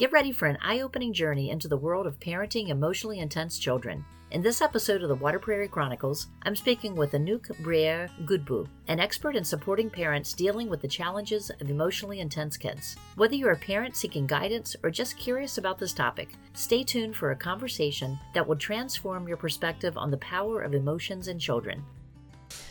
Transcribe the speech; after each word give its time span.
Get 0.00 0.12
ready 0.12 0.32
for 0.32 0.48
an 0.48 0.56
eye 0.62 0.80
opening 0.80 1.12
journey 1.12 1.50
into 1.50 1.68
the 1.68 1.76
world 1.76 2.06
of 2.06 2.18
parenting 2.18 2.70
emotionally 2.70 3.18
intense 3.18 3.58
children. 3.58 4.02
In 4.30 4.40
this 4.40 4.62
episode 4.62 5.02
of 5.02 5.10
the 5.10 5.14
Water 5.14 5.38
Prairie 5.38 5.68
Chronicles, 5.68 6.28
I'm 6.42 6.56
speaking 6.56 6.94
with 6.94 7.12
Anouk 7.12 7.54
Briere 7.62 8.08
Goodbu, 8.24 8.66
an 8.88 8.98
expert 8.98 9.36
in 9.36 9.44
supporting 9.44 9.90
parents 9.90 10.32
dealing 10.32 10.70
with 10.70 10.80
the 10.80 10.88
challenges 10.88 11.50
of 11.50 11.68
emotionally 11.68 12.20
intense 12.20 12.56
kids. 12.56 12.96
Whether 13.16 13.34
you're 13.34 13.52
a 13.52 13.58
parent 13.58 13.94
seeking 13.94 14.26
guidance 14.26 14.74
or 14.82 14.90
just 14.90 15.18
curious 15.18 15.58
about 15.58 15.78
this 15.78 15.92
topic, 15.92 16.30
stay 16.54 16.82
tuned 16.82 17.14
for 17.14 17.32
a 17.32 17.36
conversation 17.36 18.18
that 18.32 18.48
will 18.48 18.56
transform 18.56 19.28
your 19.28 19.36
perspective 19.36 19.98
on 19.98 20.10
the 20.10 20.16
power 20.16 20.62
of 20.62 20.72
emotions 20.72 21.28
in 21.28 21.38
children. 21.38 21.84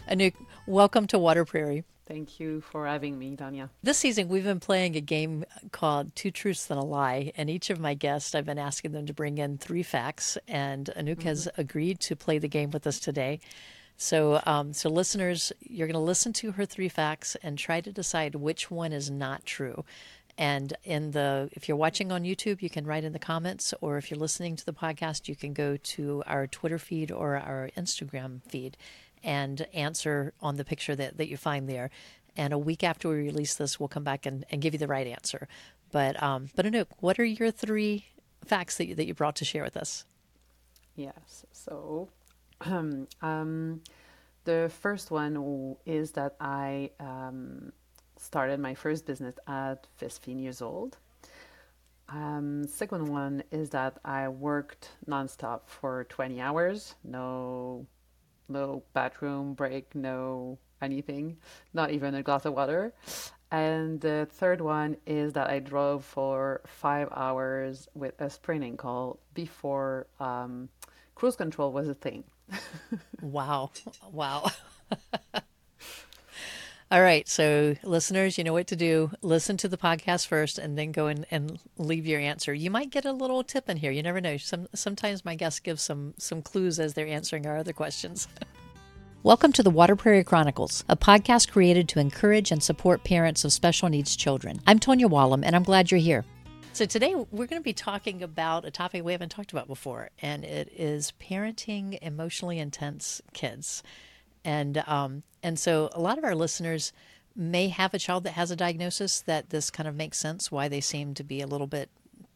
Anouk, 0.09 0.33
welcome 0.65 1.05
to 1.05 1.19
Water 1.19 1.45
Prairie. 1.45 1.83
Thank 2.09 2.39
you 2.39 2.61
for 2.61 2.87
having 2.87 3.19
me, 3.19 3.35
Tonya. 3.35 3.69
This 3.83 3.99
season, 3.99 4.29
we've 4.29 4.43
been 4.43 4.59
playing 4.59 4.95
a 4.95 5.01
game 5.01 5.45
called 5.71 6.15
Two 6.15 6.31
Truths 6.31 6.67
and 6.71 6.79
a 6.79 6.83
Lie. 6.83 7.31
And 7.37 7.51
each 7.51 7.69
of 7.69 7.79
my 7.79 7.93
guests, 7.93 8.33
I've 8.33 8.47
been 8.47 8.57
asking 8.57 8.93
them 8.93 9.05
to 9.05 9.13
bring 9.13 9.37
in 9.37 9.59
three 9.59 9.83
facts. 9.83 10.35
And 10.47 10.89
Anouk 10.97 11.17
mm-hmm. 11.17 11.27
has 11.27 11.47
agreed 11.55 11.99
to 11.99 12.15
play 12.15 12.39
the 12.39 12.47
game 12.47 12.71
with 12.71 12.87
us 12.87 12.99
today. 12.99 13.39
So, 13.95 14.41
um, 14.47 14.73
so 14.73 14.89
listeners, 14.89 15.53
you're 15.61 15.85
going 15.85 15.93
to 15.93 15.99
listen 15.99 16.33
to 16.33 16.53
her 16.53 16.65
three 16.65 16.89
facts 16.89 17.37
and 17.43 17.59
try 17.59 17.79
to 17.79 17.91
decide 17.91 18.33
which 18.33 18.71
one 18.71 18.91
is 18.91 19.11
not 19.11 19.45
true. 19.45 19.85
And 20.35 20.73
in 20.85 21.11
the, 21.11 21.49
if 21.51 21.67
you're 21.67 21.77
watching 21.77 22.11
on 22.11 22.23
YouTube, 22.23 22.63
you 22.63 22.71
can 22.71 22.87
write 22.87 23.03
in 23.03 23.13
the 23.13 23.19
comments, 23.19 23.73
or 23.81 23.97
if 23.97 24.09
you're 24.09 24.19
listening 24.19 24.55
to 24.55 24.65
the 24.65 24.73
podcast, 24.73 25.27
you 25.27 25.35
can 25.35 25.53
go 25.53 25.77
to 25.77 26.23
our 26.25 26.47
Twitter 26.47 26.79
feed 26.79 27.11
or 27.11 27.35
our 27.35 27.69
Instagram 27.77 28.41
feed 28.47 28.77
and 29.23 29.65
answer 29.73 30.33
on 30.41 30.57
the 30.57 30.65
picture 30.65 30.95
that, 30.95 31.17
that 31.17 31.27
you 31.27 31.37
find 31.37 31.69
there. 31.69 31.89
And 32.37 32.53
a 32.53 32.57
week 32.57 32.83
after 32.83 33.09
we 33.09 33.15
release 33.15 33.55
this, 33.55 33.79
we'll 33.79 33.89
come 33.89 34.03
back 34.03 34.25
and, 34.25 34.45
and 34.49 34.61
give 34.61 34.73
you 34.73 34.79
the 34.79 34.87
right 34.87 35.07
answer. 35.07 35.47
But 35.91 36.21
um, 36.21 36.49
but 36.55 36.65
Anouk, 36.65 36.87
what 36.99 37.19
are 37.19 37.25
your 37.25 37.51
three 37.51 38.05
facts 38.45 38.77
that 38.77 38.87
you, 38.87 38.95
that 38.95 39.05
you 39.05 39.13
brought 39.13 39.35
to 39.37 39.45
share 39.45 39.63
with 39.63 39.75
us? 39.75 40.05
Yes. 40.95 41.45
So 41.51 42.09
um, 42.61 43.07
um, 43.21 43.81
the 44.45 44.71
first 44.81 45.11
one 45.11 45.75
is 45.85 46.11
that 46.11 46.35
I 46.39 46.91
um, 46.99 47.71
started 48.17 48.59
my 48.59 48.73
first 48.73 49.05
business 49.05 49.35
at 49.47 49.87
15 49.97 50.39
years 50.39 50.61
old. 50.61 50.97
Um, 52.09 52.65
second 52.67 53.07
one 53.07 53.43
is 53.51 53.69
that 53.69 53.99
I 54.03 54.27
worked 54.29 54.89
nonstop 55.07 55.61
for 55.67 56.05
20 56.05 56.41
hours, 56.41 56.95
no 57.03 57.85
no 58.49 58.83
bathroom 58.93 59.53
break, 59.53 59.93
no 59.95 60.57
anything, 60.81 61.37
not 61.73 61.91
even 61.91 62.15
a 62.15 62.23
glass 62.23 62.45
of 62.45 62.53
water. 62.53 62.93
And 63.51 63.99
the 63.99 64.27
third 64.31 64.61
one 64.61 64.97
is 65.07 65.33
that 65.33 65.49
I 65.49 65.59
drove 65.59 66.05
for 66.05 66.61
five 66.65 67.09
hours 67.11 67.87
with 67.95 68.19
a 68.21 68.29
sprinting 68.29 68.77
call 68.77 69.19
before 69.33 70.07
um, 70.19 70.69
cruise 71.15 71.35
control 71.35 71.71
was 71.71 71.87
a 71.87 71.95
thing. 71.95 72.23
wow. 73.21 73.71
Wow. 74.11 74.51
All 76.91 77.03
right. 77.03 77.29
So, 77.29 77.75
listeners, 77.83 78.39
you 78.39 78.43
know 78.43 78.53
what 78.53 78.65
to 78.65 78.75
do. 78.75 79.11
Listen 79.21 79.57
to 79.57 79.67
the 79.67 79.77
podcast 79.77 80.25
first 80.25 80.57
and 80.57 80.75
then 80.75 80.91
go 80.91 81.05
in 81.05 81.23
and 81.29 81.59
leave 81.77 82.07
your 82.07 82.19
answer. 82.19 82.51
You 82.51 82.71
might 82.71 82.89
get 82.89 83.05
a 83.05 83.11
little 83.11 83.43
tip 83.43 83.69
in 83.69 83.77
here. 83.77 83.91
You 83.91 84.01
never 84.01 84.19
know. 84.19 84.37
Some, 84.37 84.67
sometimes 84.73 85.23
my 85.23 85.35
guests 85.35 85.59
give 85.59 85.79
some, 85.79 86.15
some 86.17 86.41
clues 86.41 86.79
as 86.79 86.95
they're 86.95 87.05
answering 87.05 87.45
our 87.45 87.57
other 87.57 87.73
questions. 87.73 88.27
Welcome 89.23 89.51
to 89.53 89.61
the 89.61 89.69
Water 89.69 89.95
Prairie 89.95 90.23
Chronicles, 90.23 90.83
a 90.89 90.97
podcast 90.97 91.51
created 91.51 91.87
to 91.89 91.99
encourage 91.99 92.51
and 92.51 92.63
support 92.63 93.03
parents 93.03 93.45
of 93.45 93.53
special 93.53 93.87
needs 93.87 94.15
children. 94.15 94.59
I'm 94.65 94.79
Tonya 94.79 95.05
Wollum, 95.05 95.43
and 95.45 95.55
I'm 95.55 95.61
glad 95.61 95.91
you're 95.91 95.99
here. 95.99 96.25
So, 96.73 96.87
today 96.87 97.13
we're 97.13 97.45
going 97.45 97.61
to 97.61 97.63
be 97.63 97.73
talking 97.73 98.23
about 98.23 98.65
a 98.65 98.71
topic 98.71 99.03
we 99.03 99.11
haven't 99.11 99.29
talked 99.29 99.51
about 99.51 99.67
before, 99.67 100.09
and 100.23 100.43
it 100.43 100.73
is 100.75 101.13
parenting 101.21 101.99
emotionally 102.01 102.57
intense 102.57 103.21
kids. 103.33 103.83
And 104.43 104.83
um, 104.87 105.23
and 105.43 105.59
so 105.59 105.89
a 105.93 105.99
lot 105.99 106.17
of 106.17 106.23
our 106.23 106.35
listeners 106.35 106.93
may 107.35 107.69
have 107.69 107.93
a 107.93 107.99
child 107.99 108.23
that 108.23 108.33
has 108.33 108.51
a 108.51 108.55
diagnosis 108.55 109.21
that 109.21 109.49
this 109.49 109.69
kind 109.69 109.87
of 109.87 109.95
makes 109.95 110.17
sense 110.17 110.51
why 110.51 110.67
they 110.67 110.81
seem 110.81 111.13
to 111.13 111.23
be 111.23 111.41
a 111.41 111.47
little 111.47 111.67
bit 111.67 111.89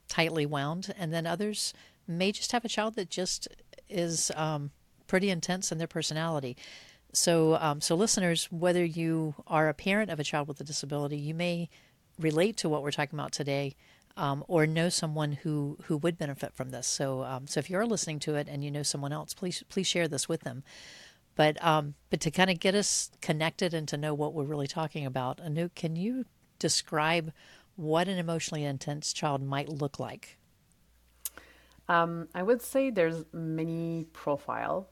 tightly 0.07 0.45
wound, 0.45 0.94
and 0.97 1.13
then 1.13 1.25
others 1.25 1.73
may 2.07 2.31
just 2.31 2.51
have 2.51 2.66
a 2.66 2.69
child 2.69 2.95
that 2.95 3.09
just 3.09 3.47
is 3.89 4.31
um, 4.35 4.72
pretty 5.07 5.29
intense 5.29 5.72
in 5.72 5.78
their 5.78 5.88
personality. 5.88 6.57
So, 7.13 7.55
um, 7.55 7.81
so 7.81 7.95
listeners, 7.95 8.45
whether 8.51 8.83
you 8.83 9.35
are 9.45 9.69
a 9.69 9.73
parent 9.73 10.09
of 10.09 10.19
a 10.19 10.23
child 10.23 10.47
with 10.47 10.59
a 10.59 10.63
disability, 10.63 11.17
you 11.17 11.33
may 11.33 11.69
relate 12.19 12.57
to 12.57 12.69
what 12.69 12.81
we're 12.81 12.91
talking 12.91 13.17
about 13.17 13.31
today, 13.31 13.75
um, 14.17 14.44
or 14.47 14.66
know 14.66 14.89
someone 14.89 15.33
who 15.33 15.78
who 15.85 15.97
would 15.97 16.17
benefit 16.17 16.53
from 16.53 16.72
this. 16.72 16.88
So, 16.88 17.23
um, 17.23 17.47
so 17.47 17.59
if 17.59 17.69
you're 17.69 17.85
listening 17.85 18.19
to 18.19 18.35
it 18.35 18.47
and 18.47 18.63
you 18.63 18.72
know 18.72 18.83
someone 18.83 19.13
else, 19.13 19.33
please 19.33 19.63
please 19.69 19.88
share 19.88 20.07
this 20.07 20.28
with 20.29 20.41
them. 20.41 20.63
But 21.35 21.63
um, 21.63 21.95
but 22.09 22.19
to 22.21 22.31
kind 22.31 22.49
of 22.49 22.59
get 22.59 22.75
us 22.75 23.11
connected 23.21 23.73
and 23.73 23.88
to 23.88 23.97
know 23.97 24.13
what 24.13 24.33
we're 24.33 24.44
really 24.44 24.67
talking 24.67 25.05
about, 25.05 25.38
Anouk, 25.38 25.75
can 25.75 25.95
you 25.95 26.25
describe 26.59 27.31
what 27.75 28.07
an 28.07 28.17
emotionally 28.17 28.63
intense 28.63 29.13
child 29.13 29.41
might 29.41 29.69
look 29.69 29.99
like? 29.99 30.38
Um, 31.89 32.27
I 32.33 32.43
would 32.43 32.61
say 32.61 32.89
there's 32.89 33.25
many 33.33 34.07
profile 34.13 34.88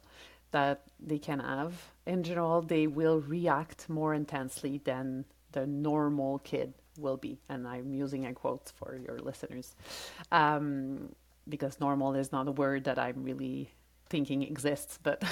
that 0.51 0.83
they 0.99 1.17
can 1.17 1.39
have. 1.39 1.73
In 2.05 2.23
general, 2.23 2.61
they 2.61 2.87
will 2.87 3.21
react 3.21 3.87
more 3.87 4.13
intensely 4.13 4.81
than 4.83 5.25
the 5.51 5.65
normal 5.65 6.39
kid 6.39 6.73
will 6.97 7.17
be, 7.17 7.39
and 7.49 7.67
I'm 7.67 7.93
using 7.93 8.25
a 8.25 8.33
quotes 8.33 8.71
for 8.71 8.99
your 9.05 9.19
listeners, 9.19 9.75
um, 10.31 11.15
because 11.47 11.79
normal 11.79 12.15
is 12.15 12.31
not 12.31 12.47
a 12.47 12.51
word 12.51 12.83
that 12.85 12.99
I'm 12.99 13.23
really 13.23 13.71
thinking 14.11 14.43
exists, 14.43 14.99
but 15.01 15.23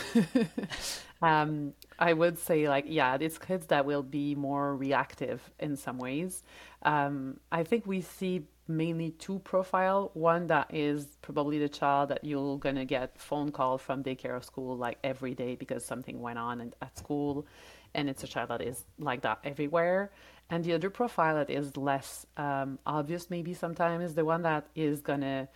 um, 1.22 1.74
I 2.00 2.14
would 2.14 2.40
say 2.40 2.68
like 2.70 2.86
yeah, 2.88 3.18
it's 3.20 3.38
kids 3.38 3.68
that 3.68 3.86
will 3.86 4.02
be 4.02 4.34
more 4.34 4.76
reactive 4.76 5.42
in 5.60 5.76
some 5.76 5.98
ways. 6.00 6.44
Um, 6.84 7.40
I 7.52 7.64
think 7.64 7.86
we 7.86 8.02
see 8.02 8.46
mainly 8.68 9.12
two 9.12 9.40
profile. 9.40 10.12
One 10.14 10.48
that 10.48 10.74
is 10.74 11.18
probably 11.22 11.60
the 11.60 11.68
child 11.70 12.10
that 12.10 12.24
you're 12.24 12.58
gonna 12.58 12.86
get 12.86 13.20
phone 13.20 13.52
call 13.52 13.78
from 13.78 14.02
daycare 14.02 14.38
or 14.38 14.42
school 14.42 14.78
like 14.78 14.98
every 15.04 15.36
day 15.36 15.56
because 15.56 15.84
something 15.84 16.22
went 16.22 16.40
on 16.40 16.74
at 16.82 16.98
school, 16.98 17.46
and 17.94 18.10
it's 18.10 18.24
a 18.24 18.28
child 18.28 18.50
that 18.50 18.62
is 18.62 18.86
like 18.98 19.22
that 19.22 19.40
everywhere. 19.44 20.12
And 20.52 20.64
the 20.64 20.74
other 20.74 20.90
profile 20.90 21.36
that 21.36 21.50
is 21.52 21.78
less 21.78 22.26
um, 22.38 22.80
obvious, 22.86 23.30
maybe 23.30 23.54
sometimes, 23.54 24.04
is 24.04 24.16
the 24.16 24.26
one 24.26 24.42
that 24.44 24.66
is 24.74 25.02
gonna 25.02 25.50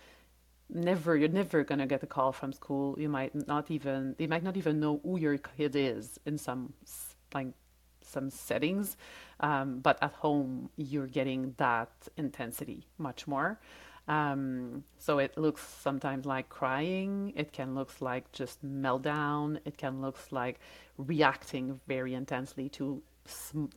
never 0.68 1.16
you're 1.16 1.28
never 1.28 1.64
going 1.64 1.78
to 1.78 1.86
get 1.86 2.02
a 2.02 2.06
call 2.06 2.32
from 2.32 2.52
school. 2.52 2.96
You 2.98 3.08
might 3.08 3.34
not 3.46 3.70
even 3.70 4.14
they 4.18 4.26
might 4.26 4.42
not 4.42 4.56
even 4.56 4.80
know 4.80 5.00
who 5.02 5.18
your 5.18 5.38
kid 5.38 5.76
is 5.76 6.18
in 6.26 6.38
some 6.38 6.72
like 7.34 7.48
some 8.02 8.30
settings. 8.30 8.96
Um, 9.40 9.80
but 9.80 9.98
at 10.02 10.12
home 10.12 10.70
you're 10.76 11.06
getting 11.06 11.54
that 11.58 11.90
intensity 12.16 12.86
much 12.98 13.26
more. 13.26 13.60
Um, 14.06 14.84
so 14.98 15.18
it 15.18 15.38
looks 15.38 15.62
sometimes 15.62 16.26
like 16.26 16.48
crying. 16.48 17.32
It 17.36 17.52
can 17.52 17.74
look 17.74 18.00
like 18.00 18.30
just 18.32 18.64
meltdown. 18.64 19.60
It 19.64 19.78
can 19.78 20.02
look 20.02 20.18
like 20.30 20.60
reacting 20.98 21.80
very 21.88 22.14
intensely 22.14 22.68
to 22.68 23.02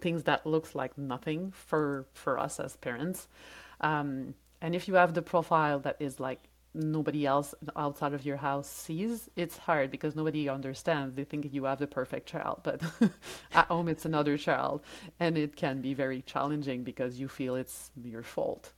things 0.02 0.24
that 0.24 0.46
looks 0.46 0.76
like 0.76 0.98
nothing 0.98 1.52
for 1.52 2.06
for 2.14 2.38
us 2.38 2.60
as 2.60 2.76
parents. 2.76 3.28
Um, 3.80 4.34
and 4.62 4.76
if 4.76 4.88
you 4.88 4.96
have 4.96 5.14
the 5.14 5.22
profile 5.22 5.80
that 5.80 5.98
is 6.00 6.20
like 6.20 6.47
nobody 6.78 7.26
else 7.26 7.54
outside 7.76 8.14
of 8.14 8.26
your 8.26 8.38
house 8.38 8.70
sees, 8.70 9.30
it's 9.36 9.58
hard 9.58 9.92
because 9.92 10.16
nobody 10.16 10.48
understands. 10.48 11.16
They 11.16 11.24
think 11.24 11.54
you 11.54 11.66
have 11.66 11.80
the 11.80 11.88
perfect 11.88 12.28
child, 12.28 12.62
but 12.64 12.82
at 13.54 13.68
home 13.68 13.88
it's 13.88 14.06
another 14.06 14.38
child, 14.38 14.82
and 15.20 15.38
it 15.38 15.56
can 15.56 15.82
be 15.82 15.94
very 15.94 16.22
challenging 16.22 16.84
because 16.84 17.20
you 17.20 17.28
feel 17.28 17.56
it's 17.56 17.92
your 18.04 18.24
fault. 18.24 18.72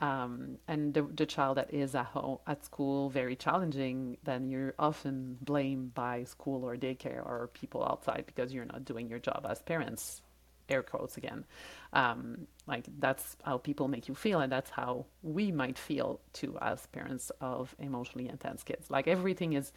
Um, 0.00 0.56
and 0.66 0.94
the, 0.94 1.02
the 1.02 1.26
child 1.26 1.58
that 1.58 1.74
is 1.74 1.94
at 1.94 2.06
home 2.06 2.38
at 2.46 2.64
school 2.64 3.10
very 3.10 3.36
challenging, 3.36 4.16
then 4.24 4.48
you're 4.48 4.74
often 4.78 5.36
blamed 5.42 5.92
by 5.92 6.24
school 6.24 6.64
or 6.64 6.76
daycare 6.76 7.24
or 7.24 7.50
people 7.52 7.84
outside 7.84 8.24
because 8.26 8.52
you're 8.54 8.64
not 8.64 8.86
doing 8.86 9.10
your 9.10 9.18
job 9.18 9.46
as 9.48 9.60
parents 9.60 10.22
air 10.70 10.82
quotes 10.82 11.16
again. 11.16 11.44
Um, 11.92 12.46
like 12.66 12.86
that's 12.98 13.36
how 13.42 13.58
people 13.58 13.88
make 13.88 14.08
you 14.08 14.14
feel, 14.14 14.40
and 14.40 14.50
that's 14.50 14.70
how 14.70 15.06
we 15.22 15.50
might 15.50 15.78
feel 15.78 16.20
too 16.32 16.56
as 16.60 16.86
parents 16.86 17.30
of 17.40 17.74
emotionally 17.78 18.28
intense 18.28 18.62
kids. 18.62 18.90
Like 18.90 19.08
everything 19.08 19.54
is 19.54 19.72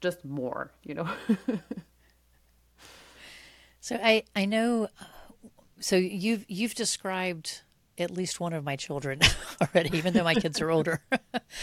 just 0.00 0.24
more, 0.24 0.72
you 0.84 0.94
know. 0.94 1.08
so 3.80 3.98
I 4.02 4.24
I 4.34 4.44
know. 4.44 4.88
So 5.80 5.96
you've 5.96 6.44
you've 6.48 6.74
described 6.74 7.62
at 7.98 8.10
least 8.10 8.40
one 8.40 8.52
of 8.52 8.64
my 8.64 8.76
children 8.76 9.20
already, 9.60 9.96
even 9.96 10.14
though 10.14 10.24
my 10.24 10.34
kids 10.34 10.60
are 10.60 10.70
older. 10.70 11.02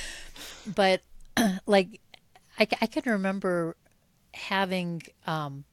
but 0.76 1.02
like, 1.66 2.02
I, 2.60 2.68
I 2.82 2.88
can 2.88 3.04
remember 3.06 3.76
having 4.34 5.04
um, 5.28 5.64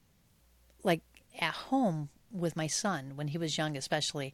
like 0.83 1.01
at 1.39 1.53
home 1.53 2.09
with 2.31 2.55
my 2.55 2.67
son 2.67 3.13
when 3.15 3.29
he 3.29 3.37
was 3.37 3.57
young, 3.57 3.77
especially, 3.77 4.33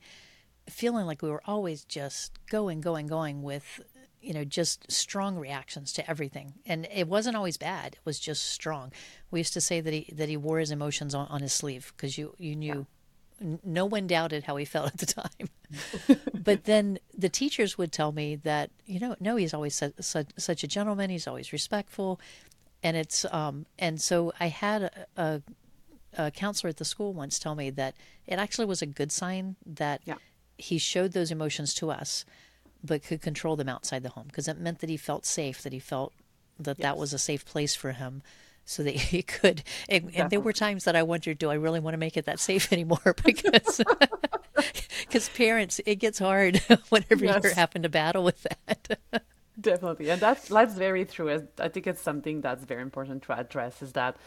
feeling 0.70 1.06
like 1.06 1.22
we 1.22 1.30
were 1.30 1.44
always 1.46 1.84
just 1.84 2.38
going, 2.50 2.82
going, 2.82 3.08
going 3.08 3.44
with 3.44 3.82
you 4.22 4.34
know, 4.34 4.44
just 4.44 4.92
strong 4.92 5.38
reactions 5.38 5.94
to 5.94 6.10
everything. 6.10 6.54
And 6.66 6.88
it 6.94 7.08
wasn't 7.08 7.38
always 7.38 7.58
bad. 7.58 7.94
It 7.94 8.06
was 8.06 8.20
just 8.20 8.50
strong. 8.50 8.92
We 9.32 9.40
used 9.40 9.54
to 9.54 9.62
say 9.62 9.80
that 9.80 9.94
he 9.94 10.12
that 10.14 10.30
he 10.30 10.38
wore 10.38 10.60
his 10.60 10.72
emotions 10.72 11.14
on, 11.14 11.28
on 11.28 11.42
his 11.42 11.54
sleeve 11.54 11.94
because 11.96 12.18
you 12.18 12.34
you 12.38 12.56
knew 12.56 12.88
yeah. 13.40 13.48
n- 13.48 13.60
no 13.64 13.86
one 13.86 14.08
doubted 14.08 14.44
how 14.44 14.56
he 14.58 14.66
felt 14.74 14.88
at 14.88 14.98
the 14.98 15.06
time. 15.06 16.20
but 16.44 16.66
then 16.66 17.00
the 17.18 17.30
teachers 17.30 17.78
would 17.78 17.92
tell 17.92 18.12
me 18.12 18.36
that 18.36 18.72
you 18.86 19.00
know 19.00 19.16
no 19.20 19.36
he's 19.36 19.54
always 19.54 19.76
such, 19.76 19.94
such, 20.00 20.28
such 20.38 20.64
a 20.64 20.68
gentleman. 20.68 21.10
He's 21.10 21.28
always 21.28 21.54
respectful, 21.54 22.20
and 22.84 22.98
it's 22.98 23.26
um 23.32 23.66
and 23.78 24.02
so 24.02 24.34
I 24.40 24.48
had 24.48 24.82
a, 24.84 25.06
a, 25.16 25.42
a 26.18 26.32
counselor 26.32 26.70
at 26.70 26.78
the 26.78 26.86
school 26.86 27.14
once 27.14 27.40
told 27.40 27.58
me 27.58 27.70
that 27.70 27.96
it 28.26 28.40
actually 28.40 28.66
was 28.66 28.82
a 28.82 28.86
good 28.86 29.12
sign 29.12 29.56
that 29.66 30.02
yeah. 30.06 30.16
he 30.58 30.78
showed 30.78 31.14
those 31.14 31.32
emotions 31.32 31.74
to 31.76 31.92
us 31.92 32.26
but 32.84 33.04
could 33.04 33.22
control 33.22 33.56
them 33.56 33.70
outside 33.70 34.04
the 34.04 34.10
home 34.10 34.28
because 34.28 34.48
it 34.48 34.58
meant 34.58 34.80
that 34.80 34.90
he 34.90 34.98
felt 34.98 35.26
safe, 35.26 35.62
that 35.64 35.74
he 35.74 35.80
felt 35.80 36.14
that 36.60 36.78
yes. 36.80 36.84
that 36.84 36.98
was 36.98 37.14
a 37.14 37.20
safe 37.20 37.46
place 37.46 37.76
for 37.76 37.92
him 37.92 38.22
so 38.66 38.84
that 38.84 38.96
he 38.96 39.22
could. 39.22 39.64
And, 39.90 40.12
and, 40.16 40.30
there 40.30 40.40
were 40.40 40.54
times 40.54 40.84
that 40.84 40.96
I 40.96 41.04
wondered, 41.04 41.38
do 41.38 41.50
I 41.50 41.56
really 41.56 41.80
want 41.80 41.94
to 41.94 41.98
make 41.98 42.18
it 42.18 42.26
that 42.26 42.40
safe 42.40 42.72
anymore? 42.72 43.16
Because 43.24 43.82
because 45.02 45.30
parents, 45.30 45.80
it 45.86 45.96
gets 45.96 46.20
hard 46.20 46.58
whenever 46.90 47.26
yes. 47.26 47.44
you 47.44 47.50
happen 47.52 47.84
to 47.84 47.90
battle 47.90 48.24
with 48.24 48.44
that. 48.44 49.00
Definitely, 49.60 50.10
and 50.10 50.22
that's 50.22 50.50
that's 50.50 50.76
very 50.76 51.06
true. 51.06 51.48
I 51.60 51.70
think 51.70 51.88
it's 51.88 52.02
something 52.02 52.42
that's 52.42 52.64
very 52.64 52.84
important 52.84 53.24
to 53.24 53.34
address. 53.34 53.82
Is 53.82 53.94
that 53.94 54.18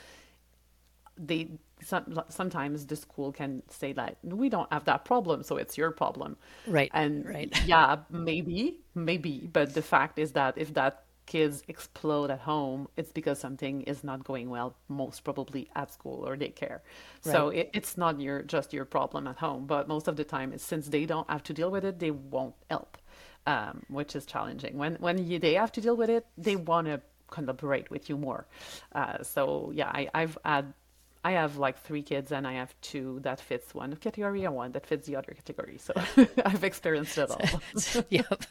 they 1.17 1.51
some, 1.83 2.23
sometimes 2.29 2.87
the 2.87 2.97
school 2.97 3.33
can 3.33 3.63
say 3.69 3.93
that 3.93 4.17
we 4.23 4.49
don't 4.49 4.71
have 4.73 4.85
that 4.85 5.05
problem 5.05 5.43
so 5.43 5.57
it's 5.57 5.77
your 5.79 5.91
problem. 5.91 6.37
Right 6.67 6.91
and 6.95 7.27
right. 7.27 7.53
yeah 7.67 7.99
maybe 8.11 8.79
maybe 8.95 9.49
but 9.53 9.75
the 9.75 9.83
fact 9.83 10.19
is 10.19 10.33
that 10.33 10.57
if 10.57 10.75
that 10.75 11.05
kids 11.27 11.63
explode 11.69 12.31
at 12.31 12.41
home 12.41 12.89
it's 12.97 13.13
because 13.13 13.39
something 13.39 13.83
is 13.83 14.03
not 14.03 14.25
going 14.25 14.51
well 14.51 14.75
most 14.89 15.23
probably 15.23 15.71
at 15.77 15.93
school 15.93 16.27
or 16.27 16.37
daycare. 16.37 16.81
Right. 16.81 16.83
so 17.23 17.49
it, 17.51 17.71
it's 17.73 17.97
not 17.97 18.21
your 18.21 18.43
just 18.43 18.73
your 18.73 18.85
problem 18.85 19.27
at 19.29 19.39
home 19.39 19.67
but 19.67 19.87
most 19.87 20.09
of 20.09 20.17
the 20.17 20.25
time 20.25 20.57
since 20.59 20.89
they 20.89 21.07
don't 21.07 21.31
have 21.31 21.45
to 21.45 21.53
deal 21.53 21.71
with 21.71 21.85
it 21.85 22.01
they 22.01 22.11
won't 22.11 22.55
help 22.69 22.99
um, 23.47 23.83
which 23.89 24.15
is 24.15 24.27
challenging. 24.27 24.77
When 24.77 24.97
when 24.97 25.27
you, 25.27 25.39
they 25.39 25.55
have 25.55 25.73
to 25.73 25.81
deal 25.81 25.97
with 25.97 26.11
it 26.11 26.27
they 26.37 26.57
want 26.57 26.87
to 26.89 27.01
collaborate 27.31 27.91
with 27.91 28.09
you 28.09 28.17
more. 28.17 28.47
Uh, 28.93 29.23
so 29.23 29.71
yeah 29.73 29.89
I, 29.89 30.09
i've 30.15 30.37
had 30.45 30.73
I 31.23 31.33
have 31.33 31.59
like 31.59 31.79
three 31.83 32.03
kids 32.03 32.33
and 32.33 32.47
I 32.47 32.55
have 32.55 32.75
two 32.81 33.21
that 33.23 33.41
fits 33.41 33.75
one 33.75 33.95
category 33.97 34.45
and 34.45 34.55
one 34.55 34.73
that 34.73 34.87
fits 34.87 35.07
the 35.07 35.17
other 35.17 35.35
category. 35.35 35.79
So 35.79 35.93
I've 36.45 36.65
experienced 36.65 37.19
it 37.19 37.31
all. 37.31 37.41
yep. 38.09 38.45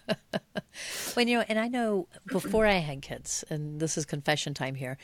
when 1.16 1.27
you 1.27 1.38
know, 1.38 1.45
and 1.48 1.60
I 1.60 1.68
know 1.68 2.07
before 2.27 2.68
I 2.68 2.74
had 2.74 3.01
kids, 3.01 3.44
and 3.50 3.80
this 3.80 3.98
is 3.98 4.06
confession 4.06 4.54
time 4.54 4.75
here, 4.75 4.98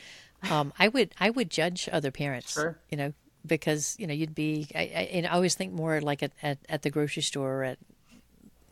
um, 0.50 0.72
I 0.78 0.88
would 0.88 1.12
I 1.18 1.30
would 1.30 1.50
judge 1.50 1.88
other 1.90 2.12
parents. 2.12 2.52
Sure. 2.52 2.78
You 2.90 2.98
know, 2.98 3.12
because 3.44 3.96
you 3.98 4.06
know 4.06 4.14
you'd 4.14 4.34
be 4.34 4.68
I, 4.74 4.78
I, 4.78 4.82
and 5.12 5.26
I 5.26 5.30
always 5.30 5.56
think 5.56 5.72
more 5.72 6.00
like 6.00 6.22
at, 6.22 6.32
at, 6.42 6.58
at 6.68 6.82
the 6.82 6.90
grocery 6.90 7.22
store 7.22 7.62
or 7.62 7.64
at 7.64 7.78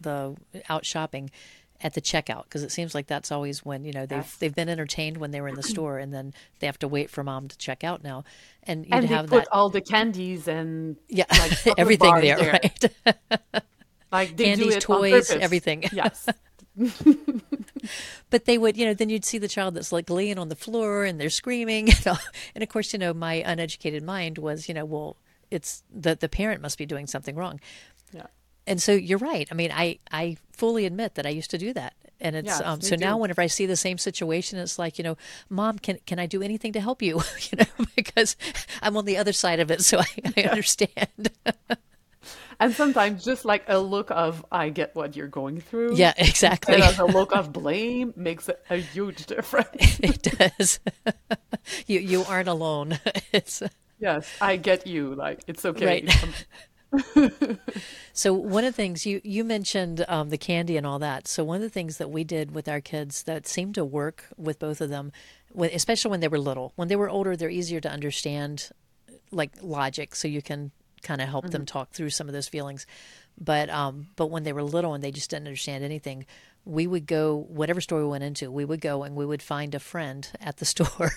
the 0.00 0.36
out 0.68 0.86
shopping 0.86 1.30
at 1.84 1.92
the 1.92 2.00
checkout 2.00 2.44
because 2.44 2.62
it 2.62 2.72
seems 2.72 2.94
like 2.94 3.06
that's 3.06 3.30
always 3.30 3.62
when 3.62 3.84
you 3.84 3.92
know 3.92 4.06
they've 4.06 4.18
yes. 4.18 4.36
they've 4.36 4.54
been 4.54 4.70
entertained 4.70 5.18
when 5.18 5.30
they 5.30 5.40
were 5.40 5.48
in 5.48 5.54
the 5.54 5.62
store 5.74 5.98
and 5.98 6.12
then 6.12 6.32
they 6.58 6.66
have 6.66 6.78
to 6.78 6.88
wait 6.88 7.10
for 7.10 7.22
mom 7.22 7.46
to 7.46 7.58
check 7.58 7.84
out 7.84 8.02
now. 8.02 8.24
And 8.62 8.86
you 8.86 8.90
and 8.92 9.04
have 9.04 9.28
that 9.30 9.46
all 9.52 9.68
the 9.68 9.82
candies 9.82 10.48
and 10.48 10.96
yeah 11.08 11.26
like 11.30 11.78
everything 11.78 12.14
there, 12.20 12.36
there, 12.36 12.52
right? 12.52 13.62
Like 14.10 14.36
candies 14.36 14.76
toys 14.78 15.30
everything. 15.30 15.84
Yes. 15.92 16.28
But 18.30 18.44
they 18.44 18.58
would 18.58 18.76
you 18.76 18.86
know 18.86 18.94
then 18.94 19.10
you'd 19.10 19.24
see 19.24 19.38
the 19.38 19.48
child 19.48 19.74
that's 19.74 19.92
like 19.92 20.08
laying 20.08 20.38
on 20.38 20.48
the 20.48 20.56
floor 20.56 21.04
and 21.04 21.20
they're 21.20 21.30
screaming 21.30 21.88
and 22.54 22.62
of 22.62 22.68
course 22.68 22.92
you 22.92 22.98
know 22.98 23.12
my 23.12 23.34
uneducated 23.44 24.04
mind 24.04 24.38
was 24.38 24.68
you 24.68 24.74
know 24.74 24.84
well 24.84 25.16
it's 25.50 25.82
the 25.92 26.14
the 26.14 26.28
parent 26.28 26.62
must 26.62 26.78
be 26.78 26.86
doing 26.86 27.06
something 27.08 27.34
wrong. 27.34 27.60
Yeah 28.12 28.26
and 28.66 28.80
so 28.80 28.92
you're 28.92 29.18
right. 29.18 29.48
I 29.50 29.54
mean, 29.54 29.70
I, 29.72 29.98
I 30.10 30.36
fully 30.52 30.86
admit 30.86 31.14
that 31.16 31.26
I 31.26 31.30
used 31.30 31.50
to 31.50 31.58
do 31.58 31.72
that. 31.74 31.94
And 32.20 32.36
it's 32.36 32.60
um, 32.60 32.80
so 32.80 32.96
now 32.96 33.18
whenever 33.18 33.42
I 33.42 33.48
see 33.48 33.66
the 33.66 33.76
same 33.76 33.98
situation, 33.98 34.58
it's 34.58 34.78
like, 34.78 34.98
you 34.98 35.04
know, 35.04 35.16
mom, 35.50 35.78
can 35.78 35.98
can 36.06 36.18
I 36.18 36.26
do 36.26 36.42
anything 36.42 36.72
to 36.72 36.80
help 36.80 37.02
you? 37.02 37.20
you 37.50 37.58
know, 37.58 37.86
because 37.96 38.36
I'm 38.80 38.96
on 38.96 39.04
the 39.04 39.18
other 39.18 39.32
side 39.32 39.60
of 39.60 39.70
it, 39.70 39.82
so 39.82 39.98
I, 39.98 40.06
I 40.24 40.32
yeah. 40.36 40.50
understand. 40.50 41.30
and 42.60 42.72
sometimes 42.72 43.24
just 43.24 43.44
like 43.44 43.64
a 43.68 43.78
look 43.78 44.10
of 44.10 44.44
I 44.50 44.70
get 44.70 44.94
what 44.94 45.16
you're 45.16 45.28
going 45.28 45.60
through. 45.60 45.96
Yeah, 45.96 46.14
exactly. 46.16 46.76
And 46.76 46.98
a 46.98 47.04
look 47.04 47.34
of 47.34 47.52
blame 47.52 48.14
makes 48.16 48.48
a 48.70 48.76
huge 48.76 49.26
difference. 49.26 49.98
it 50.00 50.22
does. 50.22 50.80
you 51.86 51.98
you 51.98 52.24
aren't 52.24 52.48
alone. 52.48 53.00
It's 53.32 53.62
yes, 53.98 54.30
I 54.40 54.56
get 54.56 54.86
you. 54.86 55.14
Like 55.14 55.42
it's 55.46 55.64
okay. 55.66 56.04
Right. 56.06 56.46
so 58.12 58.32
one 58.32 58.64
of 58.64 58.74
the 58.74 58.76
things 58.76 59.06
you 59.06 59.20
you 59.24 59.44
mentioned 59.44 60.04
um, 60.08 60.30
the 60.30 60.38
candy 60.38 60.76
and 60.76 60.86
all 60.86 60.98
that. 60.98 61.28
So 61.28 61.44
one 61.44 61.56
of 61.56 61.62
the 61.62 61.68
things 61.68 61.98
that 61.98 62.10
we 62.10 62.24
did 62.24 62.54
with 62.54 62.68
our 62.68 62.80
kids 62.80 63.22
that 63.24 63.46
seemed 63.46 63.74
to 63.76 63.84
work 63.84 64.26
with 64.36 64.58
both 64.58 64.80
of 64.80 64.90
them, 64.90 65.12
especially 65.58 66.10
when 66.10 66.20
they 66.20 66.28
were 66.28 66.38
little. 66.38 66.72
When 66.76 66.88
they 66.88 66.96
were 66.96 67.08
older, 67.08 67.36
they're 67.36 67.50
easier 67.50 67.80
to 67.80 67.90
understand, 67.90 68.70
like 69.30 69.52
logic, 69.62 70.14
so 70.14 70.28
you 70.28 70.42
can 70.42 70.70
kind 71.02 71.20
of 71.20 71.28
help 71.28 71.44
mm-hmm. 71.44 71.52
them 71.52 71.66
talk 71.66 71.90
through 71.90 72.10
some 72.10 72.28
of 72.28 72.32
those 72.32 72.48
feelings. 72.48 72.86
But 73.38 73.70
um, 73.70 74.08
but 74.16 74.26
when 74.26 74.44
they 74.44 74.52
were 74.52 74.62
little 74.62 74.94
and 74.94 75.02
they 75.02 75.10
just 75.10 75.30
didn't 75.30 75.46
understand 75.46 75.84
anything, 75.84 76.26
we 76.66 76.86
would 76.86 77.06
go 77.06 77.44
whatever 77.48 77.80
store 77.80 78.00
we 78.00 78.08
went 78.08 78.24
into 78.24 78.50
we 78.50 78.64
would 78.64 78.80
go 78.80 79.02
and 79.02 79.14
we 79.14 79.26
would 79.26 79.42
find 79.42 79.74
a 79.74 79.78
friend 79.80 80.30
at 80.40 80.56
the 80.56 80.64
store. 80.74 81.12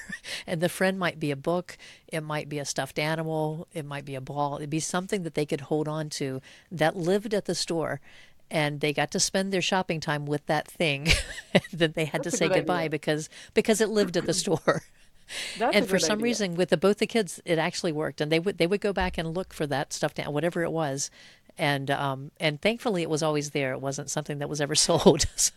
And 0.46 0.62
the 0.62 0.70
friend 0.70 1.00
might 1.00 1.20
be 1.20 1.32
a 1.32 1.36
book 1.36 1.78
it 2.08 2.22
might 2.22 2.50
be 2.50 2.60
a 2.60 2.66
stuffed 2.66 3.00
animal 3.00 3.68
it 3.74 3.86
might 3.86 4.06
be 4.06 4.16
a 4.16 4.22
ball 4.22 4.58
it'd 4.58 4.70
be 4.70 4.80
something 4.80 5.24
that 5.24 5.36
they 5.36 5.46
could 5.46 5.62
hold 5.62 5.88
on 5.88 6.10
to 6.10 6.42
that 6.72 6.96
lived 6.96 7.34
at 7.34 7.46
the 7.46 7.56
store. 7.56 8.00
And 8.50 8.80
they 8.80 8.94
got 8.94 9.12
to 9.12 9.20
spend 9.20 9.52
their 9.52 9.62
shopping 9.62 10.00
time 10.00 10.26
with 10.26 10.46
that 10.46 10.68
thing 10.70 11.08
that 11.74 11.96
they 11.96 12.06
had 12.06 12.24
That's 12.24 12.32
to 12.32 12.38
say 12.38 12.48
goodbye 12.48 12.84
idea. 12.84 12.90
because 12.92 13.30
because 13.54 13.82
it 13.82 13.90
lived 13.90 14.16
at 14.16 14.26
the 14.26 14.34
store. 14.44 14.84
That's 15.58 15.76
and 15.76 15.88
for 15.90 16.00
some 16.00 16.20
idea. 16.20 16.24
reason, 16.24 16.56
with 16.56 16.70
the, 16.70 16.78
both 16.78 17.00
the 17.00 17.08
kids, 17.08 17.42
it 17.46 17.58
actually 17.60 17.92
worked, 17.92 18.22
and 18.22 18.32
they 18.32 18.40
would 18.40 18.58
they 18.58 18.68
would 18.68 18.80
go 18.82 18.94
back 18.94 19.18
and 19.18 19.36
look 19.36 19.54
for 19.54 19.68
that 19.68 19.92
stuffed 19.92 20.20
animal, 20.20 20.34
whatever 20.34 20.64
it 20.64 20.72
was, 20.72 21.12
and 21.58 21.90
um, 21.92 22.32
and 22.40 22.62
thankfully 22.62 23.02
it 23.02 23.10
was 23.10 23.24
always 23.24 23.52
there. 23.52 23.74
It 23.74 23.82
wasn't 23.82 24.10
something 24.10 24.40
that 24.40 24.50
was 24.50 24.62
ever 24.62 24.76
sold. 24.88 25.26
So. 25.36 25.54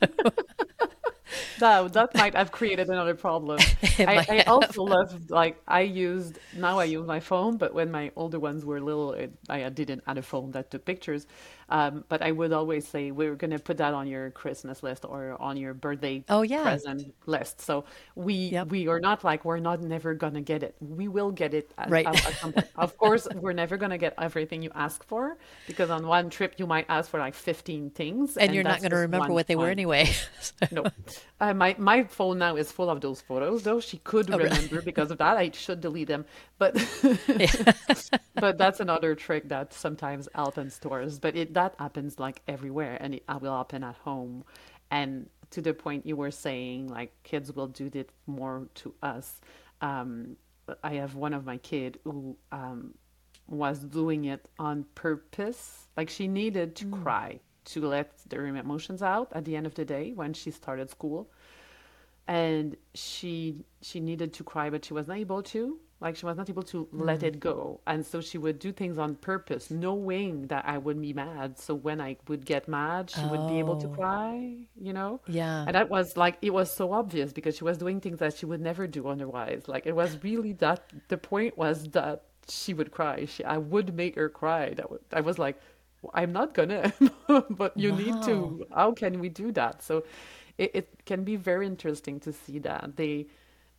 That 1.58 1.92
that 1.92 2.14
might 2.14 2.34
have 2.34 2.50
created 2.52 2.88
another 2.88 3.14
problem. 3.14 3.58
I, 3.98 4.26
I, 4.28 4.42
also 4.46 4.82
love 4.82 5.30
like 5.30 5.60
I 5.66 5.82
used 5.82 6.38
now 6.56 6.78
I 6.78 6.84
use 6.84 7.06
my 7.06 7.20
phone, 7.20 7.56
but 7.56 7.74
when 7.74 7.90
my 7.90 8.10
older 8.16 8.38
ones 8.38 8.64
were 8.64 8.80
little, 8.80 9.12
it, 9.12 9.32
I 9.48 9.68
didn't 9.68 10.02
have 10.06 10.16
a 10.16 10.22
phone 10.22 10.50
that 10.52 10.70
took 10.70 10.84
pictures. 10.84 11.26
Um, 11.70 12.04
but 12.08 12.20
I 12.20 12.32
would 12.32 12.52
always 12.52 12.86
say 12.86 13.12
we're 13.12 13.36
going 13.36 13.52
to 13.52 13.58
put 13.60 13.76
that 13.76 13.94
on 13.94 14.08
your 14.08 14.30
Christmas 14.32 14.82
list 14.82 15.04
or 15.04 15.40
on 15.40 15.56
your 15.56 15.72
birthday 15.72 16.24
oh, 16.28 16.42
yeah. 16.42 16.62
present 16.62 17.14
list. 17.26 17.60
So 17.60 17.84
we 18.16 18.34
yep. 18.34 18.68
we 18.68 18.88
are 18.88 18.98
not 18.98 19.22
like 19.22 19.44
we're 19.44 19.60
not 19.60 19.80
never 19.80 20.14
going 20.14 20.34
to 20.34 20.40
get 20.40 20.64
it. 20.64 20.74
We 20.80 21.06
will 21.06 21.30
get 21.30 21.54
it. 21.54 21.70
At, 21.78 21.88
right. 21.88 22.06
At, 22.06 22.44
at 22.44 22.70
of 22.74 22.98
course, 22.98 23.28
we're 23.36 23.52
never 23.52 23.76
going 23.76 23.92
to 23.92 23.98
get 23.98 24.14
everything 24.18 24.62
you 24.62 24.70
ask 24.74 25.04
for 25.04 25.38
because 25.68 25.90
on 25.90 26.06
one 26.06 26.28
trip 26.28 26.54
you 26.56 26.66
might 26.66 26.86
ask 26.88 27.08
for 27.08 27.20
like 27.20 27.34
15 27.34 27.90
things, 27.90 28.36
and, 28.36 28.46
and 28.46 28.54
you're 28.54 28.64
not 28.64 28.80
going 28.80 28.90
to 28.90 28.96
remember 28.96 29.32
what 29.32 29.46
they 29.46 29.56
were 29.56 29.68
anyway. 29.68 30.06
so. 30.40 30.66
No, 30.72 30.84
uh, 31.40 31.54
my 31.54 31.74
my 31.78 32.04
phone 32.04 32.38
now 32.38 32.56
is 32.56 32.70
full 32.70 32.90
of 32.90 33.00
those 33.00 33.20
photos. 33.20 33.62
Though 33.62 33.80
she 33.80 33.98
could 33.98 34.30
oh, 34.30 34.38
remember 34.38 34.76
really? 34.76 34.84
because 34.84 35.10
of 35.10 35.18
that, 35.18 35.36
I 35.36 35.50
should 35.50 35.80
delete 35.80 36.08
them. 36.08 36.24
But 36.58 36.74
but 38.34 38.58
that's 38.58 38.80
another 38.80 39.14
trick 39.14 39.48
that 39.48 39.72
sometimes 39.72 40.28
helps 40.34 40.58
in 40.58 40.70
stores. 40.70 41.18
But 41.18 41.36
it 41.36 41.54
that 41.54 41.74
happens 41.78 42.18
like 42.18 42.42
everywhere 42.48 42.96
and 43.00 43.14
it 43.14 43.24
will 43.40 43.56
happen 43.56 43.84
at 43.84 43.96
home 43.96 44.44
and 44.90 45.28
to 45.50 45.60
the 45.60 45.74
point 45.74 46.06
you 46.06 46.16
were 46.16 46.30
saying 46.30 46.88
like 46.88 47.12
kids 47.22 47.52
will 47.54 47.66
do 47.66 47.88
that 47.90 48.10
more 48.26 48.68
to 48.74 48.94
us 49.02 49.40
um, 49.80 50.36
i 50.84 50.94
have 50.94 51.14
one 51.14 51.34
of 51.34 51.44
my 51.44 51.56
kid 51.58 51.98
who 52.04 52.36
um, 52.52 52.94
was 53.48 53.80
doing 53.80 54.26
it 54.26 54.48
on 54.58 54.84
purpose 54.94 55.88
like 55.96 56.08
she 56.08 56.28
needed 56.28 56.76
to 56.76 56.86
mm. 56.86 57.02
cry 57.02 57.40
to 57.64 57.86
let 57.86 58.12
their 58.28 58.46
emotions 58.46 59.02
out 59.02 59.28
at 59.32 59.44
the 59.44 59.56
end 59.56 59.66
of 59.66 59.74
the 59.74 59.84
day 59.84 60.12
when 60.14 60.32
she 60.32 60.50
started 60.50 60.90
school 60.90 61.30
and 62.28 62.76
she 62.94 63.64
she 63.82 64.00
needed 64.00 64.32
to 64.32 64.44
cry 64.44 64.70
but 64.70 64.84
she 64.84 64.94
was 64.94 65.08
not 65.08 65.16
able 65.16 65.42
to 65.42 65.78
like 66.00 66.16
she 66.16 66.24
was 66.24 66.36
not 66.36 66.48
able 66.48 66.62
to 66.62 66.86
mm. 66.86 66.88
let 66.92 67.22
it 67.22 67.38
go. 67.38 67.80
And 67.86 68.04
so 68.04 68.20
she 68.20 68.38
would 68.38 68.58
do 68.58 68.72
things 68.72 68.98
on 68.98 69.16
purpose, 69.16 69.70
knowing 69.70 70.46
that 70.46 70.64
I 70.66 70.78
would 70.78 71.00
be 71.00 71.12
mad. 71.12 71.58
So 71.58 71.74
when 71.74 72.00
I 72.00 72.16
would 72.26 72.46
get 72.46 72.68
mad, 72.68 73.10
she 73.10 73.20
oh. 73.20 73.28
would 73.28 73.48
be 73.48 73.58
able 73.58 73.76
to 73.80 73.86
oh. 73.86 73.90
cry, 73.90 74.56
you 74.80 74.92
know? 74.92 75.20
Yeah. 75.26 75.64
And 75.66 75.74
that 75.74 75.90
was 75.90 76.16
like, 76.16 76.38
it 76.40 76.54
was 76.54 76.74
so 76.74 76.92
obvious 76.92 77.32
because 77.32 77.56
she 77.56 77.64
was 77.64 77.76
doing 77.76 78.00
things 78.00 78.18
that 78.20 78.36
she 78.36 78.46
would 78.46 78.60
never 78.60 78.86
do 78.86 79.08
otherwise. 79.08 79.64
Like 79.66 79.86
it 79.86 79.94
was 79.94 80.18
really 80.22 80.54
that, 80.54 80.90
the 81.08 81.18
point 81.18 81.58
was 81.58 81.88
that 81.90 82.22
she 82.48 82.72
would 82.72 82.90
cry. 82.90 83.26
She, 83.26 83.44
I 83.44 83.58
would 83.58 83.94
make 83.94 84.16
her 84.16 84.30
cry. 84.30 84.72
That 84.72 84.90
would, 84.90 85.00
I 85.12 85.20
was 85.20 85.38
like, 85.38 85.60
I'm 86.14 86.32
not 86.32 86.54
gonna, 86.54 86.92
but 87.50 87.76
you 87.76 87.92
wow. 87.92 87.98
need 87.98 88.22
to. 88.24 88.66
How 88.74 88.92
can 88.92 89.20
we 89.20 89.28
do 89.28 89.52
that? 89.52 89.82
So 89.82 90.04
it, 90.58 90.70
it 90.74 91.04
can 91.06 91.24
be 91.24 91.36
very 91.36 91.66
interesting 91.66 92.20
to 92.20 92.32
see 92.32 92.58
that 92.60 92.96
they 92.96 93.26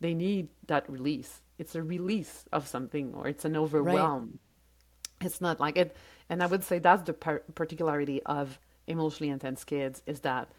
they 0.00 0.14
need 0.14 0.48
that 0.66 0.88
release. 0.90 1.40
It's 1.58 1.74
a 1.74 1.82
release 1.82 2.44
of 2.52 2.66
something, 2.66 3.14
or 3.14 3.28
it's 3.28 3.44
an 3.44 3.56
overwhelm. 3.56 4.38
Right. 5.20 5.26
It's 5.26 5.40
not 5.40 5.60
like 5.60 5.76
it. 5.76 5.96
And 6.28 6.42
I 6.42 6.46
would 6.46 6.64
say 6.64 6.78
that's 6.78 7.02
the 7.02 7.12
par- 7.12 7.42
particularity 7.54 8.22
of 8.24 8.58
emotionally 8.86 9.30
intense 9.30 9.64
kids 9.64 10.02
is 10.06 10.20
that 10.20 10.50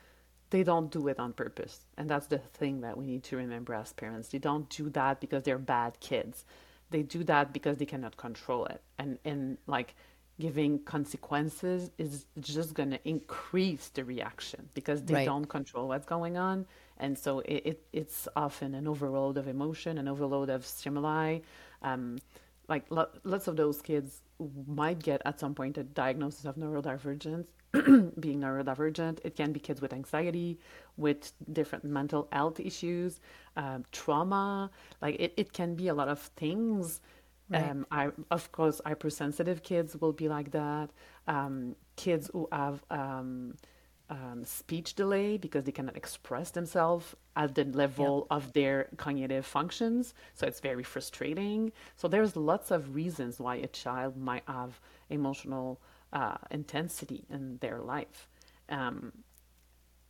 they 0.50 0.64
don't 0.64 0.92
do 0.92 1.08
it 1.08 1.20
on 1.20 1.34
purpose. 1.34 1.86
And 1.98 2.10
that's 2.10 2.28
the 2.28 2.38
thing 2.38 2.82
that 2.82 2.98
we 2.98 3.06
need 3.06 3.24
to 3.24 3.38
remember 3.38 3.74
as 3.74 3.92
parents. 3.92 4.30
They 4.30 4.38
don't 4.38 4.70
do 4.70 4.90
that 4.92 5.20
because 5.20 5.44
they're 5.44 5.58
bad 5.58 6.00
kids. 6.00 6.46
They 6.92 7.02
do 7.02 7.24
that 7.26 7.54
because 7.54 7.78
they 7.78 7.86
cannot 7.86 8.18
control 8.18 8.66
it. 8.66 8.82
And 9.00 9.18
and 9.26 9.58
like 9.68 9.96
giving 10.40 10.80
consequences 10.80 11.92
is 11.98 12.26
just 12.40 12.74
going 12.74 12.90
to 12.90 13.08
increase 13.08 13.90
the 13.90 14.04
reaction 14.04 14.68
because 14.74 15.04
they 15.04 15.14
right. 15.14 15.26
don't 15.26 15.46
control 15.46 15.88
what's 15.90 16.06
going 16.06 16.38
on. 16.38 16.66
And 16.98 17.18
so 17.18 17.40
it, 17.40 17.62
it, 17.66 17.88
it's 17.94 18.28
often 18.36 18.74
an 18.76 18.88
overload 18.88 19.38
of 19.38 19.48
emotion 19.48 19.98
an 19.98 20.08
overload 20.08 20.50
of 20.50 20.66
stimuli. 20.66 21.40
Um, 21.82 22.18
like 22.68 22.86
lo- 22.90 23.10
lots 23.24 23.48
of 23.48 23.56
those 23.58 23.82
kids 23.82 24.22
might 24.68 25.00
get 25.00 25.22
at 25.26 25.40
some 25.40 25.54
point 25.54 25.78
a 25.78 25.84
diagnosis 25.84 26.46
of 26.46 26.56
neurodivergence 26.56 27.46
being 28.20 28.40
neurodivergent. 28.40 29.20
It 29.24 29.36
can 29.36 29.52
be 29.52 29.60
kids 29.60 29.82
with 29.82 29.94
anxiety 29.94 30.60
with 30.98 31.34
different 31.52 31.84
mental 31.86 32.28
health 32.32 32.60
issues 32.60 33.20
um, 33.58 33.84
trauma. 33.92 34.72
Like 35.02 35.16
it, 35.20 35.34
it 35.38 35.54
can 35.54 35.76
be 35.76 35.88
a 35.88 35.94
lot 35.94 36.08
of 36.08 36.20
things 36.20 37.02
Right. 37.50 37.70
Um, 37.70 37.86
I, 37.92 38.10
of 38.32 38.52
course, 38.52 38.82
hypersensitive 38.86 39.64
kids 39.64 39.98
will 40.00 40.14
be 40.14 40.30
like 40.30 40.52
that. 40.52 40.90
Um, 41.28 41.76
kids 41.96 42.30
who 42.34 42.48
have 42.52 42.84
um, 42.90 43.56
um, 44.10 44.44
speech 44.46 44.96
delay 44.96 45.38
because 45.38 45.64
they 45.64 45.72
cannot 45.72 45.98
express 45.98 46.52
themselves 46.52 47.16
at 47.36 47.56
the 47.56 47.66
level 47.66 48.28
yep. 48.30 48.38
of 48.38 48.54
their 48.54 48.90
cognitive 48.98 49.46
functions. 49.46 50.14
So 50.34 50.48
it's 50.48 50.60
very 50.60 50.84
frustrating. 50.84 51.72
So 51.96 52.08
there's 52.08 52.36
lots 52.36 52.72
of 52.72 52.96
reasons 52.96 53.40
why 53.40 53.56
a 53.56 53.68
child 53.68 54.18
might 54.18 54.44
have 54.48 54.80
emotional 55.10 55.82
uh, 56.12 56.38
intensity 56.52 57.26
in 57.30 57.58
their 57.60 57.80
life. 57.80 58.30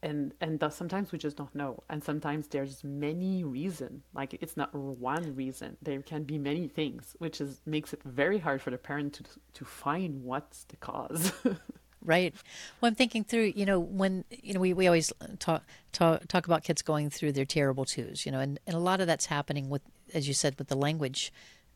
And 0.03 0.33
and 0.41 0.60
thus 0.60 0.75
sometimes 0.75 1.13
we 1.13 1.17
just 1.17 1.38
don't 1.38 1.55
know. 1.55 1.81
And 1.89 2.03
sometimes 2.03 2.48
there's 2.50 2.83
many 2.83 3.43
reason 3.45 4.03
like 4.13 4.36
it's 4.41 4.57
not 4.57 4.75
one 4.75 5.33
reason. 5.33 5.77
There 5.81 6.01
can 6.01 6.24
be 6.24 6.38
many 6.38 6.67
things 6.67 7.15
which 7.19 7.39
is 7.39 7.62
makes 7.65 7.93
it 7.93 8.03
very 8.03 8.38
hard 8.38 8.62
for 8.62 8.69
the 8.69 8.77
parent 8.77 9.13
to 9.13 9.24
to 9.53 9.65
find 9.65 10.24
what's 10.24 10.65
the 10.65 10.75
cause. 10.75 11.31
Right. 12.05 12.33
Well 12.81 12.89
i'm 12.89 12.95
thinking 12.95 13.24
through 13.24 13.53
you 13.55 13.65
know 13.65 13.79
when 13.79 14.25
you 14.29 14.53
know 14.53 14.60
we, 14.60 14.74
we 14.74 14.88
always 14.88 15.13
talk, 15.39 15.63
talk 15.93 16.27
talk 16.27 16.45
about 16.45 16.63
kids 16.63 16.81
going 16.81 17.10
through 17.10 17.31
their 17.31 17.45
terrible 17.45 17.86
twos 17.86 18.25
you 18.25 18.31
know 18.33 18.39
and, 18.39 18.60
and 18.67 18.75
a 18.75 18.79
lot 18.79 19.00
of 19.00 19.07
that's 19.07 19.27
happening 19.27 19.69
with 19.69 19.83
as 20.13 20.27
you 20.27 20.33
said 20.33 20.57
with 20.57 20.67
the 20.67 20.75
language. 20.75 21.31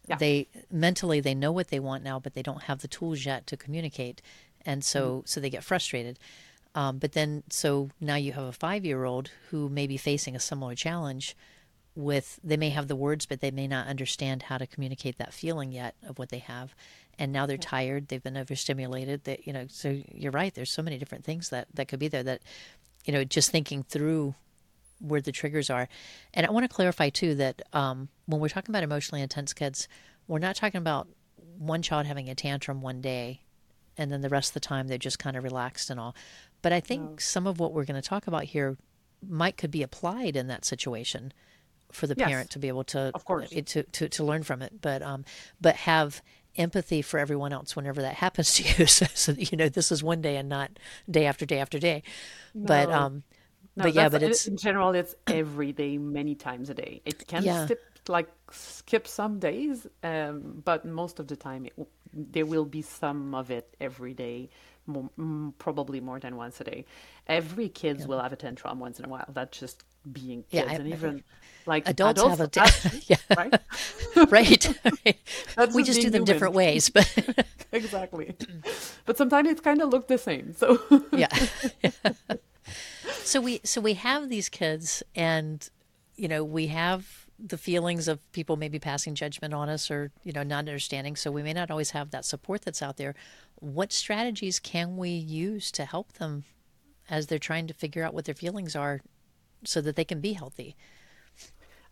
Yeah. 0.10 0.16
they 0.16 0.48
mentally 0.72 1.20
they 1.20 1.36
know 1.36 1.52
what 1.52 1.68
they 1.68 1.80
want 1.80 2.04
now 2.04 2.20
but 2.20 2.34
they 2.34 2.42
don't 2.42 2.64
have 2.64 2.82
the 2.82 2.88
tools 2.88 3.26
yet 3.26 3.48
to 3.48 3.58
communicate. 3.58 4.22
And 4.66 4.84
so 4.84 5.02
mm-hmm. 5.10 5.26
so 5.26 5.40
they 5.40 5.50
get 5.50 5.64
frustrated 5.64 6.20
um, 6.78 7.00
but 7.00 7.14
then, 7.14 7.42
so 7.50 7.90
now 8.00 8.18
you 8.18 8.34
have 8.34 8.44
a 8.44 8.52
five 8.52 8.86
year 8.86 9.04
old 9.04 9.32
who 9.50 9.68
may 9.68 9.88
be 9.88 9.98
facing 9.98 10.36
a 10.36 10.40
similar 10.40 10.76
challenge 10.76 11.36
with, 11.96 12.40
they 12.44 12.56
may 12.56 12.70
have 12.70 12.88
the 12.88 12.96
words, 12.96 13.26
but 13.26 13.42
they 13.42 13.50
may 13.50 13.68
not 13.68 13.88
understand 13.88 14.44
how 14.44 14.60
to 14.60 14.68
communicate 14.68 15.18
that 15.18 15.34
feeling 15.34 15.72
yet 15.72 15.96
of 16.08 16.20
what 16.20 16.30
they 16.30 16.38
have. 16.38 16.76
And 17.18 17.34
now 17.34 17.48
they're 17.48 17.58
tired, 17.58 18.10
they've 18.10 18.22
been 18.22 18.38
overstimulated, 18.38 19.24
that, 19.24 19.48
you 19.48 19.54
know, 19.54 19.66
so 19.68 20.00
you're 20.14 20.32
right. 20.32 20.54
There's 20.54 20.70
so 20.70 20.84
many 20.84 21.00
different 21.00 21.24
things 21.26 21.50
that, 21.50 21.68
that 21.74 21.88
could 21.88 21.98
be 21.98 22.10
there 22.10 22.22
that, 22.22 22.44
you 23.06 23.12
know, 23.12 23.24
just 23.24 23.50
thinking 23.50 23.82
through 23.82 24.36
where 25.00 25.22
the 25.22 25.32
triggers 25.32 25.72
are. 25.72 25.90
And 26.36 26.46
I 26.46 26.52
want 26.52 26.70
to 26.70 26.76
clarify 26.76 27.10
too 27.10 27.34
that 27.36 27.64
um, 27.74 28.08
when 28.28 28.40
we're 28.40 28.50
talking 28.50 28.72
about 28.72 28.84
emotionally 28.84 29.24
intense 29.24 29.52
kids, 29.52 29.88
we're 30.28 30.38
not 30.38 30.56
talking 30.56 30.78
about 30.78 31.08
one 31.58 31.82
child 31.82 32.06
having 32.06 32.30
a 32.30 32.36
tantrum 32.36 32.82
one 32.82 33.02
day 33.02 33.42
and 33.98 34.12
then 34.12 34.22
the 34.22 34.30
rest 34.30 34.52
of 34.52 34.54
the 34.54 34.60
time 34.60 34.88
they're 34.88 34.98
just 34.98 35.20
kind 35.20 35.36
of 35.36 35.44
relaxed 35.44 35.90
and 35.90 36.00
all. 36.00 36.16
But 36.62 36.74
I 36.74 36.80
think 36.80 37.04
oh. 37.04 37.16
some 37.20 37.48
of 37.48 37.60
what 37.60 37.74
we're 37.74 37.86
going 37.86 38.02
to 38.02 38.08
talk 38.08 38.28
about 38.28 38.44
here 38.46 38.78
might 39.28 39.58
could 39.58 39.72
be 39.72 39.84
applied 39.84 40.36
in 40.36 40.48
that 40.48 40.66
situation 40.66 41.34
for 41.92 42.08
the 42.08 42.16
yes. 42.18 42.28
parent 42.28 42.50
to 42.52 42.60
be 42.60 42.68
able 42.68 42.84
to 42.84 43.12
of 43.16 43.26
course 43.26 43.50
to, 43.50 43.84
to, 43.84 44.10
to 44.10 44.24
learn 44.24 44.44
from 44.44 44.62
it 44.62 44.82
but 44.82 45.02
um 45.02 45.24
but 45.60 45.76
have 45.76 46.22
empathy 46.58 47.02
for 47.02 47.20
everyone 47.20 47.54
else 47.54 47.76
whenever 47.76 48.02
that 48.02 48.14
happens 48.26 48.56
to 48.56 48.64
you 48.64 48.86
so, 48.86 49.06
so 49.14 49.32
you 49.34 49.58
know 49.58 49.70
this 49.70 49.92
is 49.92 50.04
one 50.04 50.22
day 50.22 50.38
and 50.38 50.50
not 50.50 50.72
day 51.10 51.26
after 51.26 51.46
day 51.46 51.60
after 51.60 51.80
day 51.80 52.04
no. 52.54 52.66
but 52.66 52.92
um 52.92 53.24
no, 53.76 53.84
but 53.84 53.94
yeah 53.94 54.10
but 54.10 54.24
it's 54.24 54.48
in 54.48 54.58
general 54.58 54.92
it's 54.94 55.16
every 55.28 55.72
day 55.72 55.98
many 55.98 56.36
times 56.36 56.70
a 56.70 56.74
day 56.74 57.02
it 57.06 57.28
can 57.28 57.44
yeah. 57.44 57.66
skip 57.66 57.82
like 58.08 58.30
skip 58.52 59.08
some 59.08 59.40
days 59.40 59.88
um 60.04 60.62
but 60.64 60.86
most 60.86 61.20
of 61.20 61.28
the 61.28 61.36
time 61.36 61.66
it, 61.66 61.74
there 62.14 62.46
will 62.46 62.66
be 62.66 62.82
some 62.82 63.36
of 63.36 63.52
it 63.52 63.76
every 63.80 64.14
day 64.14 64.50
more, 64.88 65.10
mm, 65.18 65.54
probably 65.58 66.00
more 66.00 66.20
than 66.20 66.36
once 66.36 66.60
a 66.62 66.64
day. 66.64 66.86
Every 67.28 67.70
kids 67.70 68.02
yeah. 68.02 68.08
will 68.08 68.20
have 68.20 68.34
a 68.34 68.36
tantrum 68.36 68.80
once 68.80 69.00
in 69.00 69.06
a 69.06 69.10
while. 69.10 69.26
That's 69.30 69.60
just 69.60 69.84
being 70.12 70.44
kids, 70.44 70.66
yeah, 70.66 70.72
I, 70.72 70.76
and 70.76 70.88
even 70.88 71.24
like 71.66 71.88
adults, 71.88 72.22
adults 72.22 72.84
have 72.84 72.90
a 72.90 72.90
t- 72.90 73.04
yeah. 73.08 73.18
right, 73.38 73.62
right. 74.32 74.80
right. 75.58 75.74
we 75.74 75.84
just 75.84 76.02
do 76.02 76.10
them 76.10 76.22
human. 76.22 76.26
different 76.26 76.54
ways, 76.54 76.90
but 76.90 77.12
exactly. 77.72 78.36
But 79.06 79.18
sometimes 79.18 79.50
it's 79.50 79.62
kind 79.62 79.82
of 79.82 79.90
look 79.90 80.08
the 80.08 80.18
same. 80.18 80.54
So 80.54 80.82
yeah. 81.12 81.28
so 83.24 83.42
we 83.42 83.60
so 83.64 83.82
we 83.82 83.94
have 83.96 84.30
these 84.30 84.50
kids, 84.50 85.04
and 85.16 85.70
you 86.16 86.28
know 86.28 86.44
we 86.44 86.68
have 86.68 87.27
the 87.40 87.58
feelings 87.58 88.08
of 88.08 88.20
people 88.32 88.58
maybe 88.58 88.80
passing 88.80 89.14
judgment 89.14 89.54
on 89.54 89.70
us 89.70 89.92
or 89.92 90.12
you 90.24 90.34
know 90.34 90.44
not 90.44 90.60
understanding. 90.60 91.16
So 91.16 91.32
we 91.32 91.44
may 91.44 91.54
not 91.54 91.70
always 91.70 91.92
have 91.92 92.12
that 92.12 92.26
support 92.26 92.64
that's 92.64 92.82
out 92.82 92.98
there. 92.98 93.16
What 93.56 93.94
strategies 93.94 94.60
can 94.60 94.98
we 94.98 95.10
use 95.10 95.72
to 95.74 95.86
help 95.86 96.14
them 96.14 96.44
as 97.10 97.28
they're 97.28 97.40
trying 97.40 97.68
to 97.68 97.74
figure 97.74 98.04
out 98.04 98.14
what 98.14 98.26
their 98.26 98.36
feelings 98.36 98.76
are 98.76 99.02
so 99.64 99.82
that 99.82 99.96
they 99.96 100.06
can 100.06 100.20
be 100.20 100.34
healthy? 100.34 100.76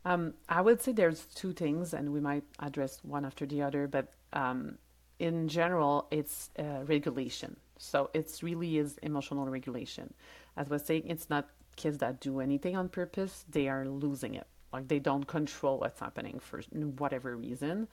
Um, 0.03 0.35
i 0.49 0.61
would 0.61 0.81
say 0.83 0.91
there's 0.91 1.25
two 1.33 1.51
things 1.51 1.93
and 1.95 2.13
we 2.13 2.19
might 2.19 2.43
address 2.59 2.99
one 3.03 3.25
after 3.25 3.47
the 3.47 3.63
other 3.63 3.87
but 3.87 4.13
um, 4.33 4.77
in 5.17 5.47
general 5.47 6.07
it's 6.11 6.51
uh, 6.59 6.83
regulation. 6.85 7.55
So 7.77 8.09
it's 8.13 8.41
really 8.43 8.77
is 8.77 8.97
emotional 8.99 9.47
regulation. 9.47 10.13
As 10.57 10.67
I 10.67 10.69
was 10.69 10.85
saying 10.85 11.03
it's 11.07 11.29
not 11.29 11.49
kids 11.75 11.97
that 11.99 12.21
do 12.21 12.39
anything 12.39 12.75
on 12.77 12.87
purpose. 12.87 13.45
They 13.49 13.67
are 13.67 13.85
losing 13.87 14.35
it 14.35 14.47
like 14.75 14.87
they 14.87 14.99
don't 14.99 15.25
control 15.25 15.79
what's 15.79 15.99
happening 15.99 16.39
for 16.39 16.61
whatever 16.97 17.35
reason. 17.35 17.87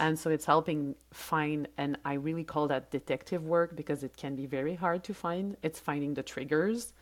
And 0.00 0.18
so 0.18 0.30
it's 0.30 0.44
helping 0.44 0.94
find, 1.12 1.66
and 1.76 1.98
I 2.04 2.14
really 2.14 2.44
call 2.44 2.68
that 2.68 2.90
detective 2.90 3.44
work 3.44 3.74
because 3.74 4.04
it 4.04 4.16
can 4.16 4.36
be 4.36 4.46
very 4.46 4.74
hard 4.74 5.02
to 5.04 5.14
find. 5.14 5.56
It's 5.62 5.80
finding 5.80 6.14
the 6.14 6.22
triggers, 6.22 6.92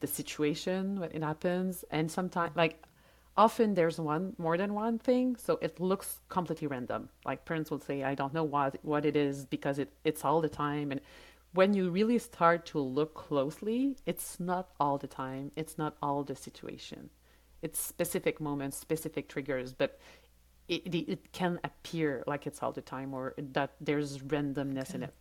the 0.00 0.06
situation 0.06 0.98
when 1.00 1.10
it 1.12 1.22
happens. 1.22 1.84
And 1.90 2.10
sometimes, 2.10 2.56
like, 2.56 2.82
often 3.36 3.74
there's 3.74 3.98
one 3.98 4.34
more 4.38 4.56
than 4.56 4.74
one 4.74 4.98
thing 4.98 5.36
so 5.36 5.58
it 5.62 5.80
looks 5.80 6.20
completely 6.28 6.66
random 6.66 7.08
like 7.24 7.44
parents 7.44 7.70
will 7.70 7.78
say 7.78 8.02
i 8.02 8.14
don't 8.14 8.34
know 8.34 8.42
what 8.42 8.76
what 8.82 9.06
it 9.06 9.16
is 9.16 9.46
because 9.46 9.78
it, 9.78 9.88
it's 10.04 10.24
all 10.24 10.40
the 10.40 10.48
time 10.48 10.90
and 10.90 11.00
when 11.52 11.72
you 11.72 11.90
really 11.90 12.18
start 12.18 12.66
to 12.66 12.78
look 12.78 13.14
closely 13.14 13.96
it's 14.04 14.40
not 14.40 14.68
all 14.78 14.98
the 14.98 15.06
time 15.06 15.50
it's 15.56 15.78
not 15.78 15.96
all 16.02 16.24
the 16.24 16.34
situation 16.34 17.08
it's 17.62 17.78
specific 17.78 18.40
moments, 18.40 18.76
specific 18.76 19.28
triggers, 19.28 19.72
but 19.72 19.98
it, 20.68 20.94
it 20.94 21.32
can 21.32 21.58
appear 21.64 22.22
like 22.26 22.46
it's 22.46 22.62
all 22.62 22.72
the 22.72 22.80
time 22.80 23.12
or 23.12 23.34
that 23.38 23.72
there's 23.80 24.18
randomness 24.18 24.90
okay. 24.90 24.94
in 24.94 25.02
it 25.04 25.14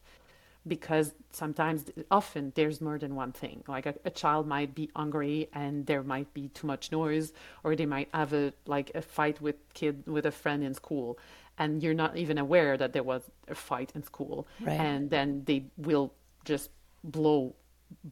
because 0.67 1.13
sometimes 1.31 1.85
often 2.11 2.51
there's 2.55 2.81
more 2.81 2.99
than 2.99 3.15
one 3.15 3.31
thing 3.31 3.63
like 3.67 3.85
a, 3.85 3.95
a, 4.05 4.09
child 4.09 4.45
might 4.45 4.75
be 4.75 4.89
hungry 4.95 5.49
and 5.53 5.85
there 5.85 6.03
might 6.03 6.31
be 6.33 6.49
too 6.49 6.67
much 6.67 6.91
noise 6.91 7.31
or 7.63 7.75
they 7.75 7.85
might 7.85 8.09
have 8.13 8.33
a 8.33 8.53
like 8.65 8.91
a 8.93 9.01
fight 9.01 9.41
with 9.41 9.55
kid 9.73 10.03
with 10.05 10.25
a 10.25 10.31
friend 10.31 10.63
in 10.63 10.73
school 10.73 11.17
and 11.57 11.81
you're 11.81 11.93
not 11.93 12.15
even 12.17 12.37
aware 12.37 12.77
that 12.77 12.93
there 12.93 13.03
was 13.03 13.23
a 13.47 13.55
fight 13.55 13.91
in 13.95 14.03
school 14.03 14.47
right. 14.61 14.79
and 14.79 15.09
then 15.09 15.43
they 15.45 15.63
will 15.77 16.13
just 16.45 16.69
blow 17.03 17.55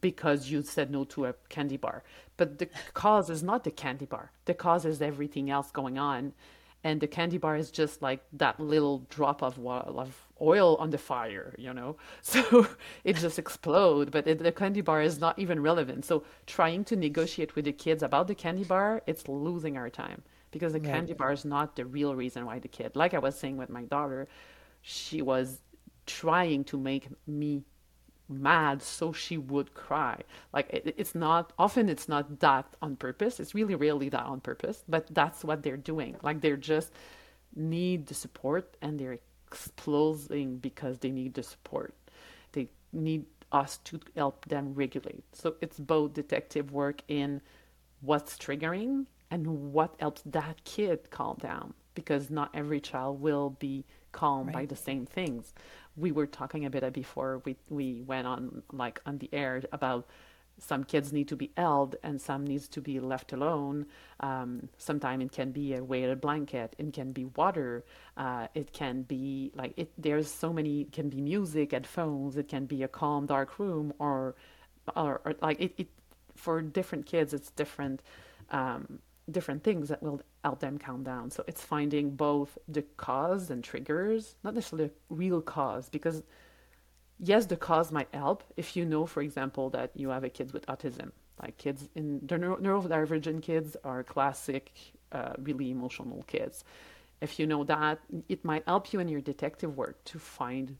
because 0.00 0.50
you 0.50 0.62
said 0.62 0.90
no 0.90 1.04
to 1.04 1.26
a 1.26 1.34
candy 1.48 1.76
bar. 1.76 2.02
But 2.36 2.58
the 2.58 2.68
cause 2.94 3.30
is 3.30 3.42
not 3.42 3.64
the 3.64 3.70
candy 3.70 4.06
bar. 4.06 4.32
The 4.44 4.54
cause 4.54 4.84
is 4.84 5.00
everything 5.00 5.50
else 5.50 5.70
going 5.70 5.98
on. 5.98 6.32
And 6.84 7.00
the 7.00 7.08
candy 7.08 7.38
bar 7.38 7.56
is 7.56 7.70
just 7.70 8.02
like 8.02 8.20
that 8.34 8.60
little 8.60 9.00
drop 9.10 9.42
of, 9.42 9.58
of 9.66 10.26
oil 10.40 10.76
on 10.76 10.90
the 10.90 10.98
fire, 10.98 11.54
you 11.58 11.74
know? 11.74 11.96
So 12.22 12.68
it 13.02 13.16
just 13.16 13.38
explode, 13.38 14.10
but 14.10 14.26
it, 14.28 14.38
the 14.38 14.52
candy 14.52 14.80
bar 14.80 15.02
is 15.02 15.18
not 15.18 15.38
even 15.38 15.60
relevant. 15.60 16.04
So 16.04 16.24
trying 16.46 16.84
to 16.84 16.96
negotiate 16.96 17.56
with 17.56 17.64
the 17.64 17.72
kids 17.72 18.02
about 18.02 18.28
the 18.28 18.34
candy 18.34 18.64
bar, 18.64 19.02
it's 19.06 19.26
losing 19.26 19.76
our 19.76 19.90
time 19.90 20.22
because 20.50 20.72
the 20.72 20.80
right. 20.80 20.88
candy 20.88 21.14
bar 21.14 21.32
is 21.32 21.44
not 21.44 21.76
the 21.76 21.84
real 21.84 22.14
reason 22.14 22.46
why 22.46 22.58
the 22.58 22.68
kid, 22.68 22.94
like 22.94 23.14
I 23.14 23.18
was 23.18 23.36
saying 23.36 23.56
with 23.56 23.70
my 23.70 23.82
daughter, 23.82 24.28
she 24.82 25.20
was 25.20 25.60
trying 26.06 26.64
to 26.64 26.78
make 26.78 27.08
me 27.26 27.62
mad 28.28 28.82
so 28.82 29.12
she 29.12 29.38
would 29.38 29.74
cry. 29.74 30.20
Like 30.52 30.68
it, 30.70 30.94
it's 30.96 31.14
not 31.14 31.52
often 31.58 31.88
it's 31.88 32.08
not 32.08 32.40
that 32.40 32.66
on 32.82 32.96
purpose. 32.96 33.40
It's 33.40 33.54
really 33.54 33.74
rarely 33.74 34.08
that 34.10 34.24
on 34.24 34.40
purpose 34.40 34.84
but 34.88 35.06
that's 35.14 35.44
what 35.44 35.62
they're 35.62 35.76
doing. 35.76 36.16
Like 36.22 36.40
they're 36.40 36.56
just 36.56 36.92
need 37.54 38.06
the 38.06 38.14
support 38.14 38.76
and 38.82 38.98
they're 38.98 39.18
exploding 39.46 40.58
because 40.58 40.98
they 40.98 41.10
need 41.10 41.34
the 41.34 41.42
support. 41.42 41.94
They 42.52 42.68
need 42.92 43.24
us 43.52 43.78
to 43.78 44.00
help 44.14 44.44
them 44.46 44.74
regulate. 44.74 45.24
So 45.32 45.54
it's 45.60 45.78
both 45.78 46.12
detective 46.12 46.72
work 46.72 47.02
in 47.08 47.40
what's 48.00 48.36
triggering 48.36 49.06
and 49.30 49.72
what 49.72 49.94
helps 49.98 50.22
that 50.26 50.64
kid 50.64 51.10
calm 51.10 51.36
down 51.40 51.74
because 51.94 52.30
not 52.30 52.50
every 52.54 52.80
child 52.80 53.20
will 53.20 53.50
be 53.58 53.84
calm 54.12 54.46
right. 54.46 54.54
by 54.54 54.66
the 54.66 54.76
same 54.76 55.06
things 55.06 55.54
we 55.96 56.12
were 56.12 56.26
talking 56.26 56.64
a 56.64 56.70
bit 56.70 56.92
before 56.92 57.42
we 57.44 57.56
we 57.68 58.02
went 58.02 58.26
on 58.26 58.62
like 58.72 59.00
on 59.04 59.18
the 59.18 59.28
air 59.32 59.62
about 59.72 60.06
some 60.58 60.84
kids 60.84 61.12
need 61.12 61.28
to 61.28 61.36
be 61.36 61.50
held 61.56 61.96
and 62.02 62.20
some 62.20 62.44
needs 62.44 62.68
to 62.68 62.80
be 62.80 62.98
left 62.98 63.32
alone. 63.32 63.86
Um, 64.20 64.68
Sometimes 64.76 65.24
it 65.24 65.32
can 65.32 65.52
be 65.52 65.74
a 65.74 65.84
weighted 65.84 66.20
blanket. 66.20 66.74
It 66.78 66.92
can 66.92 67.12
be 67.12 67.26
water. 67.26 67.84
Uh, 68.16 68.48
it 68.54 68.72
can 68.72 69.02
be 69.02 69.52
like 69.54 69.74
it. 69.76 69.90
There's 69.96 70.28
so 70.28 70.52
many. 70.52 70.82
It 70.82 70.92
can 70.92 71.08
be 71.08 71.20
music, 71.20 71.72
headphones. 71.72 72.36
It 72.36 72.48
can 72.48 72.66
be 72.66 72.82
a 72.82 72.88
calm, 72.88 73.26
dark 73.26 73.58
room, 73.58 73.92
or 73.98 74.34
or, 74.96 75.20
or 75.24 75.34
like 75.40 75.60
it, 75.60 75.74
it. 75.78 75.88
For 76.34 76.60
different 76.62 77.06
kids, 77.06 77.34
it's 77.34 77.50
different. 77.50 78.02
Um, 78.50 79.00
different 79.30 79.62
things 79.62 79.88
that 79.88 80.02
will 80.02 80.20
help 80.44 80.60
them 80.60 80.78
calm 80.78 81.02
down. 81.02 81.30
So 81.30 81.44
it's 81.46 81.62
finding 81.62 82.10
both 82.10 82.58
the 82.66 82.82
cause 82.96 83.50
and 83.50 83.62
triggers, 83.62 84.36
not 84.42 84.54
necessarily 84.54 84.88
a 84.88 84.90
real 85.10 85.40
cause, 85.40 85.88
because 85.88 86.22
yes, 87.18 87.46
the 87.46 87.56
cause 87.56 87.92
might 87.92 88.08
help 88.12 88.44
if 88.56 88.76
you 88.76 88.84
know, 88.84 89.06
for 89.06 89.22
example, 89.22 89.70
that 89.70 89.90
you 89.94 90.08
have 90.10 90.24
a 90.24 90.28
kid 90.28 90.52
with 90.52 90.66
autism. 90.66 91.12
Like 91.42 91.56
kids 91.56 91.88
in 91.94 92.20
the 92.26 92.38
neuro- 92.38 92.56
neurodivergent 92.56 93.42
kids 93.42 93.76
are 93.84 94.02
classic, 94.02 94.72
uh, 95.12 95.34
really 95.38 95.70
emotional 95.70 96.24
kids. 96.26 96.64
If 97.20 97.38
you 97.38 97.46
know 97.46 97.64
that, 97.64 98.00
it 98.28 98.44
might 98.44 98.64
help 98.66 98.92
you 98.92 99.00
in 99.00 99.08
your 99.08 99.20
detective 99.20 99.76
work 99.76 100.02
to 100.04 100.18
find 100.18 100.76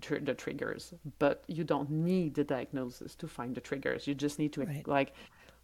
tr- 0.00 0.18
the 0.18 0.34
triggers, 0.34 0.94
but 1.18 1.44
you 1.48 1.64
don't 1.64 1.90
need 1.90 2.34
the 2.34 2.44
diagnosis 2.44 3.14
to 3.16 3.28
find 3.28 3.54
the 3.54 3.60
triggers. 3.60 4.06
You 4.06 4.14
just 4.14 4.38
need 4.38 4.52
to 4.54 4.62
right. 4.62 4.86
like 4.86 5.14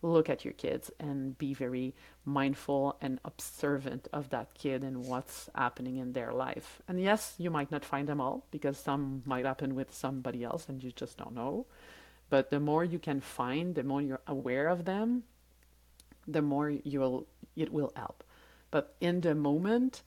look 0.02 0.28
at 0.28 0.44
your 0.44 0.54
kids 0.54 0.90
and 1.00 1.36
be 1.38 1.54
very 1.54 1.94
mindful 2.24 2.96
and 3.00 3.18
observant 3.24 4.08
of 4.12 4.30
that 4.30 4.54
kid 4.54 4.84
and 4.84 5.06
what's 5.06 5.48
happening 5.54 5.96
in 5.96 6.12
their 6.12 6.32
life. 6.32 6.82
And 6.86 7.00
yes, 7.00 7.34
you 7.38 7.50
might 7.50 7.70
not 7.70 7.84
find 7.84 8.08
them 8.08 8.20
all 8.20 8.46
because 8.50 8.78
some 8.78 9.22
might 9.24 9.46
happen 9.46 9.74
with 9.74 9.94
somebody 9.94 10.44
else 10.44 10.68
and 10.68 10.82
you 10.82 10.92
just 10.92 11.16
don't 11.16 11.34
know. 11.34 11.66
But 12.28 12.50
the 12.50 12.60
more 12.60 12.84
you 12.84 12.98
can 12.98 13.20
find, 13.20 13.74
the 13.74 13.84
more 13.84 14.02
you're 14.02 14.20
aware 14.26 14.68
of 14.68 14.84
them, 14.84 15.24
the 16.26 16.42
more 16.42 16.70
you'll 16.70 17.26
it 17.54 17.72
will 17.72 17.92
help. 17.96 18.24
But 18.70 18.94
in 19.00 19.20
the 19.20 19.34
moment, 19.34 20.02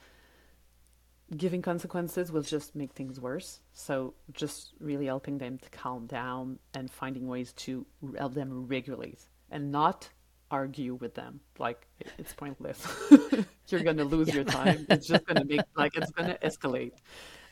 giving 1.36 1.62
consequences 1.62 2.32
will 2.32 2.42
just 2.42 2.76
make 2.76 2.92
things 2.92 3.20
worse. 3.20 3.62
So 3.74 4.14
just 4.34 4.74
really 4.80 5.06
helping 5.06 5.38
them 5.38 5.58
to 5.60 5.70
calm 5.70 6.08
down 6.08 6.60
and 6.74 6.92
finding 6.92 7.28
ways 7.28 7.54
to 7.54 7.86
help 8.18 8.34
them 8.34 8.68
regulate 8.68 9.20
and 9.52 9.72
not 9.72 10.10
argue 10.52 10.96
with 10.96 11.14
them. 11.16 11.40
Like 11.58 11.88
it's 12.18 12.34
pointless. 12.34 12.86
You're 13.70 13.84
gonna 13.84 14.04
lose 14.04 14.30
yeah. 14.30 14.36
your 14.36 14.44
time. 14.44 14.86
It's 14.90 15.08
just 15.08 15.26
gonna 15.26 15.46
make 15.46 15.62
like 15.76 15.96
it's 15.96 16.12
gonna 16.12 16.38
escalate. 16.44 16.94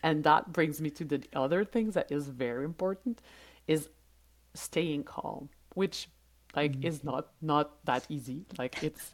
And 0.04 0.24
that 0.24 0.52
brings 0.54 0.80
me 0.82 0.90
to 0.92 1.06
the 1.06 1.24
other 1.34 1.64
things 1.64 1.94
that 1.96 2.12
is 2.12 2.28
very 2.28 2.66
important 2.66 3.22
is 3.68 3.90
staying 4.54 5.04
calm, 5.04 5.50
which 5.76 6.10
like 6.56 6.74
mm-hmm. 6.74 6.88
is 6.88 7.04
not 7.04 7.28
not 7.42 7.84
that 7.86 8.06
easy. 8.10 8.46
Like 8.58 8.84
it's 8.84 9.14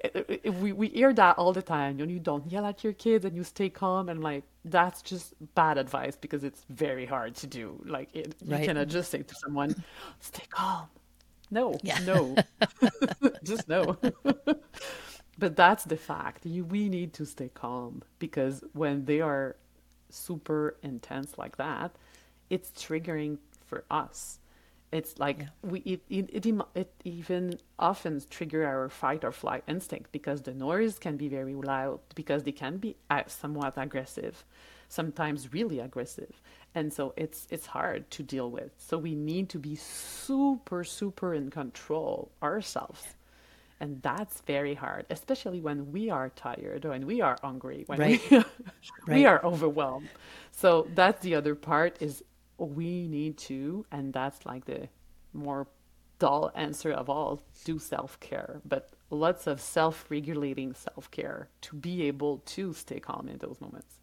it, 0.00 0.40
it, 0.44 0.54
we 0.54 0.72
we 0.72 0.88
hear 0.88 1.12
that 1.12 1.38
all 1.38 1.52
the 1.52 1.62
time. 1.62 1.98
You 1.98 2.06
know, 2.06 2.12
you 2.12 2.20
don't 2.20 2.50
yell 2.50 2.64
at 2.66 2.84
your 2.84 2.92
kids 2.92 3.24
and 3.24 3.34
you 3.34 3.42
stay 3.42 3.68
calm, 3.68 4.08
and 4.08 4.22
like 4.22 4.44
that's 4.64 5.02
just 5.02 5.34
bad 5.54 5.76
advice 5.76 6.16
because 6.16 6.44
it's 6.44 6.64
very 6.70 7.04
hard 7.04 7.34
to 7.36 7.46
do. 7.46 7.82
Like 7.84 8.08
it, 8.14 8.34
right. 8.46 8.60
you 8.60 8.66
cannot 8.66 8.88
just 8.88 9.10
say 9.10 9.22
to 9.22 9.34
someone, 9.34 9.74
"Stay 10.20 10.44
calm." 10.50 10.88
No, 11.50 11.78
yeah. 11.82 11.98
no, 12.00 12.36
just 13.44 13.68
no. 13.68 13.96
but 15.38 15.56
that's 15.56 15.84
the 15.84 15.96
fact. 15.96 16.44
You, 16.46 16.64
we 16.64 16.88
need 16.88 17.12
to 17.14 17.26
stay 17.26 17.50
calm 17.52 18.02
because 18.18 18.64
when 18.72 19.04
they 19.06 19.20
are 19.20 19.56
super 20.10 20.76
intense 20.82 21.38
like 21.38 21.56
that, 21.56 21.92
it's 22.50 22.70
triggering 22.70 23.38
for 23.66 23.84
us. 23.90 24.38
It's 24.90 25.18
like 25.18 25.40
yeah. 25.40 25.48
we 25.62 25.80
it, 25.80 26.00
it, 26.08 26.30
it, 26.32 26.46
it 26.74 26.92
even 27.04 27.58
often 27.78 28.22
trigger 28.30 28.64
our 28.66 28.88
fight 28.88 29.24
or 29.24 29.32
flight 29.32 29.64
instinct 29.68 30.12
because 30.12 30.42
the 30.42 30.54
noise 30.54 30.98
can 30.98 31.16
be 31.16 31.28
very 31.28 31.54
loud 31.54 32.00
because 32.14 32.44
they 32.44 32.52
can 32.52 32.78
be 32.78 32.96
somewhat 33.28 33.74
aggressive, 33.76 34.44
sometimes 34.88 35.52
really 35.52 35.78
aggressive. 35.78 36.40
And 36.74 36.92
so 36.92 37.12
it's 37.16 37.46
it's 37.50 37.66
hard 37.66 38.10
to 38.12 38.22
deal 38.22 38.50
with. 38.50 38.72
So 38.78 38.98
we 38.98 39.14
need 39.14 39.48
to 39.50 39.58
be 39.58 39.76
super 39.76 40.84
super 40.84 41.34
in 41.34 41.50
control 41.50 42.30
ourselves. 42.42 43.02
And 43.80 44.02
that's 44.02 44.40
very 44.40 44.74
hard 44.74 45.06
especially 45.08 45.60
when 45.60 45.92
we 45.92 46.10
are 46.10 46.30
tired 46.30 46.84
or 46.84 46.90
when 46.90 47.06
we 47.06 47.20
are 47.20 47.38
hungry 47.42 47.84
when 47.86 48.00
right. 48.00 48.30
we, 48.30 48.44
we 49.06 49.26
are 49.26 49.44
overwhelmed. 49.44 50.08
So 50.50 50.88
that's 50.94 51.22
the 51.22 51.36
other 51.36 51.54
part 51.54 52.02
is 52.02 52.24
we 52.58 53.06
need 53.06 53.38
to 53.38 53.86
and 53.92 54.12
that's 54.12 54.44
like 54.44 54.64
the 54.64 54.88
more 55.32 55.68
dull 56.18 56.50
answer 56.56 56.90
of 56.90 57.08
all 57.08 57.40
do 57.64 57.78
self-care. 57.78 58.60
But 58.64 58.90
lots 59.10 59.46
of 59.46 59.60
self-regulating 59.60 60.74
self-care 60.74 61.48
to 61.62 61.76
be 61.76 62.02
able 62.02 62.38
to 62.38 62.72
stay 62.72 62.98
calm 62.98 63.28
in 63.28 63.38
those 63.38 63.60
moments 63.60 64.00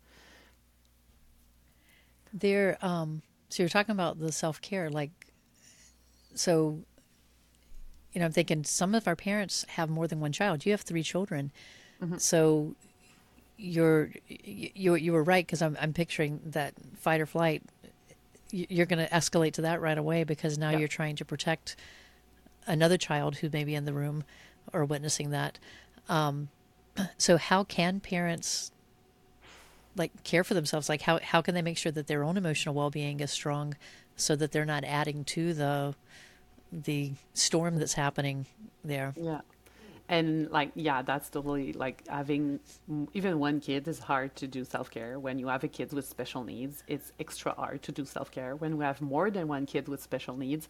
there, 2.36 2.78
um, 2.82 3.21
so 3.50 3.63
you're 3.63 3.69
talking 3.69 3.93
about 3.93 4.19
the 4.19 4.32
self 4.32 4.62
care, 4.62 4.89
like, 4.89 5.12
so, 6.36 6.80
you 8.12 8.19
know, 8.19 8.26
I'm 8.26 8.32
thinking 8.32 8.63
some 8.65 8.93
of 8.93 9.08
our 9.08 9.15
parents 9.15 9.65
have 9.69 9.89
more 9.89 10.08
than 10.08 10.19
one 10.19 10.34
child. 10.34 10.65
You 10.65 10.74
have 10.74 10.82
three 10.82 11.04
children, 11.04 11.52
mm-hmm. 12.02 12.17
so 12.17 12.76
you're 13.58 14.12
you 14.28 14.95
you 14.95 15.13
were 15.13 15.24
right 15.24 15.45
because 15.45 15.62
I'm 15.62 15.78
I'm 15.80 15.93
picturing 15.93 16.41
that 16.45 16.74
fight 16.98 17.21
or 17.21 17.26
flight. 17.26 17.63
You're 18.52 18.86
going 18.86 19.06
to 19.06 19.12
escalate 19.13 19.54
to 19.54 19.62
that 19.62 19.82
right 19.82 19.98
away 19.98 20.24
because 20.24 20.58
now 20.58 20.69
you're 20.69 20.88
trying 20.88 21.15
to 21.17 21.26
protect 21.26 21.76
another 22.67 22.98
child 22.98 23.38
who 23.38 23.50
may 23.52 23.63
be 23.63 23.76
in 23.76 23.86
the 23.86 23.93
room 23.93 24.24
or 24.71 24.86
witnessing 24.86 25.32
that. 25.32 25.58
Um, 26.08 26.50
so 27.17 27.38
how 27.38 27.63
can 27.63 28.00
parents 28.00 28.71
like 29.96 30.24
care 30.24 30.44
for 30.44 30.54
themselves 30.54 30.90
like 30.90 31.02
how 31.02 31.20
how 31.20 31.42
can 31.42 31.56
they 31.56 31.62
make 31.62 31.78
sure 31.78 31.92
that 31.92 32.08
their 32.08 32.24
own 32.24 32.38
emotional 32.38 32.76
well-being 32.76 33.20
is 33.20 33.32
strong 33.32 33.76
so 34.16 34.36
that 34.36 34.52
they're 34.52 34.66
not 34.66 34.84
adding 34.84 35.24
to 35.24 35.54
the 35.54 35.96
the 36.72 37.14
storm 37.34 37.78
that's 37.78 37.94
happening 37.94 38.46
there? 38.84 39.14
Yeah. 39.16 39.42
And 40.08 40.52
like 40.52 40.72
yeah 40.76 41.02
that's 41.02 41.30
totally 41.30 41.74
like 41.74 42.08
having 42.08 42.60
even 43.14 43.40
one 43.40 43.60
kid 43.60 43.88
is 43.88 44.00
hard 44.00 44.36
to 44.36 44.48
do 44.48 44.64
self-care. 44.64 45.20
When 45.20 45.40
you 45.40 45.48
have 45.48 45.64
a 45.64 45.68
kid 45.68 45.94
with 45.94 46.06
special 46.06 46.44
needs 46.44 46.84
it's 46.88 47.12
extra 47.20 47.54
hard 47.54 47.82
to 47.84 47.92
do 47.92 48.06
self-care. 48.06 48.56
When 48.56 48.78
we 48.78 48.86
have 48.86 49.02
more 49.02 49.32
than 49.32 49.48
one 49.48 49.66
kid 49.66 49.88
with 49.88 50.02
special 50.02 50.38
needs 50.38 50.68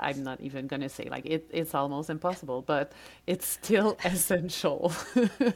I'm 0.00 0.22
not 0.22 0.40
even 0.40 0.66
gonna 0.66 0.88
say 0.88 1.08
like 1.10 1.26
it, 1.26 1.46
it's 1.50 1.74
almost 1.74 2.08
impossible, 2.08 2.62
but 2.62 2.92
it's 3.26 3.46
still 3.46 3.98
essential. 4.04 4.92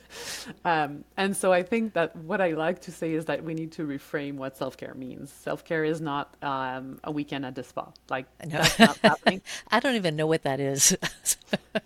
um, 0.65 1.05
and 1.17 1.35
so 1.35 1.53
I 1.53 1.63
think 1.63 1.95
that 1.95 2.15
what 2.15 2.41
I 2.41 2.53
like 2.53 2.81
to 2.83 2.93
say 2.93 3.15
is 3.15 3.25
that 3.27 3.43
we 3.43 3.55
need 3.55 3.73
to 3.73 3.87
reframe 3.87 4.35
what 4.35 4.57
self 4.57 4.77
care 4.77 4.95
means. 4.95 5.33
Self 5.33 5.65
care 5.65 5.85
is 5.85 6.01
not 6.01 6.35
um, 6.43 7.01
a 7.03 7.11
weekend 7.11 7.47
at 7.47 7.55
the 7.55 7.63
spa. 7.63 7.91
Like 8.11 8.27
that's 8.39 8.79
not 8.79 8.99
happening. 9.03 9.41
I 9.71 9.81
don't 9.81 9.95
even 9.95 10.17
know 10.17 10.27
what 10.27 10.43
that 10.43 10.61
is. 10.61 10.97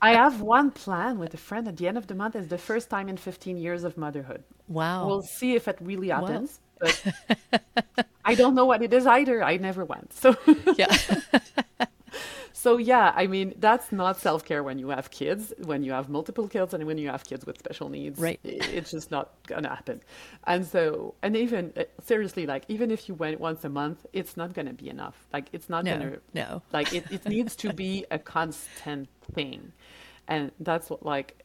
I 0.01 0.15
have 0.15 0.41
one 0.41 0.73
plan 0.73 1.19
with 1.19 1.35
a 1.35 1.37
friend 1.37 1.69
at 1.69 1.77
the 1.77 1.87
end 1.87 1.99
of 1.99 2.09
the 2.09 2.17
month. 2.17 2.35
It's 2.35 2.49
the 2.49 2.59
first 2.59 2.91
time 2.91 3.09
in 3.09 3.17
15 3.17 3.57
years 3.57 3.85
of 3.85 3.97
motherhood. 3.97 4.43
Wow. 4.67 5.07
We'll 5.07 5.23
see 5.23 5.55
if 5.55 5.69
it 5.69 5.79
really 5.81 6.09
happens. 6.09 6.59
Wow. 6.59 6.72
But 6.83 8.07
I 8.25 8.35
don't 8.35 8.55
know 8.55 8.67
what 8.67 8.83
it 8.83 8.93
is 8.93 9.07
either. 9.07 9.43
I 9.43 9.57
never 9.57 9.85
went. 9.85 10.13
So 10.13 10.37
yeah. 10.77 10.95
So 12.55 12.77
yeah, 12.77 13.13
I 13.17 13.27
mean 13.27 13.55
that's 13.59 13.91
not 13.91 14.21
self 14.21 14.45
care 14.45 14.63
when 14.63 14.79
you 14.79 14.91
have 14.91 15.11
kids, 15.11 15.53
when 15.65 15.83
you 15.83 15.91
have 15.91 16.09
multiple 16.09 16.47
kids, 16.47 16.73
and 16.73 16.85
when 16.85 16.97
you 16.97 17.09
have 17.09 17.25
kids 17.25 17.45
with 17.45 17.59
special 17.59 17.89
needs. 17.89 18.21
Right. 18.21 18.39
It's 18.45 18.93
just 18.93 19.11
not 19.11 19.33
gonna 19.49 19.71
happen. 19.71 20.01
And 20.47 20.65
so, 20.65 21.15
and 21.23 21.37
even 21.37 21.73
uh, 21.77 21.85
seriously, 22.05 22.47
like 22.47 22.65
even 22.69 22.93
if 22.93 23.09
you 23.09 23.15
went 23.17 23.41
once 23.41 23.65
a 23.65 23.69
month, 23.69 24.07
it's 24.13 24.37
not 24.37 24.55
gonna 24.55 24.75
be 24.75 24.89
enough. 24.89 25.27
Like 25.33 25.47
it's 25.53 25.69
not 25.69 25.85
no, 25.85 25.99
gonna. 25.99 26.19
No. 26.35 26.63
Like 26.73 26.95
it, 26.95 27.11
it 27.11 27.27
needs 27.27 27.57
to 27.57 27.73
be 27.73 28.05
a 28.13 28.19
constant 28.21 29.09
thing, 29.35 29.73
and 30.29 30.53
that's 30.61 30.89
what 30.89 31.05
like 31.05 31.43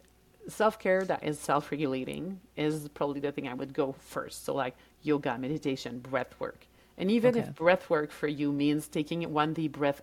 self 0.47 0.79
care 0.79 1.03
that 1.05 1.23
is 1.23 1.39
self 1.39 1.71
regulating 1.71 2.39
is 2.55 2.87
probably 2.89 3.19
the 3.19 3.31
thing 3.31 3.47
I 3.47 3.53
would 3.53 3.73
go 3.73 3.93
first. 3.93 4.45
So 4.45 4.53
like 4.53 4.75
yoga, 5.07 5.37
meditation, 5.37 5.99
breath 5.99 6.35
work 6.39 6.67
And 6.97 7.11
even 7.11 7.35
Okay. 7.35 7.37
if 7.37 7.55
breath 7.55 7.89
work 7.89 8.11
for 8.11 8.27
you 8.27 8.51
means 8.51 8.87
taking 8.87 9.21
one 9.33 9.53
deep 9.53 9.73
breath 9.73 10.01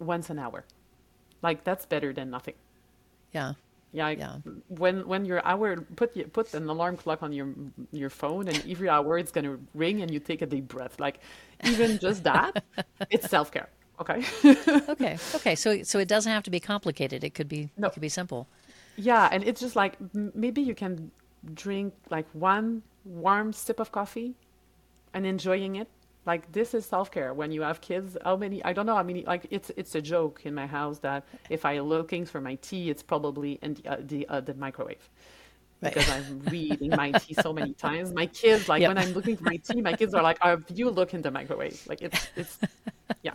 once 0.00 0.30
an 0.30 0.38
hour, 0.38 0.64
like 1.42 1.64
that's 1.64 1.86
better 1.86 2.12
than 2.12 2.30
nothing. 2.30 2.54
Yeah. 3.32 3.54
Yeah, 3.92 4.14
Yeah. 4.14 4.38
when 4.68 5.06
when 5.08 5.24
your 5.24 5.44
hour 5.46 5.76
put 5.96 6.32
put 6.32 6.54
an 6.54 6.68
alarm 6.68 6.96
clock 6.96 7.22
on 7.22 7.32
your 7.32 7.48
your 7.92 8.10
phone, 8.10 8.48
and 8.48 8.62
every 8.68 8.88
hour 8.88 9.18
it's 9.18 9.32
gonna 9.32 9.58
ring, 9.74 10.02
and 10.02 10.12
you 10.12 10.20
take 10.20 10.42
a 10.42 10.46
deep 10.46 10.68
breath. 10.68 11.00
Like 11.00 11.20
even 11.62 11.98
just 11.98 12.24
that, 12.24 12.54
it's 13.10 13.26
self 13.28 13.50
care. 13.50 13.68
Okay. 14.00 14.24
Okay. 14.88 15.20
Okay. 15.34 15.54
So 15.56 15.82
so 15.82 15.98
it 15.98 16.08
doesn't 16.08 16.30
have 16.32 16.42
to 16.44 16.50
be 16.50 16.60
complicated. 16.60 17.24
It 17.24 17.34
could 17.34 17.48
be 17.48 17.70
No. 17.76 17.88
it 17.88 17.92
could 17.92 18.00
be 18.02 18.08
simple. 18.08 18.48
Yeah, 18.96 19.28
and 19.30 19.44
it's 19.44 19.60
just 19.60 19.76
like 19.76 19.96
maybe 20.14 20.62
you 20.62 20.74
can 20.74 21.10
drink 21.54 21.94
like 22.10 22.26
one 22.32 22.82
warm 23.04 23.52
sip 23.52 23.78
of 23.78 23.92
coffee 23.92 24.34
and 25.14 25.26
enjoying 25.26 25.76
it. 25.76 25.88
Like 26.26 26.50
this 26.52 26.74
is 26.74 26.84
self-care 26.86 27.34
when 27.34 27.52
you 27.52 27.62
have 27.62 27.80
kids. 27.80 28.16
How 28.24 28.36
many? 28.36 28.64
I 28.64 28.72
don't 28.72 28.86
know 28.86 28.96
how 28.96 29.02
many. 29.04 29.24
Like 29.24 29.46
it's 29.50 29.70
it's 29.76 29.94
a 29.94 30.02
joke 30.02 30.42
in 30.44 30.54
my 30.54 30.66
house 30.66 30.98
that 31.00 31.24
if 31.48 31.64
I 31.64 31.78
looking 31.80 32.26
for 32.26 32.40
my 32.40 32.56
tea, 32.56 32.90
it's 32.90 33.02
probably 33.02 33.58
in 33.62 33.74
the 33.74 33.88
uh, 33.88 33.96
the, 34.00 34.28
uh, 34.28 34.40
the 34.40 34.54
microwave 34.54 35.08
Right. 35.82 35.94
because 35.94 36.08
I'm 36.08 36.40
reading 36.48 36.94
my 36.94 37.12
tea 37.12 37.34
so 37.34 37.52
many 37.52 37.74
times. 37.86 38.12
My 38.12 38.26
kids 38.26 38.68
like 38.68 38.82
Yep. 38.82 38.88
when 38.88 38.98
I'm 38.98 39.12
looking 39.12 39.36
for 39.36 39.44
my 39.44 39.56
tea, 39.58 39.80
my 39.82 39.94
kids 39.94 40.14
are 40.14 40.22
like, 40.22 40.38
"Oh, 40.42 40.62
you 40.74 40.90
look 40.90 41.14
in 41.14 41.22
the 41.22 41.30
microwave." 41.30 41.78
Like 41.86 42.02
it's 42.02 42.28
it's 42.36 42.58
yeah. 43.22 43.34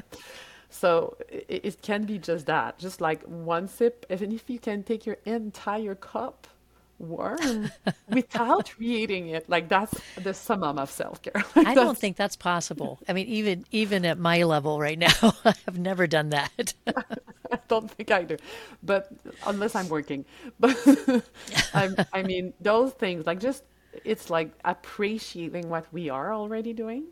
So 0.70 1.18
it, 1.30 1.62
it 1.66 1.82
can 1.82 2.06
be 2.06 2.18
just 2.20 2.46
that, 2.48 2.80
just 2.80 3.02
like 3.02 3.24
one 3.24 3.68
sip, 3.68 4.06
even 4.10 4.32
if 4.32 4.50
you 4.50 4.60
can 4.60 4.84
take 4.84 5.06
your 5.06 5.18
entire 5.26 5.96
cup 5.96 6.48
warm 7.02 7.72
without 8.10 8.74
reheating 8.80 9.28
it, 9.28 9.50
like 9.50 9.70
that's 9.70 10.00
the 10.16 10.34
summum 10.34 10.78
of 10.78 10.90
self 10.90 11.22
care. 11.22 11.44
I 11.56 11.74
don't 11.74 11.98
think 11.98 12.18
that's 12.18 12.36
possible. 12.36 13.00
I 13.08 13.14
mean, 13.14 13.28
even 13.28 13.66
even 13.72 14.06
at 14.06 14.18
my 14.18 14.44
level 14.44 14.80
right 14.80 14.98
now, 14.98 15.36
I've 15.46 15.80
never 15.80 16.08
done 16.08 16.30
that. 16.30 16.74
I 16.88 17.60
don't 17.68 17.90
think 17.92 18.12
I 18.12 18.24
do, 18.24 18.38
but 18.84 19.12
unless 19.46 19.76
I'm 19.76 19.90
working. 19.90 20.26
But 20.60 20.78
I'm, 21.74 21.96
I 22.14 22.24
mean, 22.24 22.54
those 22.62 22.92
things 22.94 23.26
like 23.26 23.40
just 23.40 23.64
it's 24.06 24.30
like 24.30 24.52
appreciating 24.64 25.70
what 25.70 25.86
we 25.92 26.10
are 26.10 26.34
already 26.34 26.74
doing, 26.74 27.06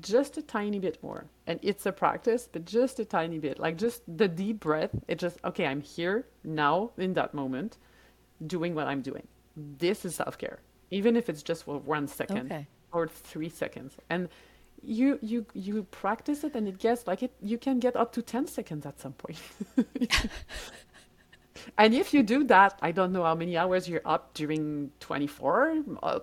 just 0.00 0.38
a 0.38 0.42
tiny 0.42 0.78
bit 0.78 1.02
more, 1.02 1.26
and 1.46 1.58
it's 1.62 1.84
a 1.86 1.92
practice, 1.92 2.48
but 2.50 2.64
just 2.64 2.98
a 2.98 3.04
tiny 3.04 3.38
bit. 3.38 3.58
Like 3.58 3.76
just 3.76 4.02
the 4.08 4.28
deep 4.28 4.60
breath. 4.60 4.90
It 5.08 5.18
just 5.18 5.38
okay. 5.44 5.66
I'm 5.66 5.80
here 5.82 6.26
now 6.44 6.92
in 6.96 7.14
that 7.14 7.34
moment, 7.34 7.76
doing 8.46 8.74
what 8.74 8.86
I'm 8.86 9.02
doing. 9.02 9.26
This 9.56 10.04
is 10.04 10.14
self 10.14 10.38
care, 10.38 10.60
even 10.90 11.16
if 11.16 11.28
it's 11.28 11.42
just 11.42 11.64
for 11.64 11.78
one 11.78 12.06
second 12.08 12.52
Okay. 12.52 12.66
or 12.92 13.08
three 13.08 13.48
seconds, 13.48 13.96
and. 14.10 14.28
You, 14.84 15.20
you 15.22 15.46
you 15.54 15.84
practice 15.92 16.42
it 16.42 16.56
and 16.56 16.66
it 16.66 16.80
gets 16.80 17.06
like 17.06 17.22
it 17.22 17.32
you 17.40 17.56
can 17.56 17.78
get 17.78 17.94
up 17.94 18.10
to 18.14 18.20
10 18.20 18.48
seconds 18.48 18.84
at 18.84 18.98
some 18.98 19.12
point. 19.12 19.38
point 19.76 20.10
And 21.78 21.94
if 21.94 22.12
you 22.12 22.22
do 22.22 22.44
that, 22.44 22.78
I 22.82 22.92
don't 22.92 23.12
know 23.12 23.22
how 23.24 23.34
many 23.34 23.56
hours 23.56 23.88
you're 23.88 24.02
up 24.04 24.34
during 24.34 24.90
24, 25.00 25.84
uh, 26.02 26.20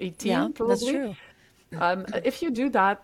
18 0.00 0.28
yeah, 0.28 0.48
probably. 0.54 0.74
that's 0.74 0.84
true. 0.86 1.16
Um, 1.78 2.06
if 2.24 2.42
you 2.42 2.50
do 2.50 2.68
that 2.70 3.02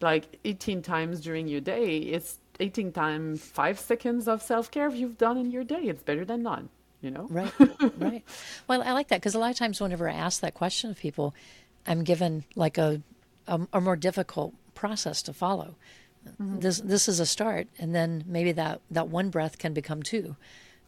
like 0.00 0.38
18 0.44 0.82
times 0.82 1.20
during 1.20 1.46
your 1.46 1.60
day, 1.60 1.98
it's 1.98 2.40
18 2.60 2.92
times 2.92 3.44
five 3.44 3.78
seconds 3.78 4.26
of 4.26 4.42
self 4.42 4.70
care 4.70 4.90
you've 4.90 5.18
done 5.18 5.36
in 5.38 5.50
your 5.50 5.64
day. 5.64 5.82
It's 5.82 6.02
better 6.02 6.24
than 6.24 6.42
none, 6.42 6.68
you 7.00 7.10
know? 7.10 7.26
Right, 7.30 7.52
right. 7.98 8.24
Well, 8.66 8.82
I 8.82 8.92
like 8.92 9.08
that 9.08 9.20
because 9.20 9.34
a 9.34 9.38
lot 9.38 9.50
of 9.50 9.56
times, 9.56 9.80
whenever 9.80 10.08
I 10.08 10.14
ask 10.14 10.40
that 10.40 10.54
question 10.54 10.90
of 10.90 10.98
people, 10.98 11.34
I'm 11.86 12.04
given 12.04 12.44
like 12.56 12.78
a 12.78 13.02
a, 13.46 13.60
a 13.72 13.80
more 13.80 13.96
difficult 13.96 14.54
process 14.74 15.22
to 15.22 15.32
follow. 15.32 15.76
Mm-hmm. 16.26 16.58
This 16.60 16.80
this 16.80 17.08
is 17.08 17.20
a 17.20 17.26
start, 17.26 17.68
and 17.78 17.94
then 17.94 18.24
maybe 18.26 18.52
that 18.52 18.80
that 18.90 19.08
one 19.08 19.30
breath 19.30 19.58
can 19.58 19.72
become 19.72 20.02
two 20.02 20.36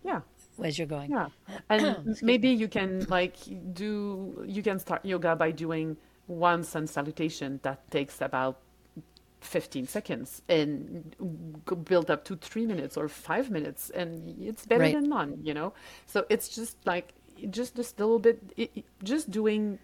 Yeah. 0.04 0.20
as 0.62 0.76
you're 0.78 0.86
going. 0.86 1.10
Yeah. 1.10 1.28
Oh, 1.48 1.58
and 1.70 2.18
maybe 2.22 2.48
you 2.50 2.68
can 2.68 3.06
like 3.08 3.36
do, 3.72 4.44
you 4.46 4.62
can 4.62 4.78
start 4.78 5.04
yoga 5.04 5.34
by 5.36 5.50
doing 5.52 5.96
one 6.26 6.62
sun 6.64 6.86
salutation 6.86 7.60
that 7.62 7.90
takes 7.90 8.20
about 8.20 8.58
15 9.40 9.86
seconds 9.86 10.42
and 10.48 11.16
build 11.84 12.10
up 12.10 12.24
to 12.24 12.36
three 12.36 12.66
minutes 12.66 12.96
or 12.96 13.08
five 13.08 13.50
minutes 13.50 13.90
and 13.90 14.36
it's 14.42 14.66
better 14.66 14.82
Right. 14.82 14.94
than 14.94 15.08
none 15.08 15.38
you 15.42 15.54
know 15.54 15.72
so 16.06 16.26
it's 16.28 16.48
just 16.48 16.76
like 16.84 17.12
just 17.48 17.74
this 17.76 17.94
little 17.98 18.18
bit 18.18 18.38
it, 18.56 18.70
it- 18.74 18.84
just 19.02 19.30
doing 19.30 19.78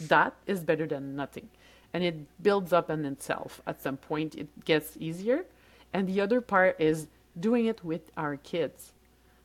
that 0.00 0.34
is 0.46 0.64
better 0.64 0.86
than 0.86 1.14
nothing 1.16 1.48
and 1.94 2.02
it 2.04 2.16
builds 2.42 2.72
up 2.72 2.90
in 2.90 3.04
itself 3.04 3.62
at 3.66 3.80
some 3.80 3.96
point 3.96 4.34
it 4.34 4.48
gets 4.64 4.96
easier 4.98 5.44
and 5.92 6.08
the 6.08 6.20
other 6.20 6.40
part 6.40 6.74
is 6.80 7.06
doing 7.38 7.66
it 7.66 7.84
with 7.84 8.10
our 8.16 8.36
kids 8.36 8.92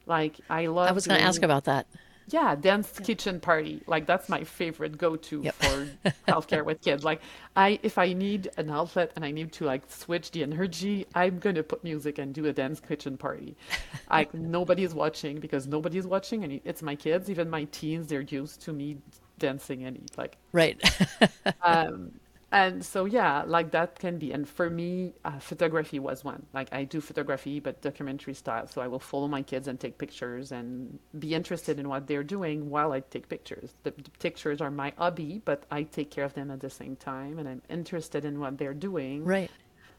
like 0.08 0.38
i 0.50 0.66
love 0.68 0.90
I 0.90 0.92
was 0.94 1.06
going 1.08 1.20
to 1.20 1.26
ask 1.26 1.42
about 1.44 1.66
that. 1.66 1.86
Yeah, 2.28 2.56
dance 2.56 3.00
kitchen 3.00 3.40
party. 3.40 3.82
Like 3.88 4.06
that's 4.06 4.30
my 4.30 4.44
favorite 4.44 4.98
go-to 4.98 5.42
Yep. 5.42 5.56
for 5.56 5.88
healthcare 6.28 6.64
with 6.66 6.82
kids. 6.82 7.04
Like 7.04 7.22
I 7.56 7.80
if 7.84 7.98
I 7.98 8.14
need 8.14 8.50
an 8.58 8.70
outlet 8.70 9.12
and 9.16 9.26
I 9.26 9.32
need 9.32 9.52
to 9.54 9.66
like 9.66 9.90
switch 9.90 10.32
the 10.32 10.44
energy, 10.44 11.06
I'm 11.16 11.40
gonna 11.40 11.64
put 11.64 11.84
music 11.84 12.18
and 12.18 12.34
do 12.34 12.46
a 12.46 12.54
dance 12.54 12.80
kitchen 12.80 13.18
party. 13.18 13.56
Like 14.10 14.34
nobody's 14.34 14.94
watching 14.94 15.40
because 15.40 15.68
nobody's 15.68 16.06
watching 16.06 16.44
and 16.44 16.62
it's 16.64 16.82
my 16.84 16.96
kids, 16.96 17.30
even 17.30 17.50
my 17.50 17.64
teens, 17.66 18.08
they're 18.08 18.22
used 18.22 18.62
to 18.62 18.74
me 18.74 18.98
dancing 19.40 19.84
and 19.86 19.98
eat 19.98 20.18
like 20.18 20.38
Right. 20.52 20.80
um, 21.64 22.12
and 22.54 22.86
so 22.86 23.06
yeah 23.06 23.44
like 23.46 23.72
that 23.72 24.00
can 24.00 24.18
be 24.18 24.32
and 24.32 24.48
for 24.48 24.70
me 24.70 25.14
uh, 25.26 25.40
photography 25.40 26.00
was 26.00 26.24
one 26.24 26.46
like 26.54 26.72
i 26.72 26.84
do 26.84 27.02
photography 27.02 27.60
but 27.60 27.82
documentary 27.82 28.34
style 28.34 28.68
so 28.68 28.80
i 28.82 28.88
will 28.88 29.00
follow 29.00 29.28
my 29.28 29.42
kids 29.42 29.68
and 29.68 29.80
take 29.80 29.98
pictures 29.98 30.52
and 30.52 31.00
be 31.20 31.34
interested 31.34 31.80
in 31.80 31.90
what 31.90 32.08
they're 32.08 32.24
doing 32.24 32.70
while 32.70 32.92
i 32.94 33.00
take 33.00 33.28
pictures 33.28 33.74
the, 33.84 33.92
the 33.92 34.10
pictures 34.20 34.62
are 34.62 34.72
my 34.72 34.94
hobby 34.98 35.42
but 35.44 35.64
i 35.72 35.84
take 35.84 36.12
care 36.12 36.24
of 36.24 36.34
them 36.36 36.52
at 36.52 36.60
the 36.62 36.70
same 36.70 36.96
time 36.96 37.40
and 37.40 37.50
i'm 37.50 37.62
interested 37.70 38.24
in 38.24 38.40
what 38.40 38.58
they're 38.58 38.74
doing 38.74 39.26
right. 39.26 39.52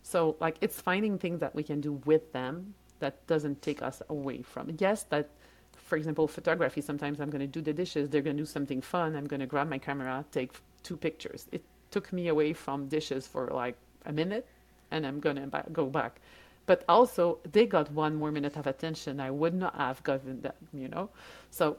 so 0.03 0.37
like 0.41 0.57
it's 0.61 0.81
finding 0.81 1.19
things 1.19 1.41
that 1.41 1.55
we 1.55 1.63
can 1.63 1.81
do 1.81 1.95
with 2.07 2.33
them 2.33 2.75
that 3.01 3.27
doesn't 3.27 3.61
take 3.63 3.83
us 3.83 4.03
away 4.09 4.43
from 4.43 4.71
it. 4.71 4.81
Yes, 4.81 5.05
that 5.05 5.29
for 5.77 5.97
example, 5.97 6.27
photography, 6.27 6.81
sometimes 6.81 7.21
I'm 7.21 7.29
going 7.29 7.41
to 7.41 7.47
do 7.47 7.61
the 7.61 7.73
dishes, 7.73 8.09
they're 8.09 8.23
going 8.23 8.37
to 8.37 8.43
do 8.43 8.47
something 8.47 8.81
fun, 8.81 9.15
I'm 9.15 9.27
going 9.27 9.41
to 9.41 9.47
grab 9.47 9.69
my 9.69 9.79
camera, 9.79 10.25
take 10.33 10.53
two 10.83 10.97
pictures. 10.97 11.47
It 11.53 11.63
took 11.95 12.13
me 12.13 12.27
away 12.27 12.53
from 12.53 12.89
dishes 12.89 13.25
for 13.25 13.47
like 13.63 13.77
a 14.05 14.13
minute 14.13 14.47
and 14.91 15.07
I'm 15.07 15.21
going 15.21 15.37
to 15.37 15.47
ba- 15.47 15.71
go 15.73 15.87
back. 15.87 16.21
But 16.67 16.83
also, 16.89 17.39
they 17.53 17.67
got 17.67 17.87
one 17.93 18.15
more 18.17 18.33
minute 18.33 18.57
of 18.57 18.67
attention 18.67 19.21
I 19.21 19.31
would 19.31 19.55
not 19.55 19.77
have 19.77 20.03
gotten 20.03 20.41
that, 20.43 20.57
you 20.73 20.89
know? 20.89 21.11
So 21.51 21.77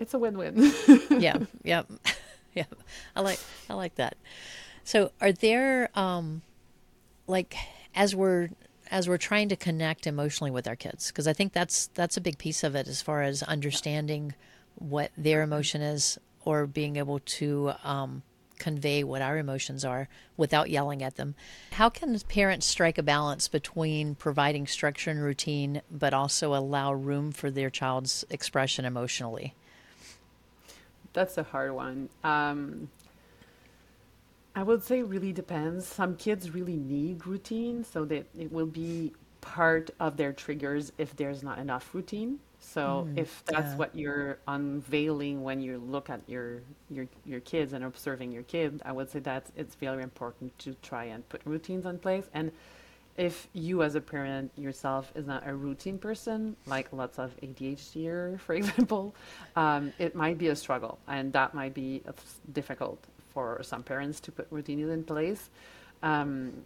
it's 0.00 0.12
a 0.12 0.18
win-win. 0.18 0.72
yeah, 1.26 1.38
yeah, 1.62 1.82
yeah. 2.54 2.64
I 3.14 3.20
like 3.20 3.38
I 3.70 3.74
like 3.74 3.94
that. 3.96 4.16
So, 4.82 5.12
are 5.20 5.32
there 5.32 5.90
um, 5.94 6.42
like 7.26 7.54
as 7.94 8.16
we're 8.16 8.48
as 8.90 9.08
we're 9.08 9.18
trying 9.30 9.48
to 9.50 9.56
connect 9.56 10.06
emotionally 10.06 10.50
with 10.50 10.66
our 10.66 10.76
kids, 10.76 11.08
because 11.08 11.28
I 11.28 11.32
think 11.32 11.52
that's 11.52 11.88
that's 11.94 12.16
a 12.16 12.20
big 12.20 12.38
piece 12.38 12.64
of 12.64 12.74
it 12.74 12.88
as 12.88 13.02
far 13.02 13.22
as 13.22 13.42
understanding 13.42 14.34
what 14.76 15.10
their 15.16 15.42
emotion 15.42 15.80
is 15.80 16.18
or 16.44 16.66
being 16.66 16.96
able 16.96 17.20
to 17.38 17.72
um, 17.84 18.22
convey 18.58 19.04
what 19.04 19.22
our 19.22 19.38
emotions 19.38 19.84
are 19.84 20.08
without 20.36 20.70
yelling 20.70 21.02
at 21.02 21.16
them. 21.16 21.34
How 21.72 21.88
can 21.88 22.18
parents 22.20 22.66
strike 22.66 22.98
a 22.98 23.02
balance 23.02 23.48
between 23.48 24.14
providing 24.14 24.66
structure 24.66 25.10
and 25.10 25.22
routine, 25.22 25.82
but 25.90 26.14
also 26.14 26.54
allow 26.54 26.92
room 26.92 27.32
for 27.32 27.50
their 27.50 27.70
child's 27.70 28.24
expression 28.30 28.84
emotionally? 28.84 29.54
That's 31.12 31.38
a 31.38 31.44
hard 31.44 31.72
one. 31.72 32.08
Um, 32.22 32.90
I 34.56 34.62
would 34.62 34.82
say 34.82 35.02
really 35.02 35.32
depends. 35.32 35.86
Some 35.86 36.16
kids 36.16 36.50
really 36.50 36.76
need 36.76 37.26
routine, 37.26 37.84
so 37.84 38.04
that 38.06 38.26
it 38.38 38.52
will 38.52 38.66
be 38.66 39.12
part 39.40 39.90
of 40.00 40.16
their 40.16 40.32
triggers 40.32 40.92
if 40.96 41.14
there's 41.16 41.42
not 41.42 41.58
enough 41.58 41.94
routine. 41.94 42.38
So 42.64 43.06
if 43.14 43.44
that's 43.44 43.72
yeah. 43.72 43.76
what 43.76 43.94
you're 43.94 44.38
unveiling 44.48 45.44
when 45.44 45.60
you 45.60 45.78
look 45.78 46.10
at 46.10 46.20
your 46.26 46.62
your 46.90 47.06
your 47.24 47.40
kids 47.40 47.72
and 47.72 47.84
observing 47.84 48.32
your 48.32 48.42
kid, 48.44 48.80
I 48.84 48.92
would 48.92 49.10
say 49.10 49.20
that 49.20 49.46
it's 49.56 49.74
very 49.74 50.02
important 50.02 50.58
to 50.60 50.74
try 50.82 51.04
and 51.04 51.28
put 51.28 51.42
routines 51.44 51.84
in 51.86 51.98
place. 51.98 52.24
And 52.32 52.50
if 53.16 53.48
you 53.52 53.82
as 53.82 53.94
a 53.94 54.00
parent 54.00 54.50
yourself 54.56 55.12
is 55.14 55.26
not 55.26 55.46
a 55.46 55.54
routine 55.54 55.98
person, 55.98 56.56
like 56.66 56.92
lots 56.92 57.18
of 57.18 57.30
ADHD, 57.42 58.40
for 58.46 58.54
example, 58.54 59.14
um, 59.54 59.92
it 59.98 60.16
might 60.16 60.38
be 60.38 60.48
a 60.48 60.56
struggle, 60.56 60.98
and 61.06 61.32
that 61.32 61.54
might 61.54 61.74
be 61.74 62.02
uh, 62.08 62.12
difficult 62.52 62.98
for 63.32 63.60
some 63.62 63.82
parents 63.82 64.20
to 64.20 64.32
put 64.32 64.46
routines 64.50 64.90
in 64.90 65.04
place. 65.04 65.50
Um, 66.02 66.64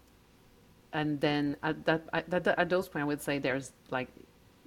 and 0.92 1.20
then 1.20 1.56
at 1.62 1.84
that 1.84 2.02
at, 2.14 2.30
that, 2.30 2.46
at 2.46 2.68
those 2.70 2.88
points, 2.88 3.02
I 3.02 3.04
would 3.04 3.20
say 3.20 3.38
there's 3.38 3.72
like 3.90 4.08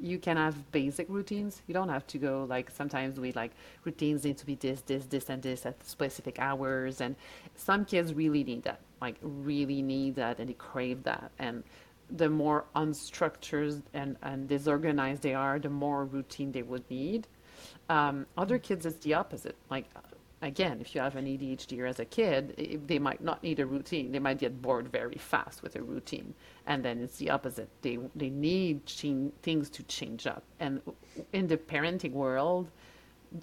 you 0.02 0.18
can 0.18 0.38
have 0.38 0.72
basic 0.72 1.08
routines. 1.10 1.62
You 1.68 1.74
don't 1.74 1.90
have 1.90 2.08
to 2.08 2.18
go 2.18 2.46
like 2.50 2.72
sometimes 2.72 3.20
we 3.20 3.32
like 3.34 3.52
routines 3.84 4.24
need 4.24 4.38
to 4.38 4.46
be 4.46 4.56
this, 4.56 4.82
this, 4.82 5.06
this, 5.06 5.30
and 5.30 5.42
this 5.42 5.66
at 5.66 5.86
specific 5.86 6.40
hours. 6.40 7.02
And 7.02 7.16
some 7.56 7.86
kids 7.86 8.14
really 8.14 8.44
need 8.44 8.64
that, 8.64 8.80
like 9.02 9.16
really 9.22 9.82
need 9.82 10.16
that, 10.16 10.40
and 10.40 10.50
they 10.50 10.54
crave 10.54 11.04
that. 11.04 11.32
And 11.40 11.64
the 12.10 12.30
more 12.30 12.66
unstructured 12.76 13.82
and, 13.94 14.18
and 14.22 14.48
disorganized 14.48 15.22
they 15.22 15.34
are, 15.34 15.60
the 15.60 15.70
more 15.70 16.06
routine 16.06 16.52
they 16.52 16.64
would 16.64 16.90
need. 16.90 17.28
Um, 17.90 18.26
other 18.38 18.58
kids, 18.58 18.86
it's 18.86 18.98
the 18.98 19.14
opposite. 19.14 19.56
Like 19.70 19.86
again, 20.42 20.80
if 20.82 20.96
you 20.96 21.02
have 21.02 21.16
an 21.16 21.26
ADHD 21.26 21.88
as 21.88 22.00
a 22.00 22.06
kid, 22.06 22.82
they 22.88 23.00
might 23.00 23.22
not 23.22 23.44
need 23.44 23.60
a 23.60 23.66
routine. 23.66 24.12
They 24.12 24.20
might 24.20 24.40
get 24.40 24.62
bored 24.62 24.88
very 24.88 25.16
fast 25.16 25.62
with 25.62 25.76
a 25.76 25.82
routine. 25.82 26.34
And 26.66 26.84
then 26.84 27.00
it's 27.02 27.18
the 27.18 27.30
opposite. 27.30 27.70
They, 27.82 28.00
they 28.16 28.30
need 28.30 28.86
things 28.88 29.70
to 29.70 29.84
change 29.84 30.28
up. 30.28 30.44
And 30.60 30.82
in 31.34 31.48
the 31.48 31.58
parenting 31.58 32.14
world, 32.14 32.72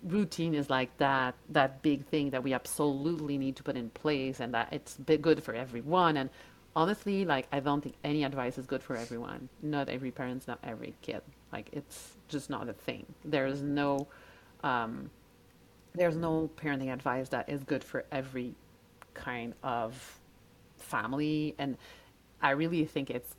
routine 0.04 0.54
is 0.54 0.68
like 0.68 0.96
that, 0.98 1.34
that 1.50 1.82
big 1.82 2.04
thing 2.06 2.30
that 2.30 2.42
we 2.42 2.52
absolutely 2.52 3.38
need 3.38 3.56
to 3.56 3.62
put 3.62 3.76
in 3.76 3.90
place 3.90 4.40
and 4.40 4.52
that 4.54 4.68
it's 4.72 4.98
good 5.20 5.42
for 5.42 5.54
everyone. 5.54 6.16
And 6.16 6.30
honestly, 6.74 7.24
like, 7.24 7.46
I 7.52 7.61
don't 7.61 7.80
think 7.80 7.94
any 8.04 8.24
advice 8.24 8.58
is 8.58 8.66
good 8.66 8.82
for 8.82 8.96
everyone. 8.96 9.48
Not 9.62 9.88
every 9.88 10.11
parent, 10.11 10.46
not 10.48 10.58
every 10.64 10.94
kid. 11.02 11.22
Like, 11.52 11.68
it's 11.72 12.16
just 12.28 12.50
not 12.50 12.68
a 12.68 12.72
thing. 12.72 13.06
There's 13.24 13.62
no, 13.62 14.08
um, 14.62 15.11
there's 15.98 16.16
no 16.16 16.50
parenting 16.56 16.92
advice 16.92 17.28
that 17.30 17.48
is 17.48 17.62
good 17.64 17.84
for 17.84 18.04
every 18.12 18.54
kind 19.14 19.54
of 19.62 20.18
family. 20.78 21.54
And 21.58 21.76
i 22.40 22.50
really 22.50 22.84
think 22.84 23.11
it's 23.11 23.34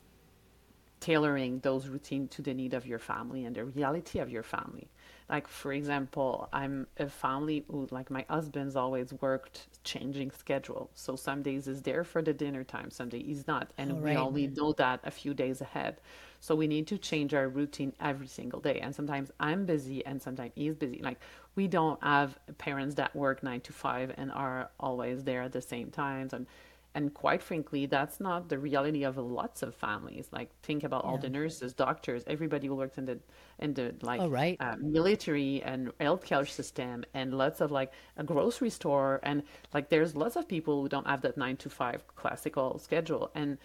tailoring 1.00 1.60
those 1.60 1.88
routines 1.88 2.28
to 2.30 2.42
the 2.42 2.52
need 2.52 2.74
of 2.74 2.86
your 2.86 2.98
family 2.98 3.46
and 3.46 3.56
the 3.56 3.64
reality 3.64 4.18
of 4.18 4.28
your 4.28 4.42
family. 4.42 4.86
Like 5.30 5.48
for 5.48 5.72
example 5.72 6.48
i'm 6.52 6.86
a 6.98 7.08
family 7.08 7.64
who 7.70 7.88
like 7.90 8.10
my 8.10 8.26
husband's 8.28 8.76
always 8.76 9.12
worked 9.22 9.68
changing 9.84 10.30
schedule. 10.32 10.90
So 10.94 11.16
some 11.16 11.42
days 11.42 11.68
is 11.68 11.80
there 11.82 12.04
for 12.04 12.20
the 12.20 12.34
dinner 12.34 12.64
time 12.64 12.90
some 12.90 13.08
days 13.08 13.24
he's 13.26 13.46
not. 13.46 13.72
And 13.78 14.02
we 14.02 14.16
only 14.16 14.48
know 14.48 14.72
that 14.74 15.00
a 15.04 15.10
few 15.10 15.32
days 15.32 15.62
ahead. 15.62 16.00
So 16.40 16.54
we 16.54 16.66
need 16.66 16.86
to 16.88 16.98
change 16.98 17.32
our 17.34 17.48
routine 17.48 17.92
every 18.00 18.26
single 18.26 18.60
day. 18.60 18.80
And 18.80 18.94
sometimes 18.94 19.30
i'm 19.40 19.64
busy 19.64 20.04
and 20.04 20.20
sometimes 20.20 20.52
he's 20.54 20.74
busy. 20.74 21.00
Like 21.02 21.20
we 21.56 21.66
don't 21.66 22.02
have 22.02 22.38
parents 22.58 22.94
that 22.94 23.14
work 23.14 23.42
nine 23.42 23.60
to 23.60 23.72
five 23.72 24.12
and 24.16 24.30
are 24.32 24.70
always 24.78 25.24
there 25.24 25.42
at 25.42 25.52
the 25.52 25.60
same 25.60 25.90
times 25.90 26.32
and 26.32 26.46
and 26.94 27.14
quite 27.14 27.42
frankly 27.42 27.86
that's 27.86 28.18
not 28.20 28.48
the 28.48 28.58
reality 28.58 29.04
of 29.04 29.16
lots 29.16 29.62
of 29.62 29.74
families 29.74 30.28
like 30.32 30.50
think 30.62 30.82
about 30.82 31.04
yeah. 31.04 31.10
all 31.10 31.18
the 31.18 31.28
nurses 31.28 31.72
doctors 31.72 32.24
everybody 32.26 32.66
who 32.66 32.74
works 32.74 32.98
in 32.98 33.04
the 33.04 33.18
in 33.60 33.74
the 33.74 33.94
like 34.02 34.20
oh, 34.20 34.28
right. 34.28 34.56
uh, 34.60 34.76
military 34.80 35.62
and 35.62 35.96
healthcare 35.98 36.48
system 36.48 37.04
and 37.14 37.32
lots 37.34 37.60
of 37.60 37.70
like 37.70 37.92
a 38.16 38.24
grocery 38.24 38.70
store 38.70 39.20
and 39.22 39.42
like 39.72 39.88
there's 39.88 40.16
lots 40.16 40.36
of 40.36 40.48
people 40.48 40.82
who 40.82 40.88
don't 40.88 41.06
have 41.06 41.20
that 41.20 41.36
nine 41.36 41.56
to 41.56 41.68
five 41.68 42.04
classical 42.16 42.78
schedule 42.78 43.30
and 43.34 43.56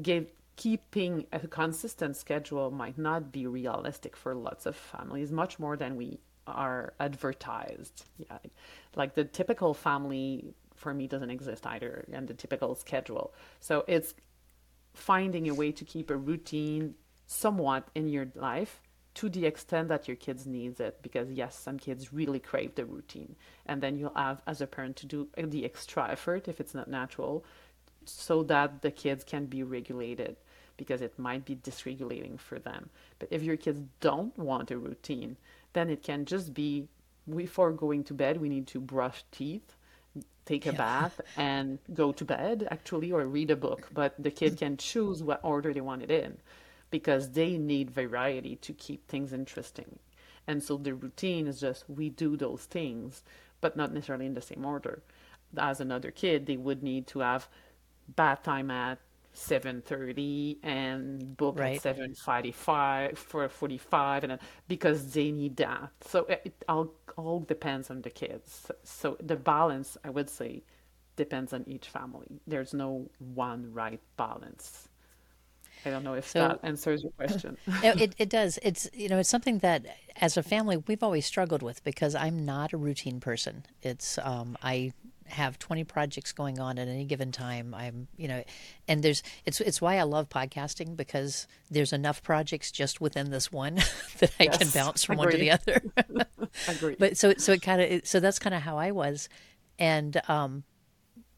give 0.00 0.26
keeping 0.56 1.26
a 1.32 1.38
consistent 1.40 2.16
schedule 2.16 2.70
might 2.70 2.98
not 2.98 3.32
be 3.32 3.46
realistic 3.46 4.14
for 4.14 4.34
lots 4.34 4.66
of 4.66 4.76
families 4.76 5.32
much 5.32 5.58
more 5.58 5.76
than 5.76 5.96
we 5.96 6.18
are 6.50 6.94
advertised. 7.00 8.04
Yeah, 8.18 8.38
like 8.96 9.14
the 9.14 9.24
typical 9.24 9.74
family 9.74 10.54
for 10.74 10.94
me 10.94 11.06
doesn't 11.06 11.30
exist 11.30 11.66
either, 11.66 12.04
and 12.12 12.26
the 12.26 12.34
typical 12.34 12.74
schedule. 12.74 13.34
So 13.60 13.84
it's 13.86 14.14
finding 14.94 15.48
a 15.48 15.54
way 15.54 15.72
to 15.72 15.84
keep 15.84 16.10
a 16.10 16.16
routine 16.16 16.94
somewhat 17.26 17.88
in 17.94 18.08
your 18.08 18.26
life 18.34 18.80
to 19.14 19.28
the 19.28 19.46
extent 19.46 19.88
that 19.88 20.08
your 20.08 20.16
kids 20.16 20.46
needs 20.46 20.80
it 20.80 20.98
because 21.02 21.30
yes 21.30 21.58
some 21.58 21.78
kids 21.78 22.12
really 22.12 22.38
crave 22.38 22.74
the 22.74 22.84
routine 22.84 23.34
and 23.66 23.82
then 23.82 23.96
you'll 23.96 24.14
have 24.14 24.40
as 24.46 24.60
a 24.60 24.66
parent 24.66 24.96
to 24.96 25.06
do 25.06 25.28
the 25.36 25.64
extra 25.64 26.10
effort 26.10 26.48
if 26.48 26.60
it's 26.60 26.74
not 26.74 26.88
natural 26.88 27.44
so 28.04 28.42
that 28.42 28.82
the 28.82 28.90
kids 28.90 29.24
can 29.24 29.46
be 29.46 29.62
regulated 29.62 30.36
because 30.76 31.02
it 31.02 31.18
might 31.18 31.44
be 31.44 31.56
dysregulating 31.56 32.38
for 32.38 32.58
them 32.58 32.88
but 33.18 33.28
if 33.30 33.42
your 33.42 33.56
kids 33.56 33.80
don't 34.00 34.36
want 34.38 34.70
a 34.70 34.78
routine 34.78 35.36
then 35.72 35.90
it 35.90 36.02
can 36.02 36.24
just 36.24 36.54
be 36.54 36.88
before 37.34 37.72
going 37.72 38.04
to 38.04 38.14
bed, 38.14 38.40
we 38.40 38.48
need 38.48 38.66
to 38.68 38.80
brush 38.80 39.24
teeth, 39.30 39.76
take 40.44 40.66
a 40.66 40.72
yeah. 40.72 40.76
bath, 40.76 41.20
and 41.36 41.78
go 41.94 42.12
to 42.12 42.24
bed, 42.24 42.66
actually, 42.70 43.12
or 43.12 43.24
read 43.26 43.50
a 43.50 43.56
book. 43.56 43.88
But 43.92 44.14
the 44.18 44.30
kid 44.30 44.56
can 44.58 44.76
choose 44.76 45.22
what 45.22 45.40
order 45.42 45.72
they 45.72 45.80
want 45.80 46.02
it 46.02 46.10
in 46.10 46.38
because 46.90 47.30
they 47.30 47.56
need 47.56 47.90
variety 47.90 48.56
to 48.56 48.72
keep 48.72 49.06
things 49.06 49.32
interesting. 49.32 49.98
And 50.46 50.62
so 50.62 50.76
the 50.76 50.94
routine 50.94 51.46
is 51.46 51.60
just 51.60 51.88
we 51.88 52.08
do 52.08 52.36
those 52.36 52.64
things, 52.64 53.22
but 53.60 53.76
not 53.76 53.92
necessarily 53.92 54.26
in 54.26 54.34
the 54.34 54.40
same 54.40 54.64
order. 54.64 55.02
As 55.56 55.80
another 55.80 56.10
kid, 56.10 56.46
they 56.46 56.56
would 56.56 56.82
need 56.82 57.06
to 57.08 57.20
have 57.20 57.48
bath 58.16 58.42
time 58.42 58.70
at 58.70 58.98
7.30 59.34 60.58
and 60.62 61.36
book 61.36 61.58
right. 61.58 61.84
at 61.84 61.96
7.45 61.96 63.16
for 63.16 63.48
45 63.48 64.24
and 64.24 64.38
because 64.66 65.12
they 65.12 65.30
need 65.30 65.56
that 65.56 65.90
so 66.00 66.26
it 66.26 66.52
all, 66.68 66.92
all 67.16 67.40
depends 67.40 67.90
on 67.90 68.02
the 68.02 68.10
kids 68.10 68.70
so 68.82 69.16
the 69.22 69.36
balance 69.36 69.96
i 70.04 70.10
would 70.10 70.28
say 70.28 70.62
depends 71.16 71.52
on 71.52 71.64
each 71.68 71.88
family 71.88 72.40
there's 72.46 72.74
no 72.74 73.08
one 73.18 73.72
right 73.72 74.00
balance 74.16 74.88
I 75.84 75.90
don't 75.90 76.04
know 76.04 76.14
if 76.14 76.28
so, 76.28 76.40
that 76.40 76.60
answers 76.62 77.02
your 77.02 77.12
question. 77.12 77.56
it, 77.82 78.14
it 78.18 78.28
does. 78.28 78.58
It's 78.62 78.88
you 78.92 79.08
know 79.08 79.18
it's 79.18 79.28
something 79.28 79.58
that 79.58 79.86
as 80.16 80.36
a 80.36 80.42
family 80.42 80.76
we've 80.76 81.02
always 81.02 81.24
struggled 81.24 81.62
with 81.62 81.82
because 81.84 82.14
I'm 82.14 82.44
not 82.44 82.72
a 82.72 82.76
routine 82.76 83.20
person. 83.20 83.64
It's 83.82 84.18
um, 84.18 84.58
I 84.62 84.92
have 85.30 85.58
20 85.58 85.84
projects 85.84 86.32
going 86.32 86.58
on 86.58 86.78
at 86.78 86.88
any 86.88 87.04
given 87.04 87.32
time 87.32 87.74
i'm 87.74 88.08
you 88.16 88.28
know 88.28 88.42
and 88.88 89.02
there's 89.02 89.22
it's 89.44 89.60
it's 89.60 89.80
why 89.80 89.96
i 89.96 90.02
love 90.02 90.28
podcasting 90.28 90.96
because 90.96 91.46
there's 91.70 91.92
enough 91.92 92.22
projects 92.22 92.70
just 92.70 93.00
within 93.00 93.30
this 93.30 93.50
one 93.50 93.74
that 94.18 94.32
i 94.40 94.44
yes, 94.44 94.58
can 94.58 94.68
bounce 94.70 95.04
from 95.04 95.16
one 95.16 95.30
to 95.30 95.36
the 95.36 95.50
other. 95.50 95.82
Agree 96.68 96.96
but 96.98 97.16
so 97.16 97.34
so 97.36 97.52
it 97.52 97.62
kind 97.62 97.80
of 97.80 98.06
so 98.06 98.20
that's 98.20 98.38
kind 98.38 98.54
of 98.54 98.62
how 98.62 98.78
i 98.78 98.90
was 98.90 99.28
and 99.78 100.20
um 100.28 100.64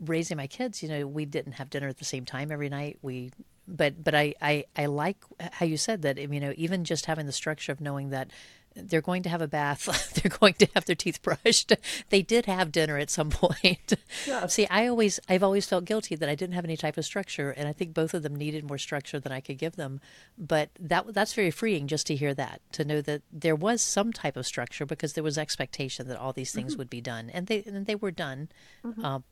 raising 0.00 0.36
my 0.36 0.46
kids 0.46 0.82
you 0.82 0.88
know 0.88 1.06
we 1.06 1.24
didn't 1.24 1.52
have 1.52 1.70
dinner 1.70 1.88
at 1.88 1.98
the 1.98 2.04
same 2.04 2.24
time 2.24 2.50
every 2.50 2.68
night 2.68 2.98
we 3.02 3.30
but 3.68 4.02
but 4.02 4.14
I, 4.14 4.34
I 4.40 4.64
i 4.76 4.86
like 4.86 5.18
how 5.52 5.66
you 5.66 5.76
said 5.76 6.02
that 6.02 6.18
you 6.18 6.40
know 6.40 6.52
even 6.56 6.84
just 6.84 7.06
having 7.06 7.26
the 7.26 7.32
structure 7.32 7.72
of 7.72 7.80
knowing 7.80 8.10
that 8.10 8.30
they're 8.74 9.00
going 9.00 9.22
to 9.22 9.28
have 9.28 9.42
a 9.42 9.48
bath. 9.48 10.14
they're 10.22 10.36
going 10.38 10.54
to 10.54 10.68
have 10.74 10.84
their 10.84 10.96
teeth 10.96 11.22
brushed. 11.22 11.72
They 12.08 12.22
did 12.22 12.46
have 12.46 12.72
dinner 12.72 12.98
at 12.98 13.10
some 13.10 13.30
point. 13.30 13.94
Yes. 14.26 14.54
See, 14.54 14.66
I 14.66 14.86
always, 14.86 15.20
I've 15.28 15.42
always 15.42 15.66
felt 15.66 15.84
guilty 15.84 16.14
that 16.16 16.28
I 16.28 16.34
didn't 16.34 16.54
have 16.54 16.64
any 16.64 16.76
type 16.76 16.96
of 16.96 17.04
structure, 17.04 17.50
and 17.50 17.68
I 17.68 17.72
think 17.72 17.94
both 17.94 18.14
of 18.14 18.22
them 18.22 18.36
needed 18.36 18.64
more 18.64 18.78
structure 18.78 19.18
than 19.18 19.32
I 19.32 19.40
could 19.40 19.58
give 19.58 19.76
them. 19.76 20.00
But 20.36 20.70
that 20.78 21.12
that's 21.14 21.34
very 21.34 21.50
freeing 21.50 21.86
just 21.86 22.06
to 22.08 22.16
hear 22.16 22.34
that, 22.34 22.60
to 22.72 22.84
know 22.84 23.00
that 23.02 23.22
there 23.32 23.56
was 23.56 23.82
some 23.82 24.12
type 24.12 24.36
of 24.36 24.46
structure 24.46 24.84
because 24.84 25.14
there 25.14 25.24
was 25.24 25.38
expectation 25.38 26.08
that 26.08 26.18
all 26.18 26.32
these 26.32 26.52
things 26.52 26.72
mm-hmm. 26.72 26.78
would 26.80 26.90
be 26.90 27.00
done, 27.00 27.30
and 27.30 27.46
they 27.46 27.62
and 27.66 27.86
they 27.86 27.94
were 27.94 28.10
done, 28.10 28.48
mm-hmm. 28.84 29.04
um, 29.04 29.24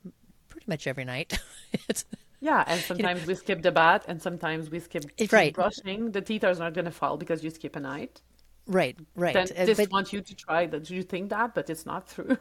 pretty 0.49 0.65
much 0.67 0.87
every 0.87 1.05
night. 1.05 1.39
yeah, 2.39 2.63
and 2.67 2.81
sometimes 2.81 3.21
you 3.21 3.25
know, 3.25 3.27
we 3.27 3.35
skip 3.35 3.61
the 3.61 3.71
bath, 3.71 4.05
and 4.07 4.21
sometimes 4.21 4.69
we 4.69 4.79
skip 4.79 5.05
right. 5.31 5.53
brushing. 5.53 6.11
The 6.11 6.21
teeth 6.21 6.43
are 6.43 6.53
not 6.55 6.73
going 6.73 6.85
to 6.85 6.91
fall 6.91 7.17
because 7.17 7.43
you 7.43 7.49
skip 7.49 7.75
a 7.75 7.79
night. 7.79 8.21
Right, 8.67 8.97
right. 9.15 9.33
Then 9.33 9.47
uh, 9.57 9.65
just 9.65 9.91
want 9.91 10.13
you 10.13 10.21
to 10.21 10.35
try 10.35 10.67
that. 10.67 10.83
Do 10.83 10.95
you 10.95 11.01
think 11.03 11.29
that, 11.31 11.55
but 11.55 11.69
it's 11.69 11.85
not 11.85 12.07
true. 12.07 12.37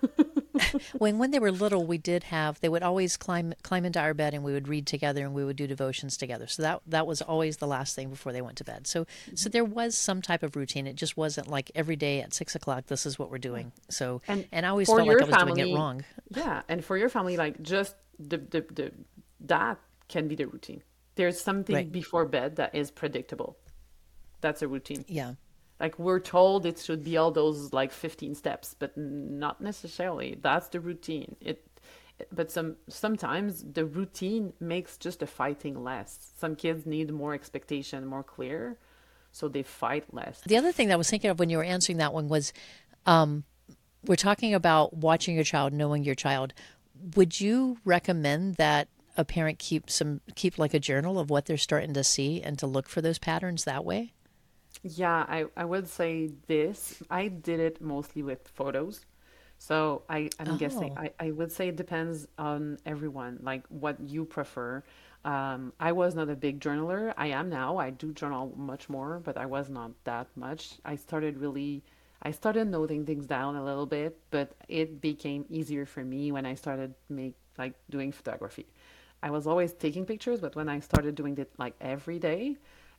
when 0.99 1.19
when 1.19 1.31
they 1.31 1.39
were 1.39 1.51
little, 1.51 1.87
we 1.87 1.97
did 1.99 2.25
have. 2.25 2.61
They 2.61 2.69
would 2.69 2.83
always 2.83 3.17
climb 3.17 3.55
climb 3.63 3.87
into 3.87 3.99
our 3.99 4.13
bed, 4.13 4.35
and 4.35 4.45
we 4.45 4.53
would 4.53 4.69
read 4.69 4.87
together, 4.87 5.25
and 5.25 5.35
we 5.35 5.45
would 5.45 5.57
do 5.57 5.67
devotions 5.67 6.19
together. 6.19 6.47
So 6.47 6.63
that 6.63 6.83
that 6.87 7.07
was 7.07 7.23
always 7.23 7.57
the 7.57 7.67
last 7.67 7.97
thing 7.97 8.11
before 8.11 8.33
they 8.33 8.43
went 8.43 8.59
to 8.59 8.65
bed. 8.65 8.87
So 8.87 9.05
mm-hmm. 9.05 9.37
so 9.37 9.49
there 9.49 9.65
was 9.65 9.97
some 9.97 10.21
type 10.21 10.43
of 10.43 10.57
routine. 10.57 10.87
It 10.87 10.97
just 10.97 11.17
wasn't 11.17 11.49
like 11.49 11.71
every 11.75 11.97
day 11.97 12.21
at 12.21 12.35
six 12.35 12.55
o'clock. 12.55 12.87
This 12.87 13.07
is 13.07 13.19
what 13.19 13.31
we're 13.31 13.39
doing. 13.39 13.73
So 13.89 14.21
and, 14.29 14.47
and 14.53 14.67
I 14.67 14.69
always 14.69 14.89
felt 14.89 15.07
like 15.07 15.23
I 15.23 15.25
was 15.25 15.35
family, 15.35 15.63
doing 15.63 15.75
it 15.75 15.77
wrong. 15.77 16.05
Yeah, 16.37 16.63
and 16.69 16.85
for 16.85 16.99
your 16.99 17.09
family, 17.09 17.39
like 17.39 17.63
just 17.63 17.97
the 18.19 18.37
the, 18.39 18.61
the 18.73 18.93
that 19.41 19.79
can 20.09 20.29
be 20.29 20.35
the 20.35 20.45
routine. 20.45 20.83
There's 21.15 21.41
something 21.41 21.75
right. 21.75 21.91
before 21.91 22.27
bed 22.27 22.57
that 22.57 22.75
is 22.75 22.91
predictable. 22.91 23.57
That's 24.43 24.63
a 24.63 24.69
routine. 24.69 25.05
Yeah 25.09 25.35
like 25.81 25.99
we're 25.99 26.21
told 26.21 26.67
it 26.67 26.79
should 26.79 27.03
be 27.03 27.17
all 27.17 27.31
those 27.31 27.73
like 27.73 27.91
15 27.91 28.35
steps 28.35 28.77
but 28.79 28.97
not 28.97 29.61
necessarily. 29.61 30.39
That's 30.41 30.69
the 30.69 30.79
routine. 30.79 31.37
It 31.41 31.67
but 32.31 32.51
some 32.51 32.77
sometimes 32.89 33.65
the 33.65 33.87
routine 33.87 34.53
makes 34.61 34.99
just 34.99 35.21
the 35.21 35.27
fighting 35.27 35.83
less. 35.83 36.33
Some 36.37 36.55
kids 36.55 36.85
need 36.85 37.11
more 37.11 37.35
expectation 37.35 38.07
more 38.07 38.23
clear 38.23 38.79
so 39.33 39.49
they 39.49 39.63
fight 39.63 40.13
less. 40.13 40.41
The 40.43 40.57
other 40.57 40.73
thing 40.73 40.89
that 40.89 40.95
i 40.95 40.97
was 40.97 41.09
thinking 41.09 41.31
of 41.31 41.39
when 41.39 41.51
you 41.51 41.57
were 41.57 41.65
answering 41.65 41.99
that 41.99 42.13
one 42.13 42.29
was 42.29 42.53
um, 43.07 43.45
we're 44.05 44.17
talking 44.17 44.55
about 44.55 44.95
watching 44.95 45.35
your 45.35 45.45
child 45.45 45.73
knowing 45.73 46.05
your 46.05 46.15
child. 46.15 46.53
Would 47.17 47.41
you 47.41 47.79
recommend 47.85 48.57
that 48.57 48.89
a 49.17 49.25
parent 49.25 49.59
keep 49.59 49.89
some 49.89 50.21
keep 50.35 50.59
like 50.59 50.75
a 50.75 50.79
journal 50.79 51.19
of 51.19 51.31
what 51.31 51.47
they're 51.47 51.57
starting 51.57 51.95
to 51.95 52.05
see 52.05 52.43
and 52.43 52.59
to 52.59 52.67
look 52.67 52.89
for 52.89 53.01
those 53.01 53.19
patterns 53.19 53.65
that 53.65 53.85
way 53.85 54.13
Yeah, 54.83 55.27
I, 55.29 55.45
I 55.57 55.65
would 55.65 55.89
say 55.89 56.31
this. 56.47 57.03
I 57.11 57.29
did 57.29 57.61
it 57.61 57.81
mostly 57.81 58.23
with 58.23 58.49
photos. 58.49 59.05
So 59.59 60.03
I, 60.09 60.31
I'm 60.41 60.57
guessing 60.57 60.91
Oh, 60.91 60.97
I, 60.97 61.11
I 61.21 61.33
would 61.33 61.53
say 61.53 61.69
it 61.69 61.77
depends 61.77 62.27
on 62.39 62.79
everyone, 62.87 63.41
like 63.43 63.65
what 63.69 64.01
you 64.01 64.25
prefer. 64.25 64.83
Um, 65.23 65.75
I 65.79 65.93
was 65.93 66.15
not 66.15 66.31
a 66.31 66.35
big 66.35 66.61
journaler. 66.61 67.13
I 67.19 67.27
am 67.29 67.51
now. 67.51 67.77
I 67.77 67.91
do 67.91 68.13
journal 68.15 68.55
much 68.57 68.89
more, 68.89 69.21
but 69.23 69.37
I 69.37 69.45
was 69.45 69.69
not 69.69 69.93
that 70.05 70.29
much. 70.35 70.79
I 70.87 70.97
started 70.97 71.37
really, 71.39 71.83
I 72.23 72.31
started 72.31 72.69
noting 72.69 73.05
things 73.05 73.27
down 73.27 73.57
a 73.57 73.63
little 73.63 73.85
bit, 73.85 74.19
but 74.31 74.53
it 74.67 75.03
became 75.03 75.45
easier 75.51 75.85
for 75.85 76.03
me 76.05 76.33
when 76.33 76.47
I 76.47 76.55
started 76.55 76.95
make 77.11 77.35
like 77.59 77.75
doing 77.91 78.13
photography. 78.13 78.67
I 79.23 79.31
was 79.31 79.47
always 79.47 79.75
taking 79.75 80.07
pictures, 80.07 80.41
but 80.41 80.57
when 80.57 80.71
I 80.71 80.81
started 80.81 81.15
doing 81.15 81.37
it 81.37 81.53
like 81.59 81.75
every 81.83 82.19
day, 82.19 82.57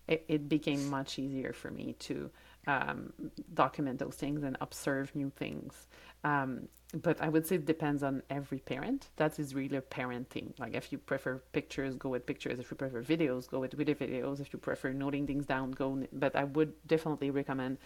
it, 0.08 0.26
it 0.28 0.50
became 0.50 0.90
much 0.90 1.20
easier 1.20 1.54
for 1.54 1.72
me 1.72 1.96
to 2.00 2.30
um, 2.68 3.14
document 3.54 4.00
those 4.00 4.16
things 4.16 4.44
and 4.44 4.58
observe 4.62 5.16
new 5.16 5.30
things. 5.36 5.88
Um, 6.24 6.68
but 7.02 7.22
I 7.22 7.30
would 7.30 7.48
say 7.48 7.56
it 7.56 7.66
depends 7.66 8.04
on 8.04 8.22
every 8.30 8.60
parent. 8.60 9.08
That 9.16 9.40
is 9.40 9.56
really 9.56 9.78
a 9.78 9.82
parenting. 9.82 10.58
Like 10.60 10.76
if 10.76 10.92
you 10.92 10.98
prefer 10.98 11.42
pictures, 11.54 11.96
go 11.96 12.10
with 12.10 12.26
pictures. 12.26 12.60
If 12.60 12.70
you 12.70 12.76
prefer 12.78 13.02
videos, 13.02 13.48
go 13.50 13.60
with 13.60 13.74
video 13.74 13.96
videos. 13.96 14.40
If 14.42 14.52
you 14.54 14.60
prefer 14.60 14.92
noting 14.92 15.26
things 15.26 15.46
down, 15.46 15.72
go. 15.72 16.06
But 16.12 16.36
I 16.36 16.44
would 16.44 16.74
definitely 16.88 17.32
recommend 17.32 17.78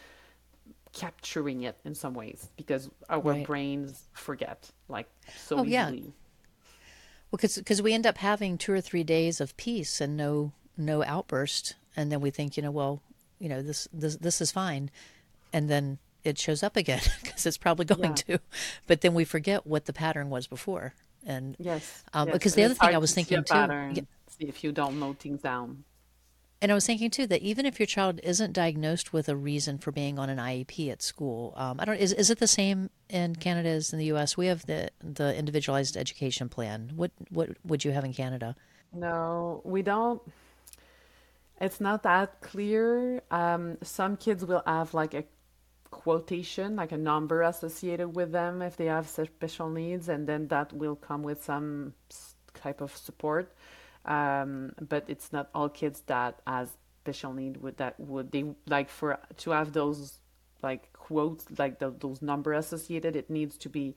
capturing 0.94 1.64
it 1.64 1.78
in 1.84 1.94
some 1.94 2.14
ways 2.14 2.50
because 2.56 2.90
our 3.10 3.20
right. 3.20 3.46
brains 3.46 4.06
forget 4.14 4.72
like 4.88 5.08
so 5.36 5.60
Oh, 5.60 5.64
yeah. 5.64 5.92
easily. 5.92 6.14
Well, 7.32 7.40
because 7.42 7.82
we 7.82 7.94
end 7.94 8.08
up 8.08 8.18
having 8.18 8.58
two 8.58 8.72
or 8.72 8.82
three 8.82 9.04
days 9.04 9.42
of 9.42 9.56
peace 9.58 10.00
and 10.00 10.16
no 10.16 10.54
no 10.78 11.04
outburst, 11.04 11.76
and 11.96 12.12
then 12.12 12.22
we 12.22 12.30
think, 12.30 12.58
you 12.58 12.64
know, 12.64 12.72
well, 12.72 13.02
you 13.40 13.50
know, 13.50 13.62
this 13.62 13.88
this 13.94 14.16
this 14.18 14.42
is 14.42 14.52
fine, 14.52 14.90
and 15.54 15.70
then 15.70 15.98
it 16.24 16.38
shows 16.40 16.64
up 16.64 16.76
again 16.76 17.02
because 17.24 17.46
it's 17.46 17.58
probably 17.58 17.86
going 17.86 18.04
Yeah. 18.28 18.38
to, 18.38 18.40
but 18.88 19.02
then 19.02 19.14
we 19.14 19.26
forget 19.26 19.66
what 19.68 19.86
the 19.86 19.94
pattern 19.94 20.30
was 20.30 20.48
before, 20.48 20.94
and 21.26 21.56
Yes. 21.60 22.04
um, 22.14 22.28
Yes. 22.28 22.34
because 22.36 22.56
the 22.56 22.64
other 22.64 22.74
thing 22.74 22.96
I 22.96 22.98
was 22.98 23.14
thinking 23.14 23.44
too, 23.44 23.54
yeah, 23.56 23.94
if 24.40 24.64
you 24.64 24.72
don't 24.72 25.00
note 25.00 25.20
things 25.20 25.42
down. 25.42 25.84
And 26.62 26.72
I 26.72 26.76
was 26.76 26.86
thinking 26.88 27.12
too 27.12 27.28
that 27.28 27.42
even 27.42 27.66
if 27.66 27.80
your 27.80 27.86
child 27.86 28.20
isn't 28.24 28.54
diagnosed 28.54 29.12
with 29.14 29.28
a 29.30 29.36
reason 29.36 29.78
for 29.78 29.92
being 29.92 30.18
on 30.18 30.30
an 30.30 30.38
IEP 30.40 30.90
at 30.90 31.04
school, 31.04 31.54
um, 31.58 31.80
I 31.80 31.86
don't 31.86 31.98
is 31.98 32.14
is 32.14 32.30
it 32.32 32.40
the 32.40 32.48
same 32.48 32.90
in 33.10 33.36
Canada 33.36 33.70
as 33.70 33.92
in 33.94 34.00
the 34.00 34.06
U.S.? 34.06 34.36
We 34.38 34.48
have 34.48 34.66
the 34.66 34.90
the 35.04 35.36
individualized 35.36 35.96
education 35.98 36.48
plan. 36.50 36.94
What 36.96 37.12
what 37.30 37.50
would 37.66 37.84
you 37.84 37.92
have 37.92 38.06
in 38.06 38.14
Canada? 38.14 38.56
No, 38.94 39.62
we 39.66 39.82
don't. 39.82 40.22
It's 41.60 41.80
not 41.80 42.04
that 42.04 42.42
clear. 42.42 43.24
Um, 43.32 43.78
some 43.82 44.18
kids 44.18 44.46
will 44.46 44.64
have 44.66 44.94
like 44.94 45.14
a 45.14 45.24
quotation, 45.90 46.76
like 46.76 46.92
a 46.92 46.98
number 46.98 47.42
associated 47.42 48.10
with 48.16 48.32
them 48.32 48.62
if 48.62 48.76
they 48.76 48.88
have 48.88 49.08
special 49.08 49.70
needs, 49.70 50.10
and 50.10 50.28
then 50.28 50.48
that 50.50 50.74
will 50.74 50.96
come 50.96 51.24
with 51.24 51.44
some 51.44 51.94
type 52.54 52.82
of 52.82 52.96
support. 52.96 53.54
Um, 54.06 54.74
but 54.80 55.06
it's 55.08 55.32
not 55.32 55.50
all 55.56 55.70
kids 55.70 56.02
that 56.08 56.42
has 56.46 56.70
special 57.02 57.34
need 57.34 57.58
would 57.58 57.78
that 57.78 58.00
would 58.00 58.32
they 58.32 58.44
like 58.68 58.90
for 58.90 59.20
to 59.38 59.52
have 59.52 59.74
those 59.74 60.18
like 60.64 60.92
quotes 60.94 61.46
like 61.58 61.80
the, 61.80 61.94
those 62.00 62.22
number 62.22 62.54
associated. 62.54 63.16
It 63.16 63.30
needs 63.30 63.58
to 63.58 63.70
be 63.70 63.96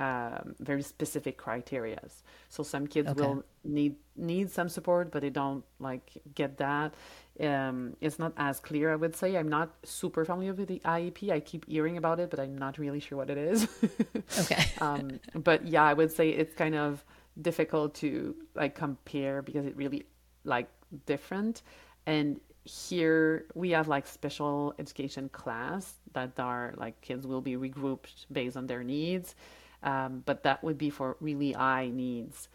um, 0.00 0.56
very 0.60 0.82
specific 0.82 1.38
criterias. 1.38 2.22
So 2.48 2.64
some 2.64 2.86
kids 2.88 3.12
Okay, 3.12 3.14
will 3.14 3.44
need 3.64 3.96
need 4.16 4.50
some 4.50 4.68
support, 4.70 5.12
but 5.12 5.22
they 5.22 5.30
don't 5.30 5.64
like 5.78 6.22
get 6.34 6.58
that. 6.58 6.94
Um, 7.40 7.96
it's 8.00 8.18
not 8.18 8.32
as 8.38 8.60
clear, 8.60 8.92
I 8.92 8.96
would 8.96 9.14
say. 9.16 9.36
I'm 9.36 9.48
not 9.48 9.74
super 9.84 10.24
familiar 10.24 10.54
with 10.54 10.68
the 10.68 10.80
IEP. 10.84 11.30
I 11.30 11.40
keep 11.40 11.66
hearing 11.66 11.98
about 11.98 12.20
it, 12.20 12.30
but 12.30 12.40
I'm 12.40 12.56
not 12.58 12.78
really 12.78 13.00
sure 13.00 13.18
what 13.18 13.30
it 13.30 13.38
is. 13.38 13.68
okay, 14.40 14.64
um, 14.80 15.20
but 15.34 15.66
yeah, 15.66 15.84
I 15.84 15.94
would 15.94 16.12
say 16.12 16.30
it's 16.30 16.54
kind 16.54 16.74
of 16.76 17.04
difficult 17.40 17.94
to 17.96 18.34
like 18.54 18.74
compare 18.74 19.42
because 19.42 19.66
it 19.66 19.76
really 19.76 20.06
like 20.44 20.68
different. 21.06 21.62
And 22.06 22.40
here 22.64 23.46
we 23.54 23.70
have 23.70 23.88
like 23.88 24.06
special 24.06 24.74
education 24.78 25.28
class 25.30 25.94
that 26.14 26.38
are 26.38 26.74
like 26.76 27.00
kids 27.02 27.26
will 27.26 27.40
be 27.42 27.56
regrouped 27.56 28.26
based 28.32 28.56
on 28.56 28.66
their 28.66 28.84
needs. 28.84 29.34
Um, 29.82 30.22
but 30.26 30.42
that 30.42 30.62
would 30.62 30.78
be 30.78 30.90
for 30.90 31.16
really 31.20 31.52
high 31.52 31.88
needs. 31.88 32.48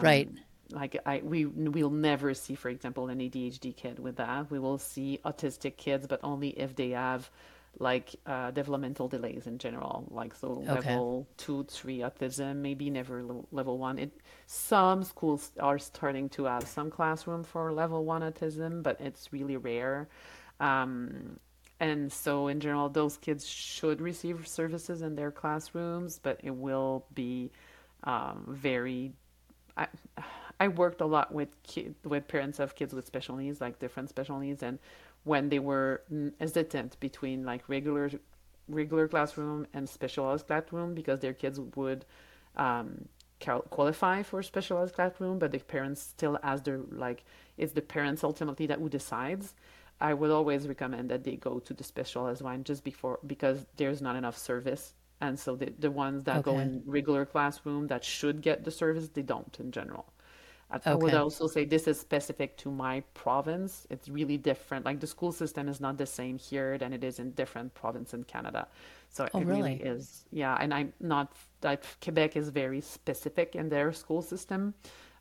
right, 0.00 0.30
Um, 0.30 0.38
like 0.70 0.96
I 1.04 1.20
we 1.24 1.44
will 1.46 1.90
never 1.90 2.34
see, 2.34 2.54
for 2.54 2.68
example, 2.70 3.08
an 3.08 3.20
ADHD 3.20 3.72
kid 3.72 3.98
with 3.98 4.16
that. 4.16 4.50
We 4.50 4.58
will 4.58 4.78
see 4.78 5.20
autistic 5.24 5.76
kids, 5.76 6.06
but 6.06 6.20
only 6.22 6.50
if 6.50 6.74
they 6.76 6.90
have 6.90 7.30
like 7.78 8.14
uh, 8.26 8.50
developmental 8.50 9.08
delays 9.08 9.46
in 9.46 9.58
general, 9.58 10.06
like 10.10 10.34
so 10.34 10.48
okay, 10.68 11.02
level 11.08 11.26
two, 11.38 11.64
three 11.64 11.98
autism, 11.98 12.56
maybe 12.56 12.90
never 12.90 13.24
level 13.50 13.78
one. 13.78 13.98
It 13.98 14.12
some 14.46 15.02
schools 15.04 15.52
are 15.60 15.78
starting 15.78 16.28
to 16.30 16.44
have 16.44 16.66
some 16.68 16.90
classroom 16.90 17.44
for 17.44 17.72
level 17.72 18.04
one 18.04 18.22
autism, 18.22 18.82
but 18.82 19.00
it's 19.00 19.32
really 19.32 19.56
rare. 19.56 20.08
Um, 20.60 21.38
and 21.82 22.12
so, 22.12 22.46
in 22.46 22.60
general, 22.60 22.88
those 22.88 23.16
kids 23.16 23.44
should 23.44 24.00
receive 24.00 24.46
services 24.46 25.02
in 25.02 25.16
their 25.16 25.32
classrooms, 25.32 26.20
but 26.22 26.38
it 26.44 26.54
will 26.54 27.04
be 27.12 27.50
um, 28.04 28.44
very. 28.48 29.14
I, 29.76 29.88
I 30.60 30.68
worked 30.68 31.00
a 31.00 31.06
lot 31.06 31.34
with 31.34 31.60
kid, 31.64 31.96
with 32.04 32.28
parents 32.28 32.60
of 32.60 32.76
kids 32.76 32.94
with 32.94 33.04
special 33.04 33.34
needs, 33.34 33.60
like 33.60 33.80
different 33.80 34.10
special 34.10 34.38
needs, 34.38 34.62
and 34.62 34.78
when 35.24 35.48
they 35.48 35.58
were 35.58 36.02
hesitant 36.38 37.00
between 37.00 37.44
like 37.44 37.68
regular 37.68 38.12
regular 38.68 39.08
classroom 39.08 39.66
and 39.74 39.88
specialized 39.88 40.46
classroom 40.46 40.94
because 40.94 41.18
their 41.18 41.34
kids 41.34 41.58
would 41.74 42.04
um, 42.54 43.08
qualify 43.70 44.22
for 44.22 44.40
specialized 44.44 44.94
classroom, 44.94 45.40
but 45.40 45.50
the 45.50 45.58
parents 45.58 46.00
still 46.00 46.38
as 46.44 46.62
their 46.62 46.78
like 46.92 47.24
it's 47.58 47.72
the 47.72 47.82
parents 47.82 48.22
ultimately 48.22 48.68
that 48.68 48.78
who 48.78 48.88
decides. 48.88 49.54
I 50.02 50.14
would 50.14 50.30
always 50.30 50.68
recommend 50.68 51.10
that 51.10 51.24
they 51.24 51.36
go 51.36 51.60
to 51.60 51.74
the 51.74 51.84
specialized 51.84 52.42
one 52.42 52.64
just 52.64 52.84
before 52.84 53.20
because 53.26 53.66
there's 53.76 54.02
not 54.02 54.16
enough 54.16 54.38
service, 54.38 54.94
and 55.20 55.38
so 55.38 55.56
the 55.56 55.72
the 55.78 55.90
ones 55.90 56.24
that 56.24 56.42
go 56.42 56.58
in 56.58 56.82
regular 56.86 57.24
classroom 57.26 57.88
that 57.88 58.04
should 58.04 58.42
get 58.42 58.64
the 58.64 58.72
service 58.72 59.08
they 59.08 59.22
don't 59.22 59.58
in 59.60 59.72
general. 59.72 60.06
I, 60.70 60.80
I 60.92 60.94
would 60.94 61.14
also 61.14 61.46
say 61.48 61.64
this 61.66 61.86
is 61.86 62.00
specific 62.00 62.56
to 62.58 62.70
my 62.70 63.00
province. 63.14 63.86
It's 63.90 64.08
really 64.08 64.38
different. 64.38 64.86
Like 64.86 65.00
the 65.00 65.06
school 65.06 65.32
system 65.32 65.68
is 65.68 65.80
not 65.80 65.98
the 65.98 66.06
same 66.06 66.38
here 66.38 66.78
than 66.78 66.92
it 66.94 67.04
is 67.04 67.18
in 67.18 67.32
different 67.32 67.74
provinces 67.74 68.14
in 68.14 68.24
Canada. 68.24 68.68
So 69.10 69.28
Oh, 69.34 69.40
it 69.40 69.46
really 69.46 69.74
really? 69.74 69.82
is, 69.82 70.24
yeah. 70.30 70.56
And 70.60 70.72
I'm 70.74 70.92
not 71.00 71.34
like 71.62 71.84
Quebec 72.02 72.36
is 72.36 72.48
very 72.50 72.80
specific 72.80 73.54
in 73.54 73.68
their 73.68 73.92
school 73.92 74.22
system 74.22 74.74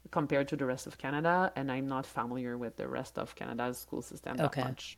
compared 0.10 0.48
to 0.50 0.56
the 0.56 0.66
rest 0.66 0.88
of 0.88 0.98
Canada, 0.98 1.52
and 1.56 1.72
I'm 1.72 1.88
not 1.88 2.06
familiar 2.06 2.58
with 2.58 2.76
the 2.78 2.88
rest 2.88 3.18
of 3.18 3.36
Canada's 3.36 3.78
school 3.78 4.02
system 4.02 4.38
that 4.38 4.46
Okay. 4.46 4.64
much. 4.64 4.98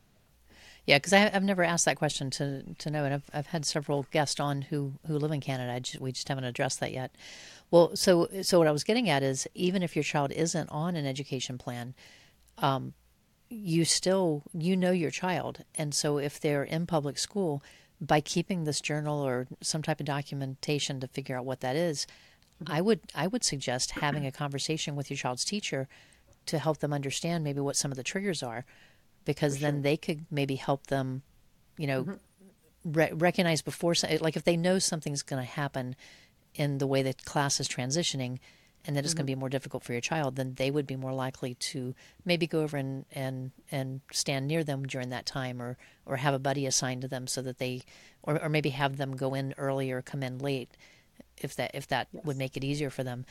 Yeah, 0.86 0.98
because 0.98 1.12
I've 1.14 1.42
never 1.42 1.62
asked 1.62 1.86
that 1.86 1.96
question 1.96 2.30
to 2.30 2.62
to 2.74 2.90
know, 2.90 3.04
and 3.04 3.14
I've 3.14 3.30
I've 3.32 3.46
had 3.46 3.64
several 3.64 4.04
guests 4.10 4.38
on 4.38 4.62
who 4.62 4.92
who 5.06 5.18
live 5.18 5.30
in 5.32 5.40
Canada. 5.40 5.72
I 5.72 5.78
just, 5.78 6.00
we 6.00 6.12
just 6.12 6.28
haven't 6.28 6.44
addressed 6.44 6.80
that 6.80 6.92
yet. 6.92 7.14
Well, 7.70 7.96
so 7.96 8.28
so 8.42 8.58
what 8.58 8.68
I 8.68 8.72
was 8.72 8.84
getting 8.84 9.08
at 9.08 9.22
is 9.22 9.48
even 9.54 9.82
if 9.82 9.96
your 9.96 10.02
child 10.02 10.30
isn't 10.32 10.68
on 10.68 10.94
an 10.94 11.06
education 11.06 11.56
plan, 11.56 11.94
um, 12.58 12.92
you 13.48 13.86
still 13.86 14.42
you 14.52 14.76
know 14.76 14.90
your 14.90 15.10
child, 15.10 15.64
and 15.74 15.94
so 15.94 16.18
if 16.18 16.38
they're 16.38 16.64
in 16.64 16.86
public 16.86 17.16
school, 17.16 17.62
by 17.98 18.20
keeping 18.20 18.64
this 18.64 18.80
journal 18.82 19.20
or 19.20 19.46
some 19.62 19.82
type 19.82 20.00
of 20.00 20.06
documentation 20.06 21.00
to 21.00 21.08
figure 21.08 21.36
out 21.36 21.46
what 21.46 21.60
that 21.60 21.76
is, 21.76 22.06
I 22.66 22.80
would 22.80 23.00
I 23.14 23.26
would 23.26 23.44
suggest 23.44 23.92
having 23.92 24.26
a 24.26 24.32
conversation 24.32 24.96
with 24.96 25.10
your 25.10 25.16
child's 25.16 25.44
teacher 25.44 25.88
to 26.46 26.58
help 26.58 26.78
them 26.78 26.92
understand 26.92 27.44
maybe 27.44 27.60
what 27.60 27.76
some 27.76 27.90
of 27.90 27.96
the 27.96 28.02
triggers 28.02 28.42
are, 28.42 28.64
because 29.24 29.58
then 29.58 29.82
they 29.82 29.96
could 29.96 30.26
maybe 30.30 30.56
help 30.56 30.86
them, 30.88 31.22
you 31.76 31.86
know, 31.86 32.04
mm-hmm. 32.04 32.92
re- 32.92 33.12
recognize 33.12 33.62
before 33.62 33.94
like 34.20 34.36
if 34.36 34.44
they 34.44 34.56
know 34.56 34.78
something's 34.78 35.22
going 35.22 35.42
to 35.42 35.48
happen 35.48 35.96
in 36.54 36.78
the 36.78 36.86
way 36.86 37.02
that 37.02 37.24
class 37.24 37.58
is 37.60 37.68
transitioning 37.68 38.38
and 38.86 38.96
that 38.96 39.04
it's 39.04 39.14
going 39.14 39.26
to 39.26 39.32
mm-hmm. 39.32 39.38
be 39.38 39.40
more 39.40 39.48
difficult 39.48 39.82
for 39.82 39.92
your 39.92 40.00
child 40.00 40.36
then 40.36 40.54
they 40.54 40.70
would 40.70 40.86
be 40.86 40.96
more 40.96 41.12
likely 41.12 41.54
to 41.54 41.94
maybe 42.24 42.46
go 42.46 42.60
over 42.60 42.76
and 42.76 43.04
and 43.12 43.50
and 43.72 44.00
stand 44.12 44.46
near 44.46 44.62
them 44.62 44.84
during 44.86 45.08
that 45.08 45.26
time 45.26 45.60
or 45.60 45.76
or 46.06 46.16
have 46.16 46.34
a 46.34 46.38
buddy 46.38 46.66
assigned 46.66 47.02
to 47.02 47.08
them 47.08 47.26
so 47.26 47.42
that 47.42 47.58
they 47.58 47.82
or, 48.22 48.40
or 48.42 48.48
maybe 48.48 48.70
have 48.70 48.96
them 48.96 49.16
go 49.16 49.34
in 49.34 49.54
early 49.56 49.90
or 49.90 50.02
come 50.02 50.22
in 50.22 50.38
late 50.38 50.76
if 51.38 51.54
that 51.56 51.70
if 51.74 51.86
that 51.88 52.08
would 52.24 52.36
make 52.36 52.56
it 52.56 52.64
easier 52.64 52.90
for 52.90 53.04
them 53.04 53.24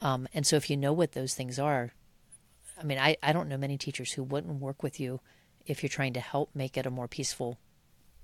um, 0.00 0.28
and 0.34 0.46
so 0.46 0.56
if 0.56 0.70
you 0.70 0.76
know 0.76 0.92
what 0.92 1.12
those 1.12 1.34
things 1.34 1.58
are 1.58 1.92
i 2.80 2.84
mean 2.84 2.98
I, 2.98 3.16
I 3.22 3.32
don't 3.32 3.48
know 3.48 3.58
many 3.58 3.78
teachers 3.78 4.12
who 4.12 4.22
wouldn't 4.22 4.60
work 4.60 4.82
with 4.82 5.00
you 5.00 5.20
if 5.66 5.82
you're 5.82 5.90
trying 5.90 6.14
to 6.14 6.20
help 6.20 6.50
make 6.54 6.76
it 6.76 6.86
a 6.86 6.90
more 6.90 7.08
peaceful 7.08 7.58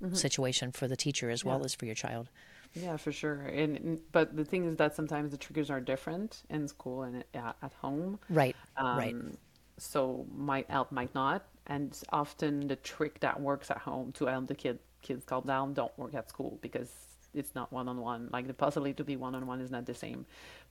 hmm 0.01 0.27
situation 0.27 0.73
for 0.73 0.89
the 0.89 0.97
teacher 0.97 1.31
as 1.31 1.45
Yeah. 1.45 1.59
well 1.59 1.65
as 1.65 1.75
for 1.75 1.87
your 1.87 1.95
child. 1.97 2.31
Yeah, 2.75 2.97
for 2.99 3.13
sure. 3.13 3.41
And 3.41 4.01
but 4.13 4.37
the 4.37 4.45
thing 4.45 4.65
is 4.67 4.77
that 4.77 4.95
sometimes 4.95 5.31
the 5.31 5.39
triggers 5.39 5.71
are 5.71 5.81
different 5.81 6.43
in 6.51 6.69
school 6.69 7.03
and 7.03 7.25
at, 7.35 7.57
at 7.63 7.73
home. 7.75 8.19
Right, 8.29 8.57
right. 8.93 9.17
Um, 9.17 9.39
so 9.79 10.27
might 10.35 10.71
help, 10.71 10.93
might 10.93 11.15
not. 11.15 11.47
and 11.67 11.99
often 12.11 12.69
the 12.69 12.77
trick 12.77 13.21
that 13.21 13.41
works 13.41 13.71
at 13.71 13.79
home 13.79 14.13
to 14.13 14.27
help 14.27 14.47
the 14.49 14.55
kid 14.55 14.79
kids 15.03 15.25
calm 15.25 15.45
down 15.47 15.75
don't 15.75 15.97
work 15.99 16.15
at 16.15 16.29
school 16.29 16.59
because 16.63 17.06
it's 17.37 17.55
not 17.55 17.73
one 17.73 17.89
on 17.89 18.01
one. 18.01 18.31
Like 18.33 18.47
the 18.49 18.55
possibility 18.55 18.95
to 18.95 19.05
be 19.05 19.17
one 19.17 19.35
on 19.35 19.47
one 19.47 19.61
is 19.61 19.71
not 19.71 19.87
the 19.87 19.95
same, 19.95 20.27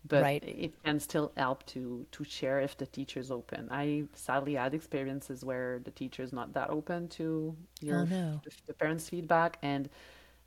but 0.07 0.27
Right. 0.27 0.43
it 0.43 0.73
can 0.83 0.99
still 0.99 1.31
help 1.37 1.65
to 1.67 2.05
to 2.11 2.23
share 2.23 2.59
if 2.61 2.77
the 2.77 2.85
teacher's 2.87 3.31
open. 3.31 3.67
I 3.71 4.05
sadly 4.13 4.55
had 4.55 4.73
experiences 4.73 5.45
where 5.45 5.79
the 5.79 5.91
teacher's 5.91 6.33
not 6.33 6.53
that 6.53 6.69
open 6.69 7.07
to 7.19 7.55
your 7.81 8.01
Oh, 8.01 8.05
no. 8.05 8.41
the 8.67 8.73
parents' 8.73 9.09
feedback, 9.09 9.57
and 9.63 9.89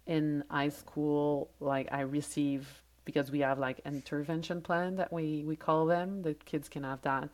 in 0.07 0.45
high 0.51 0.69
school, 0.71 1.51
like 1.61 1.89
I 1.93 2.01
receive 2.01 2.83
because 3.05 3.31
we 3.31 3.41
have 3.41 3.59
like 3.59 3.81
intervention 3.87 4.61
plan 4.63 4.97
that 4.97 5.13
we 5.13 5.45
we 5.47 5.57
call 5.57 5.87
them. 5.87 6.23
The 6.23 6.35
kids 6.35 6.69
can 6.69 6.85
have 6.85 7.03
that. 7.03 7.31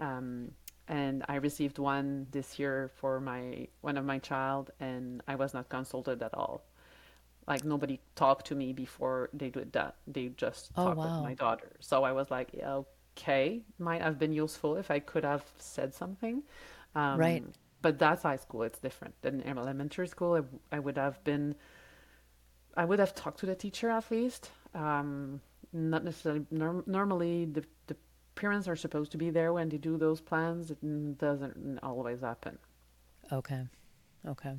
Um, 0.00 0.52
and 0.88 1.24
I 1.28 1.36
received 1.36 1.78
one 1.78 2.26
this 2.30 2.58
year 2.58 2.90
for 2.96 3.20
my 3.20 3.68
one 3.82 3.96
of 3.98 4.04
my 4.04 4.18
child, 4.18 4.70
and 4.80 5.22
I 5.28 5.36
was 5.36 5.54
not 5.54 5.68
consulted 5.68 6.22
at 6.22 6.34
all. 6.34 6.64
Like 7.48 7.64
nobody 7.64 7.98
talked 8.14 8.46
to 8.48 8.54
me 8.54 8.72
before 8.74 9.30
they 9.32 9.48
did 9.48 9.72
that. 9.72 9.96
They 10.06 10.28
just 10.36 10.70
Oh, 10.76 10.84
talked 10.84 10.98
with 10.98 11.24
my 11.30 11.34
daughter. 11.34 11.70
So 11.80 12.04
I 12.04 12.12
was 12.12 12.30
like, 12.30 12.50
yeah, 12.52 12.82
okay, 13.16 13.62
might 13.78 14.02
have 14.02 14.18
been 14.18 14.32
useful 14.32 14.76
if 14.76 14.90
I 14.90 14.98
could 15.00 15.24
have 15.24 15.44
said 15.58 15.94
something. 15.94 16.42
Um, 16.94 17.18
Right. 17.18 17.44
But 17.80 17.98
that's 17.98 18.22
high 18.24 18.36
school. 18.36 18.62
It's 18.64 18.78
different. 18.80 19.14
than 19.22 19.42
elementary 19.42 20.08
school, 20.08 20.34
I, 20.36 20.76
I 20.76 20.78
would 20.78 20.98
have 20.98 21.22
been 21.24 21.54
I 22.76 22.84
would 22.84 22.98
have 22.98 23.14
talked 23.14 23.40
to 23.40 23.46
the 23.46 23.54
teacher 23.54 23.88
at 23.90 24.10
least. 24.10 24.50
Um, 24.74 25.40
not 25.72 26.04
necessarily. 26.04 26.44
Norm- 26.50 26.84
normally, 26.86 27.44
the 27.46 27.64
the 27.86 27.96
parents 28.34 28.68
are 28.68 28.76
supposed 28.76 29.10
to 29.12 29.18
be 29.18 29.30
there 29.30 29.52
when 29.52 29.68
they 29.68 29.78
do 29.78 29.96
those 29.96 30.20
plans. 30.20 30.70
It 30.70 30.78
doesn't 31.18 31.78
always 31.82 32.20
happen. 32.20 32.58
Okay. 33.32 33.66
Okay. 34.26 34.54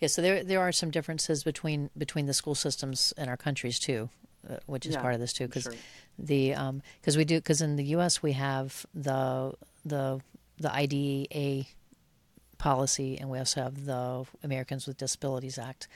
Yeah, 0.00 0.08
so 0.08 0.20
there 0.22 0.44
there 0.44 0.60
are 0.60 0.72
some 0.72 0.90
differences 0.90 1.42
between 1.44 1.90
between 1.96 2.26
the 2.26 2.34
school 2.34 2.54
systems 2.54 3.12
in 3.16 3.28
our 3.28 3.36
countries 3.36 3.78
too, 3.78 4.10
uh, 4.48 4.56
which 4.66 4.86
is 4.86 4.94
Yeah, 4.94 5.00
part 5.02 5.14
of 5.14 5.20
this 5.20 5.32
too, 5.32 5.46
because 5.46 5.64
sure. 5.64 5.74
the 6.18 6.54
because 7.00 7.16
we 7.16 7.24
do 7.24 7.36
because 7.38 7.62
in 7.62 7.76
the 7.76 7.84
U.S. 7.96 8.22
we 8.22 8.32
have 8.32 8.84
the 8.94 9.54
the 9.84 10.20
the 10.58 10.72
IDEA 10.72 11.64
policy, 12.58 13.18
and 13.18 13.28
we 13.30 13.38
also 13.38 13.62
have 13.62 13.84
the 13.84 14.24
Americans 14.42 14.86
with 14.86 14.96
Disabilities 14.96 15.58
Act 15.58 15.88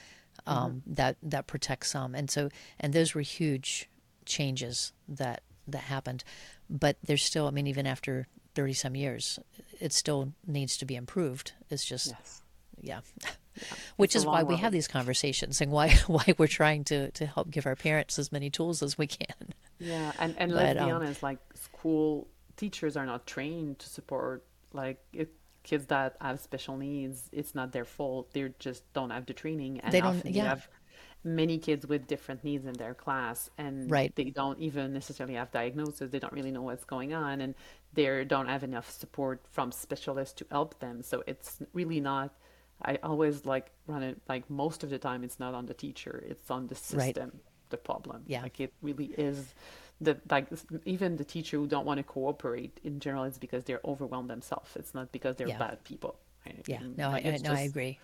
um, 0.46 0.82
that 0.86 1.16
that 1.22 1.46
protects 1.46 1.90
some, 1.90 2.14
and 2.14 2.30
so 2.30 2.48
and 2.78 2.92
those 2.92 3.14
were 3.14 3.20
huge 3.22 3.88
changes 4.24 4.92
that 5.08 5.42
that 5.66 5.82
happened, 5.82 6.24
but 6.68 6.96
there's 7.04 7.22
still, 7.22 7.46
I 7.46 7.50
mean, 7.50 7.66
even 7.66 7.86
after 7.86 8.26
thirty 8.54 8.72
some 8.72 8.94
years, 8.96 9.38
it 9.78 9.92
still 9.92 10.32
needs 10.46 10.76
to 10.78 10.84
be 10.86 10.96
improved. 10.96 11.52
It's 11.68 11.84
just 11.84 12.08
Yes. 12.08 12.42
yeah. 12.80 13.00
Which 13.96 14.14
is 14.16 14.24
why 14.26 14.42
we 14.42 14.56
have 14.56 14.72
these 14.72 14.88
conversations 14.88 15.60
and 15.60 15.70
why 15.70 15.90
why 16.06 16.34
we're 16.38 16.46
trying 16.46 16.84
to 16.84 17.10
to 17.12 17.26
help 17.26 17.50
give 17.50 17.66
our 17.66 17.76
parents 17.76 18.18
as 18.18 18.32
many 18.32 18.50
tools 18.50 18.82
as 18.82 18.96
we 18.98 19.06
can. 19.06 19.54
Yeah, 19.78 20.12
and 20.18 20.34
and 20.38 20.50
But, 20.52 20.56
let's 20.56 20.74
be 20.74 20.90
um, 20.90 20.90
honest, 21.02 21.22
like 21.22 21.38
school 21.54 22.28
teachers 22.56 22.96
are 22.96 23.06
not 23.06 23.26
trained 23.26 23.78
to 23.80 23.88
support 23.88 24.44
like 24.72 24.98
if 25.12 25.28
kids 25.62 25.86
that 25.86 26.16
have 26.20 26.40
special 26.40 26.76
needs. 26.76 27.28
It's 27.32 27.54
not 27.54 27.72
their 27.72 27.84
fault. 27.84 28.32
They 28.32 28.52
just 28.58 28.90
don't 28.92 29.10
have 29.10 29.26
the 29.26 29.34
training, 29.34 29.80
and 29.80 29.92
They 29.92 30.00
don't- 30.00 30.16
often 30.18 30.32
yeah. 30.32 30.44
have 30.48 30.68
many 31.22 31.58
kids 31.58 31.86
with 31.86 32.06
different 32.06 32.42
needs 32.44 32.64
in 32.64 32.72
their 32.74 32.94
class, 32.94 33.50
and 33.58 33.90
Right. 33.90 34.14
they 34.16 34.30
don't 34.30 34.58
even 34.58 34.94
necessarily 34.94 35.34
have 35.34 35.50
diagnosis. 35.50 36.10
They 36.10 36.18
don't 36.18 36.32
really 36.32 36.50
know 36.50 36.62
what's 36.62 36.84
going 36.84 37.12
on, 37.12 37.42
and 37.42 37.54
they 37.92 38.24
don't 38.24 38.46
have 38.48 38.62
enough 38.64 38.90
support 38.90 39.42
from 39.50 39.70
specialists 39.70 40.32
to 40.40 40.46
help 40.50 40.78
them. 40.80 41.02
So 41.02 41.22
it's 41.26 41.60
really 41.74 42.00
not. 42.00 42.34
I 42.82 42.96
always 43.02 43.44
like 43.46 43.70
run 43.86 44.02
it 44.02 44.20
like 44.28 44.48
most 44.50 44.82
of 44.84 44.90
the 44.90 44.98
time. 44.98 45.24
It's 45.24 45.38
not 45.38 45.54
on 45.54 45.66
the 45.66 45.74
teacher. 45.74 46.22
It's 46.26 46.50
on 46.50 46.66
the 46.66 46.74
Right. 46.92 47.14
system. 47.14 47.40
The 47.70 47.76
problem. 47.76 48.24
Yeah. 48.26 48.42
Like 48.42 48.58
it 48.60 48.72
really 48.82 49.14
is 49.16 49.54
the 50.00 50.16
like 50.30 50.48
even 50.84 51.16
the 51.16 51.24
teacher 51.24 51.56
who 51.58 51.66
don't 51.66 51.86
want 51.86 51.98
to 51.98 52.02
cooperate 52.04 52.80
in 52.82 52.98
general 53.00 53.24
it's 53.24 53.38
because 53.38 53.64
they're 53.64 53.80
overwhelmed 53.84 54.30
themselves. 54.30 54.70
It's 54.76 54.94
not 54.94 55.12
because 55.12 55.36
they're 55.36 55.48
Yeah. 55.48 55.58
bad 55.58 55.84
people. 55.84 56.16
right? 56.46 56.64
Yeah, 56.66 56.78
And, 56.80 56.96
no, 56.96 57.08
I, 57.08 57.12
like, 57.12 57.26
I 57.26 57.36
no, 57.38 57.52
I 57.52 57.60
agree. 57.60 57.98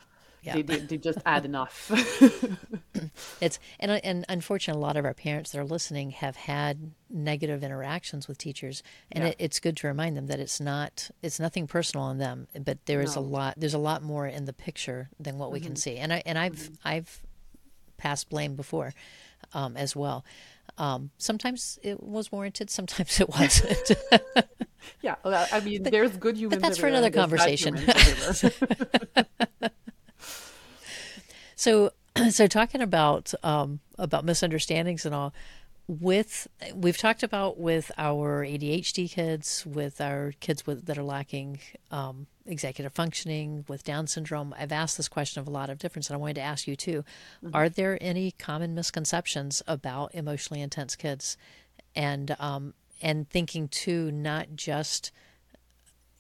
Yeah, 0.47 0.55
They, 0.55 0.63
they, 0.63 0.79
they 0.79 0.97
just 0.97 1.19
add 1.27 1.45
enough. 1.45 1.91
it's 3.41 3.59
and 3.81 3.91
and 4.05 4.25
unfortunately, 4.29 4.81
a 4.81 4.87
lot 4.87 4.97
of 4.97 5.05
our 5.05 5.15
parents 5.15 5.51
that 5.51 5.59
are 5.59 5.65
listening 5.65 6.11
have 6.11 6.37
had 6.37 6.93
negative 7.11 7.65
interactions 7.65 8.29
with 8.29 8.39
teachers, 8.39 8.85
and 9.11 9.25
Yeah. 9.25 9.31
it, 9.31 9.37
it's 9.41 9.61
good 9.61 9.77
to 9.79 9.89
remind 9.89 10.17
them 10.17 10.29
that 10.29 10.39
it's 10.39 10.61
not 10.61 11.11
it's 11.21 11.41
nothing 11.41 11.67
personal 11.67 12.07
on 12.07 12.19
them, 12.19 12.47
but 12.65 12.79
there 12.87 13.01
is 13.01 13.17
a 13.17 13.21
lot 13.21 13.55
there's 13.57 13.75
a 13.75 13.79
lot 13.79 14.03
more 14.03 14.27
in 14.27 14.45
the 14.45 14.53
picture 14.53 15.09
than 15.19 15.37
what 15.37 15.51
we 15.51 15.59
can 15.59 15.75
see, 15.75 15.97
and 15.97 16.13
I 16.13 16.23
and 16.25 16.39
I've 16.39 16.71
I've 16.85 17.23
passed 17.97 18.29
blame 18.29 18.55
before, 18.55 18.95
um, 19.53 19.77
as 19.77 19.97
well. 19.97 20.25
Um, 20.79 21.11
sometimes 21.19 21.79
it 21.83 22.03
was 22.03 22.31
warranted, 22.31 22.71
sometimes 22.71 23.21
it 23.21 23.29
wasn't. 23.29 23.93
yeah, 25.03 25.17
well, 25.25 25.47
I 25.51 25.61
mean, 25.61 25.83
there's 25.85 26.17
good 26.17 26.37
humans. 26.37 26.61
But 26.61 26.67
that's 26.69 26.79
for 26.79 26.87
another 26.87 27.07
and 27.07 27.15
there's 27.15 27.31
bad 27.31 27.59
conversation. 27.59 28.51
So, 31.57 31.91
so 32.31 32.47
talking 32.47 32.83
about 32.83 33.35
um, 33.43 33.81
about 33.99 34.25
misunderstandings 34.25 35.05
and 35.05 35.15
all, 35.15 35.35
with 35.89 36.47
we've 36.75 36.99
talked 36.99 37.23
about 37.23 37.59
with 37.59 37.91
our 37.97 38.45
ADHD 38.45 39.11
kids, 39.11 39.65
with 39.67 40.01
our 40.01 40.35
kids 40.41 40.67
with 40.67 40.87
that 40.87 40.99
are 40.99 41.03
lacking 41.03 41.61
um, 41.91 42.27
executive 42.45 42.93
functioning, 42.93 43.65
with 43.69 43.85
Down 43.85 44.07
syndrome. 44.07 44.55
I've 44.59 44.73
asked 44.73 44.99
this 44.99 45.09
question 45.09 45.41
of 45.41 45.49
a 45.49 45.51
lot 45.51 45.71
of 45.71 45.79
difference, 45.79 46.09
and 46.09 46.17
I 46.17 46.21
wanted 46.21 46.35
to 46.35 46.43
ask 46.43 46.69
you 46.69 46.77
too: 46.77 47.05
Are 47.55 47.71
there 47.71 47.99
any 48.01 48.33
common 48.33 48.75
misconceptions 48.75 49.63
about 49.67 50.15
emotionally 50.15 50.61
intense 50.61 50.95
kids, 50.95 51.39
and 51.95 52.37
um, 52.39 52.75
and 53.01 53.29
thinking 53.31 53.69
too, 53.69 54.13
not 54.13 54.49
just 54.57 55.11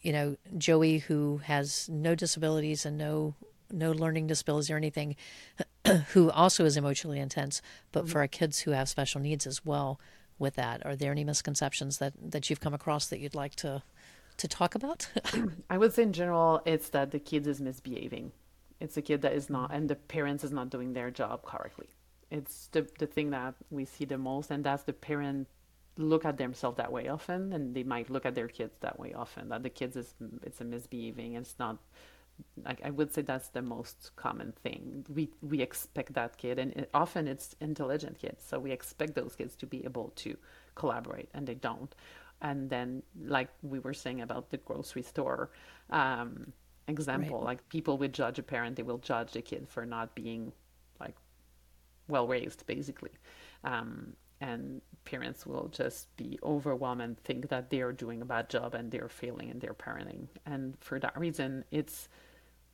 you 0.00 0.12
know 0.12 0.36
Joey 0.56 0.98
who 0.98 1.38
has 1.44 1.88
no 1.90 2.14
disabilities 2.14 2.86
and 2.86 2.96
no 2.96 3.34
no 3.72 3.90
learning 3.92 4.26
disabilities 4.26 4.70
or 4.70 4.76
anything 4.76 5.16
who 6.12 6.30
also 6.30 6.64
is 6.64 6.76
emotionally 6.76 7.18
intense 7.20 7.62
but 7.92 8.04
mm-hmm. 8.04 8.12
for 8.12 8.20
our 8.20 8.28
kids 8.28 8.60
who 8.60 8.70
have 8.72 8.88
special 8.88 9.20
needs 9.20 9.46
as 9.46 9.64
well 9.64 10.00
with 10.38 10.54
that 10.54 10.84
are 10.84 10.96
there 10.96 11.12
any 11.12 11.24
misconceptions 11.24 11.98
that 11.98 12.12
that 12.20 12.48
you've 12.48 12.60
come 12.60 12.74
across 12.74 13.06
that 13.06 13.20
you'd 13.20 13.34
like 13.34 13.54
to 13.54 13.82
to 14.36 14.48
talk 14.48 14.74
about 14.74 15.08
I 15.70 15.78
would 15.78 15.92
say 15.94 16.02
in 16.02 16.12
general, 16.12 16.62
it's 16.64 16.90
that 16.90 17.10
the 17.10 17.18
kid 17.18 17.46
is 17.46 17.60
misbehaving. 17.60 18.32
It's 18.80 18.96
a 18.96 19.02
kid 19.02 19.22
that 19.22 19.32
is 19.32 19.48
not, 19.48 19.72
and 19.72 19.88
the 19.88 19.94
parents 19.94 20.44
is 20.44 20.52
not 20.52 20.70
doing 20.70 20.92
their 20.92 21.10
job 21.10 21.42
correctly. 21.44 21.88
It's 22.30 22.68
the 22.68 22.86
the 22.98 23.06
thing 23.06 23.30
that 23.30 23.54
we 23.70 23.84
see 23.84 24.04
the 24.04 24.18
most, 24.18 24.50
and 24.50 24.62
that's 24.64 24.82
the 24.82 24.92
parent 24.92 25.48
look 25.96 26.24
at 26.26 26.36
themselves 26.36 26.76
that 26.76 26.92
way 26.92 27.08
often, 27.08 27.52
and 27.52 27.74
they 27.74 27.82
might 27.82 28.10
look 28.10 28.26
at 28.26 28.34
their 28.34 28.48
kids 28.48 28.74
that 28.80 28.98
way 28.98 29.14
often. 29.14 29.48
That 29.48 29.62
the 29.62 29.70
kids 29.70 29.96
is 29.96 30.14
it's 30.42 30.60
a 30.60 30.64
misbehaving, 30.64 31.34
it's 31.34 31.54
not. 31.58 31.78
Like 32.64 32.80
I 32.84 32.90
would 32.90 33.12
say 33.12 33.22
that's 33.22 33.48
the 33.48 33.62
most 33.62 34.10
common 34.16 34.52
thing. 34.62 35.04
We 35.12 35.30
we 35.42 35.60
expect 35.62 36.14
that 36.14 36.36
kid, 36.36 36.58
and 36.58 36.72
it, 36.72 36.90
often 36.94 37.28
it's 37.28 37.54
intelligent 37.60 38.18
kids, 38.18 38.42
so 38.46 38.58
we 38.58 38.72
expect 38.72 39.14
those 39.14 39.34
kids 39.36 39.56
to 39.56 39.66
be 39.66 39.84
able 39.84 40.12
to 40.16 40.36
collaborate, 40.74 41.28
and 41.34 41.46
they 41.46 41.54
don't. 41.54 41.94
And 42.40 42.68
then, 42.70 43.02
like 43.24 43.48
we 43.62 43.78
were 43.78 43.94
saying 43.94 44.20
about 44.20 44.50
the 44.50 44.58
grocery 44.58 45.02
store 45.02 45.50
um, 45.90 46.52
example, 46.88 47.38
Right. 47.38 47.44
like 47.46 47.68
people 47.68 47.98
would 47.98 48.12
judge 48.12 48.38
a 48.38 48.42
parent, 48.42 48.76
they 48.76 48.82
will 48.82 48.98
judge 48.98 49.32
the 49.32 49.42
kid 49.42 49.68
for 49.68 49.86
not 49.86 50.14
being 50.14 50.52
like 51.00 51.16
well 52.08 52.26
raised, 52.26 52.66
basically. 52.66 53.10
Um, 53.64 54.14
and 54.40 54.82
parents 55.04 55.46
will 55.46 55.68
just 55.68 56.14
be 56.16 56.38
overwhelmed 56.42 57.00
and 57.00 57.18
think 57.18 57.48
that 57.48 57.70
they 57.70 57.80
are 57.80 57.92
doing 57.92 58.20
a 58.20 58.24
bad 58.26 58.50
job 58.50 58.74
and 58.74 58.90
they're 58.90 59.08
failing 59.08 59.48
in 59.48 59.58
their 59.60 59.74
parenting. 59.74 60.28
And 60.44 60.76
for 60.80 60.98
that 61.00 61.18
reason, 61.18 61.64
it's 61.70 62.08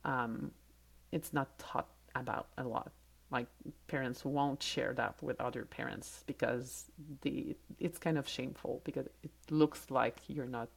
um, 0.05 0.51
it's 1.11 1.33
not 1.33 1.57
taught 1.59 1.89
about 2.15 2.47
a 2.57 2.63
lot. 2.63 2.91
Like 3.31 3.47
parents 3.87 4.23
won't 4.23 4.61
share 4.61 4.93
that 4.93 5.15
with 5.21 5.41
other 5.41 5.65
parents 5.65 6.23
because 6.27 6.85
the 7.21 7.55
it's 7.79 7.97
kind 7.97 8.17
of 8.17 8.27
shameful 8.27 8.81
because 8.83 9.07
it 9.23 9.31
looks 9.49 9.89
like 9.89 10.17
you're 10.27 10.45
not 10.45 10.69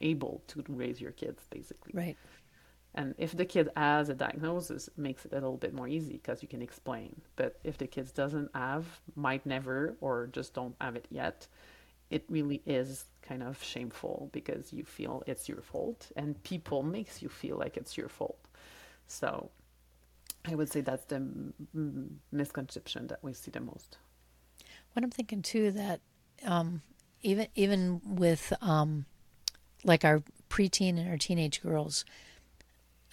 able 0.00 0.42
to 0.48 0.64
raise 0.68 1.00
your 1.00 1.12
kids 1.12 1.42
basically. 1.50 1.92
right 1.94 2.16
And 2.94 3.14
if 3.18 3.36
the 3.36 3.44
kid 3.44 3.70
has 3.76 4.08
a 4.08 4.14
diagnosis, 4.14 4.88
it 4.88 4.98
makes 4.98 5.24
it 5.24 5.32
a 5.32 5.36
little 5.36 5.56
bit 5.56 5.72
more 5.74 5.88
easy 5.88 6.14
because 6.14 6.42
you 6.42 6.48
can 6.48 6.62
explain. 6.62 7.22
But 7.36 7.58
if 7.64 7.78
the 7.78 7.86
kid 7.86 8.12
doesn't 8.14 8.50
have, 8.54 8.84
might 9.16 9.46
never, 9.46 9.96
or 10.00 10.28
just 10.32 10.54
don't 10.54 10.76
have 10.80 10.96
it 10.96 11.06
yet, 11.10 11.46
it 12.10 12.24
really 12.28 12.60
is 12.66 13.06
kind 13.22 13.42
of 13.42 13.62
shameful 13.62 14.28
because 14.32 14.72
you 14.72 14.84
feel 14.84 15.22
it's 15.26 15.48
your 15.48 15.62
fault, 15.62 16.12
and 16.16 16.42
people 16.42 16.82
makes 16.82 17.22
you 17.22 17.30
feel 17.30 17.56
like 17.56 17.76
it's 17.78 17.96
your 17.96 18.08
fault. 18.08 18.46
So, 19.06 19.50
I 20.44 20.54
would 20.54 20.70
say 20.70 20.80
that's 20.80 21.04
the 21.04 21.22
misconception 22.32 23.06
that 23.08 23.18
we 23.22 23.32
see 23.32 23.50
the 23.50 23.60
most. 23.60 23.98
What 24.92 25.04
I'm 25.04 25.10
thinking 25.10 25.42
too 25.42 25.70
that 25.72 26.00
um, 26.44 26.82
even 27.22 27.46
even 27.54 28.00
with 28.04 28.52
um, 28.60 29.06
like 29.84 30.04
our 30.04 30.22
preteen 30.50 30.98
and 30.98 31.08
our 31.08 31.16
teenage 31.16 31.62
girls, 31.62 32.04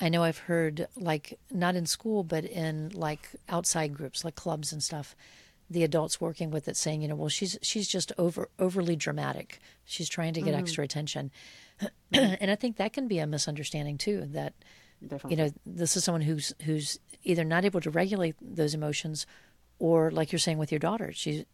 I 0.02 0.10
know 0.10 0.24
I've 0.24 0.40
heard 0.40 0.88
like 0.96 1.40
not 1.52 1.76
in 1.76 1.86
school, 1.86 2.24
but 2.24 2.46
in 2.46 2.90
like 2.90 3.30
outside 3.48 3.96
groups, 3.96 4.24
like 4.24 4.36
clubs 4.36 4.72
and 4.74 4.82
stuff, 4.82 5.16
the 5.70 5.84
adults 5.84 6.20
working 6.20 6.52
with 6.52 6.68
it 6.68 6.76
saying, 6.76 7.02
you 7.02 7.08
know, 7.08 7.16
well, 7.16 7.30
she's 7.30 7.58
she's 7.62 7.88
just 7.88 8.12
over 8.18 8.50
overly 8.58 8.96
dramatic. 8.96 9.60
She's 9.86 10.10
trying 10.10 10.34
to 10.34 10.42
get 10.42 10.52
mm-hmm. 10.52 10.62
extra 10.62 10.84
attention, 10.84 11.32
and 12.12 12.50
I 12.52 12.56
think 12.56 12.78
that 12.78 12.94
can 12.94 13.08
be 13.08 13.20
a 13.20 13.28
misunderstanding 13.28 13.98
too. 13.98 14.26
That 14.26 14.54
Definitely. 15.02 15.32
you 15.32 15.44
know, 15.44 15.54
this 15.66 15.96
is 15.96 16.04
someone 16.04 16.22
who's 16.22 16.54
who's 16.64 17.00
either 17.24 17.44
not 17.44 17.66
able 17.66 17.82
to 17.82 17.90
regulate 17.90 18.36
those 18.42 18.74
emotions, 18.74 19.26
or 19.80 20.12
like 20.12 20.32
you're 20.32 20.40
saying 20.40 20.58
with 20.58 20.72
your 20.72 20.80
daughter, 20.80 21.12
she's 21.14 21.46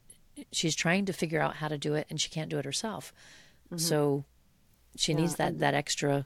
she's 0.51 0.75
trying 0.75 1.05
to 1.05 1.13
figure 1.13 1.41
out 1.41 1.57
how 1.57 1.67
to 1.67 1.77
do 1.77 1.93
it 1.93 2.07
and 2.09 2.19
she 2.19 2.29
can't 2.29 2.49
do 2.49 2.57
it 2.57 2.65
herself. 2.65 3.13
Mm-hmm. 3.67 3.77
So 3.77 4.25
she 4.95 5.11
yeah, 5.11 5.19
needs 5.19 5.35
that 5.35 5.59
that 5.59 5.73
extra 5.73 6.25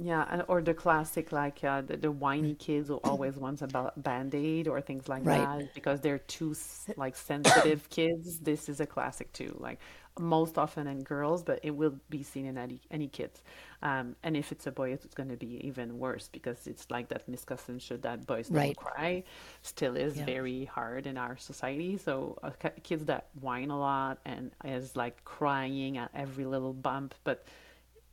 yeah, 0.00 0.42
or 0.46 0.62
the 0.62 0.74
classic 0.74 1.32
like 1.32 1.64
uh, 1.64 1.80
the, 1.80 1.96
the 1.96 2.10
whiny 2.12 2.54
kids 2.54 2.86
who 2.86 2.96
always 2.98 3.34
want 3.34 3.60
a 3.62 3.92
band 3.96 4.32
aid 4.32 4.68
or 4.68 4.80
things 4.80 5.08
like 5.08 5.26
right. 5.26 5.40
that 5.58 5.74
because 5.74 6.00
they're 6.00 6.18
too 6.18 6.54
like 6.96 7.16
sensitive 7.16 7.90
kids. 7.90 8.38
This 8.38 8.68
is 8.68 8.78
a 8.78 8.86
classic 8.86 9.32
too. 9.32 9.56
Like 9.58 9.80
most 10.18 10.58
often 10.58 10.86
in 10.86 11.02
girls, 11.02 11.42
but 11.42 11.60
it 11.62 11.70
will 11.70 11.94
be 12.10 12.22
seen 12.22 12.46
in 12.46 12.58
any 12.58 12.80
any 12.90 13.08
kids. 13.08 13.42
Um, 13.82 14.16
and 14.22 14.36
if 14.36 14.50
it's 14.50 14.66
a 14.66 14.72
boy, 14.72 14.90
it's 14.92 15.06
going 15.14 15.28
to 15.28 15.36
be 15.36 15.60
even 15.66 15.98
worse 15.98 16.28
because 16.32 16.66
it's 16.66 16.90
like 16.90 17.08
that 17.08 17.28
misconception 17.28 18.00
that 18.00 18.26
boys 18.26 18.48
don't 18.48 18.76
cry 18.76 19.22
still 19.62 19.96
is 19.96 20.16
yeah. 20.16 20.24
very 20.24 20.64
hard 20.64 21.06
in 21.06 21.16
our 21.16 21.36
society. 21.36 21.96
So 21.96 22.38
uh, 22.42 22.50
kids 22.82 23.04
that 23.04 23.28
whine 23.40 23.70
a 23.70 23.78
lot 23.78 24.18
and 24.24 24.50
is 24.64 24.96
like 24.96 25.24
crying 25.24 25.98
at 25.98 26.10
every 26.14 26.44
little 26.44 26.72
bump, 26.72 27.14
but 27.24 27.44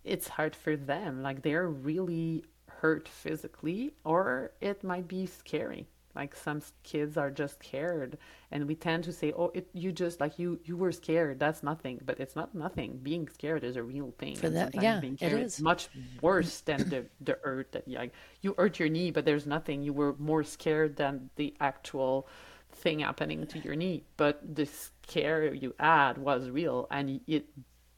it's 0.04 0.28
hard 0.28 0.56
for 0.56 0.76
them. 0.76 1.24
Like 1.24 1.42
they're 1.42 1.68
really 1.68 2.46
hurt 2.68 3.08
physically, 3.08 3.94
or 4.04 4.52
it 4.62 4.84
might 4.84 5.08
be 5.08 5.26
scary. 5.26 5.88
Like 6.16 6.36
some 6.36 6.62
kids 6.84 7.18
are 7.18 7.30
just 7.30 7.60
scared, 7.64 8.18
and 8.52 8.68
we 8.68 8.76
tend 8.76 9.04
to 9.06 9.12
say, 9.12 9.34
"Oh, 9.34 9.52
it, 9.54 9.68
you 9.74 9.92
just 9.92 10.20
like 10.20 10.40
you 10.40 10.60
you 10.64 10.78
were 10.78 10.92
scared. 10.92 11.40
That's 11.40 11.62
nothing." 11.62 12.00
But 12.06 12.20
it's 12.20 12.36
not 12.36 12.56
nothing. 12.56 13.00
Being 13.04 13.28
scared 13.28 13.64
is 13.64 13.76
a 13.76 13.84
real 13.84 14.14
thing. 14.18 14.36
For 14.36 14.50
that, 14.50 14.74
yeah, 14.76 15.00
being 15.00 15.18
it 15.20 15.34
is 15.34 15.60
much 15.60 15.90
worse 16.22 16.62
than 16.62 16.90
the 16.90 17.06
the 17.22 17.38
hurt 17.44 17.74
that 17.74 17.88
like 17.88 18.14
you 18.42 18.56
hurt 18.58 18.80
your 18.80 18.90
knee, 18.90 19.12
but 19.12 19.26
there's 19.26 19.46
nothing. 19.46 19.84
You 19.84 19.94
were 19.94 20.16
more 20.18 20.44
scared 20.44 20.96
than 20.96 21.30
the 21.36 21.54
actual 21.60 22.28
thing 22.72 23.00
happening 23.00 23.46
to 23.48 23.60
your 23.60 23.76
knee. 23.76 24.04
But 24.18 24.56
the 24.56 24.66
scare 24.66 25.54
you 25.54 25.74
had 25.80 26.18
was 26.18 26.50
real, 26.50 26.88
and 26.92 27.20
it 27.28 27.46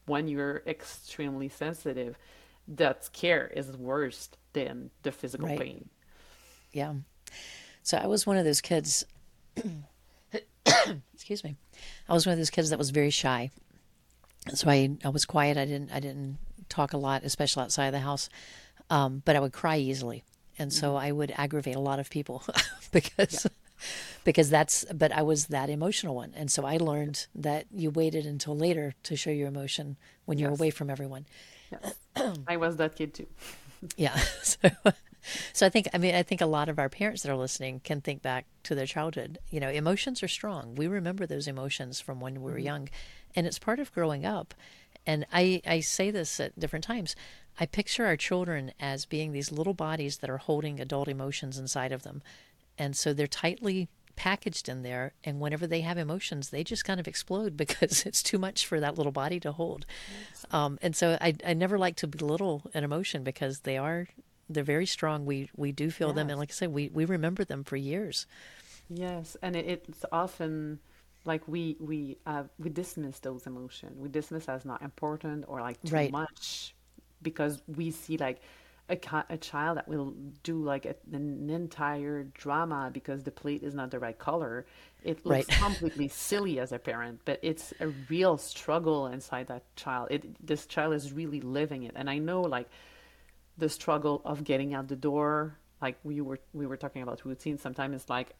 when 0.06 0.26
you're 0.26 0.62
extremely 0.66 1.48
sensitive, 1.48 2.18
that 2.66 3.08
care 3.12 3.46
is 3.46 3.76
worse 3.76 4.30
than 4.52 4.90
the 5.02 5.12
physical 5.12 5.48
right. 5.48 5.60
pain. 5.60 5.88
Yeah. 6.72 6.94
So 7.82 7.96
I 7.98 8.06
was 8.06 8.26
one 8.26 8.36
of 8.36 8.44
those 8.44 8.60
kids. 8.60 9.04
excuse 11.14 11.44
me. 11.44 11.56
I 12.08 12.12
was 12.12 12.26
one 12.26 12.32
of 12.32 12.38
those 12.38 12.50
kids 12.50 12.70
that 12.70 12.78
was 12.78 12.90
very 12.90 13.10
shy. 13.10 13.50
So 14.54 14.70
I 14.70 14.96
I 15.04 15.08
was 15.08 15.24
quiet. 15.24 15.56
I 15.56 15.64
didn't 15.64 15.90
I 15.92 16.00
didn't 16.00 16.38
talk 16.68 16.92
a 16.92 16.98
lot, 16.98 17.24
especially 17.24 17.62
outside 17.62 17.86
of 17.86 17.92
the 17.92 18.00
house. 18.00 18.28
Um, 18.90 19.22
but 19.24 19.36
I 19.36 19.40
would 19.40 19.52
cry 19.52 19.76
easily, 19.76 20.24
and 20.58 20.72
so 20.72 20.88
mm-hmm. 20.88 21.04
I 21.06 21.12
would 21.12 21.32
aggravate 21.36 21.76
a 21.76 21.80
lot 21.80 21.98
of 21.98 22.08
people 22.08 22.42
because 22.92 23.44
yeah 23.44 23.50
because 24.24 24.50
that's 24.50 24.84
but 24.92 25.12
I 25.12 25.22
was 25.22 25.46
that 25.46 25.70
emotional 25.70 26.14
one 26.14 26.32
and 26.36 26.50
so 26.50 26.64
I 26.64 26.76
learned 26.76 27.26
that 27.34 27.66
you 27.72 27.90
waited 27.90 28.26
until 28.26 28.56
later 28.56 28.94
to 29.04 29.16
show 29.16 29.30
your 29.30 29.48
emotion 29.48 29.96
when 30.24 30.38
you're 30.38 30.50
away 30.50 30.70
from 30.70 30.90
everyone. 30.90 31.26
Yes. 31.70 31.94
I 32.46 32.56
was 32.56 32.76
that 32.76 32.96
kid 32.96 33.14
too. 33.14 33.26
yeah. 33.96 34.18
So 34.42 34.58
so 35.52 35.66
I 35.66 35.68
think 35.68 35.88
I 35.92 35.98
mean 35.98 36.14
I 36.14 36.22
think 36.22 36.40
a 36.40 36.46
lot 36.46 36.68
of 36.68 36.78
our 36.78 36.88
parents 36.88 37.22
that 37.22 37.32
are 37.32 37.36
listening 37.36 37.80
can 37.84 38.00
think 38.00 38.22
back 38.22 38.46
to 38.64 38.74
their 38.74 38.86
childhood. 38.86 39.38
You 39.50 39.60
know, 39.60 39.68
emotions 39.68 40.22
are 40.22 40.28
strong. 40.28 40.74
We 40.74 40.86
remember 40.86 41.26
those 41.26 41.48
emotions 41.48 42.00
from 42.00 42.20
when 42.20 42.42
we 42.42 42.50
were 42.50 42.58
mm-hmm. 42.58 42.66
young 42.66 42.88
and 43.34 43.46
it's 43.46 43.58
part 43.58 43.78
of 43.78 43.92
growing 43.92 44.24
up. 44.24 44.54
And 45.06 45.26
I 45.32 45.62
I 45.66 45.80
say 45.80 46.10
this 46.10 46.40
at 46.40 46.58
different 46.58 46.84
times. 46.84 47.16
I 47.60 47.66
picture 47.66 48.06
our 48.06 48.16
children 48.16 48.72
as 48.78 49.04
being 49.04 49.32
these 49.32 49.50
little 49.50 49.74
bodies 49.74 50.18
that 50.18 50.30
are 50.30 50.38
holding 50.38 50.78
adult 50.78 51.08
emotions 51.08 51.58
inside 51.58 51.92
of 51.92 52.02
them 52.04 52.22
and 52.78 52.96
so 52.96 53.12
they're 53.12 53.26
tightly 53.26 53.88
packaged 54.16 54.68
in 54.68 54.82
there 54.82 55.12
and 55.22 55.38
whenever 55.38 55.66
they 55.66 55.82
have 55.82 55.96
emotions 55.96 56.50
they 56.50 56.64
just 56.64 56.84
kind 56.84 56.98
of 56.98 57.06
explode 57.06 57.56
because 57.56 58.06
it's 58.06 58.22
too 58.22 58.38
much 58.38 58.66
for 58.66 58.80
that 58.80 58.96
little 58.96 59.12
body 59.12 59.38
to 59.40 59.52
hold 59.52 59.84
um, 60.50 60.78
and 60.82 60.96
so 60.96 61.18
I, 61.20 61.34
I 61.46 61.54
never 61.54 61.78
like 61.78 61.96
to 61.96 62.06
belittle 62.06 62.62
an 62.74 62.84
emotion 62.84 63.22
because 63.22 63.60
they 63.60 63.76
are 63.76 64.08
they're 64.48 64.64
very 64.64 64.86
strong. 64.86 65.26
We 65.26 65.50
we 65.56 65.72
do 65.72 65.90
feel 65.90 66.08
yes. 66.08 66.16
them. 66.16 66.30
And 66.30 66.38
like 66.38 66.50
i 66.50 66.54
said 66.54 66.72
we 66.72 66.88
we 66.88 67.04
remember 67.04 67.44
them 67.44 67.64
for 67.64 67.76
years. 67.76 68.26
Yes. 68.88 69.36
And 69.42 69.54
it, 69.56 69.84
it's 69.88 70.04
often 70.10 70.78
like 71.24 71.46
we 71.46 71.76
we 71.78 72.16
uh, 72.26 72.44
we 72.58 72.70
dismiss 72.70 73.18
those 73.20 73.46
emotions 73.46 74.00
we 74.00 74.08
dismiss 74.08 74.48
as 74.48 74.64
not 74.64 74.82
important 74.82 75.44
or 75.48 75.60
like 75.60 75.80
too 75.82 75.94
right. 75.94 76.10
much 76.10 76.74
because 77.22 77.60
we 77.76 77.90
see 77.90 78.16
like 78.16 78.40
a, 78.88 78.98
a 79.28 79.36
child 79.36 79.76
that 79.76 79.86
will 79.86 80.14
do 80.42 80.62
like 80.62 80.86
a, 80.86 80.94
an 81.12 81.50
entire 81.50 82.22
drama 82.22 82.90
because 82.92 83.22
the 83.22 83.30
plate 83.30 83.62
is 83.62 83.74
not 83.74 83.90
the 83.90 83.98
right 83.98 84.18
color. 84.18 84.64
It 85.04 85.26
looks 85.26 85.48
right. 85.48 85.58
completely 85.60 86.08
silly 86.08 86.58
as 86.58 86.72
a 86.72 86.78
parent 86.78 87.20
but 87.26 87.38
it's 87.42 87.74
a 87.80 87.88
real 88.08 88.38
struggle 88.38 89.06
inside 89.08 89.48
that 89.48 89.64
child. 89.76 90.08
It 90.10 90.46
this 90.46 90.66
child 90.66 90.94
is 90.94 91.12
really 91.12 91.40
living 91.40 91.82
it. 91.82 91.92
And 91.94 92.08
i 92.08 92.18
know 92.18 92.40
like 92.40 92.68
the 93.58 93.68
struggle 93.68 94.22
of 94.24 94.44
getting 94.44 94.74
out 94.74 94.88
the 94.88 94.96
door 94.96 95.58
like 95.82 95.96
we 96.04 96.20
were 96.20 96.38
we 96.52 96.66
were 96.66 96.76
talking 96.76 97.02
about 97.02 97.24
routine 97.24 97.58
sometimes 97.58 97.94
it's 97.94 98.08
like 98.08 98.34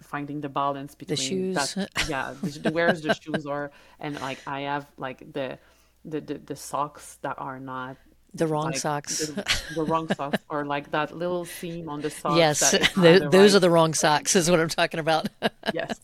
finding 0.00 0.40
the 0.40 0.48
balance 0.48 0.94
between 0.94 1.16
the 1.16 1.22
shoes 1.22 1.74
that, 1.74 2.08
yeah 2.08 2.34
the, 2.42 2.70
where's 2.70 3.02
the 3.02 3.14
shoes 3.14 3.46
are 3.46 3.70
and 3.98 4.20
like 4.20 4.38
i 4.46 4.60
have 4.60 4.86
like 4.96 5.32
the 5.32 5.58
the, 6.04 6.20
the, 6.20 6.34
the 6.38 6.56
socks 6.56 7.18
that 7.22 7.34
are 7.38 7.58
not 7.58 7.96
the 8.34 8.46
wrong 8.46 8.66
like 8.66 8.76
socks. 8.76 9.26
The, 9.26 9.60
the, 9.74 9.84
wrong 9.84 10.06
socks, 10.08 10.38
or 10.48 10.64
like 10.64 10.90
that 10.90 11.16
little 11.16 11.44
seam 11.44 11.88
on 11.88 12.02
the 12.02 12.10
socks. 12.10 12.36
Yes, 12.36 12.70
the, 12.94 13.28
those 13.30 13.52
right. 13.52 13.56
are 13.56 13.60
the 13.60 13.70
wrong 13.70 13.94
socks, 13.94 14.36
is 14.36 14.50
what 14.50 14.60
I'm 14.60 14.68
talking 14.68 15.00
about. 15.00 15.28
yes, 15.74 15.98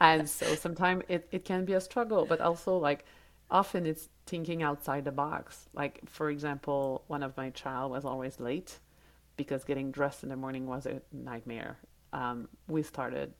and 0.00 0.28
so 0.28 0.54
sometimes 0.54 1.04
it, 1.08 1.28
it 1.30 1.44
can 1.44 1.64
be 1.64 1.74
a 1.74 1.80
struggle, 1.80 2.24
but 2.24 2.40
also 2.40 2.76
like 2.78 3.04
often 3.50 3.86
it's 3.86 4.08
thinking 4.26 4.62
outside 4.62 5.04
the 5.04 5.12
box. 5.12 5.68
Like 5.74 6.00
for 6.06 6.30
example, 6.30 7.04
one 7.06 7.22
of 7.22 7.36
my 7.36 7.50
child 7.50 7.92
was 7.92 8.04
always 8.04 8.38
late 8.40 8.78
because 9.36 9.64
getting 9.64 9.90
dressed 9.90 10.22
in 10.22 10.28
the 10.28 10.36
morning 10.36 10.66
was 10.66 10.86
a 10.86 11.00
nightmare. 11.12 11.78
Um, 12.12 12.48
we 12.66 12.82
started 12.82 13.32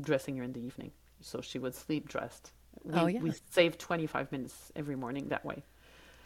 dressing 0.00 0.36
her 0.38 0.44
in 0.44 0.52
the 0.52 0.60
evening, 0.60 0.92
so 1.20 1.40
she 1.40 1.58
would 1.58 1.74
sleep 1.74 2.08
dressed. 2.08 2.52
We, 2.82 2.94
oh 2.94 3.06
yeah. 3.06 3.20
We 3.20 3.32
saved 3.50 3.78
25 3.78 4.32
minutes 4.32 4.72
every 4.76 4.96
morning 4.96 5.28
that 5.28 5.44
way. 5.44 5.62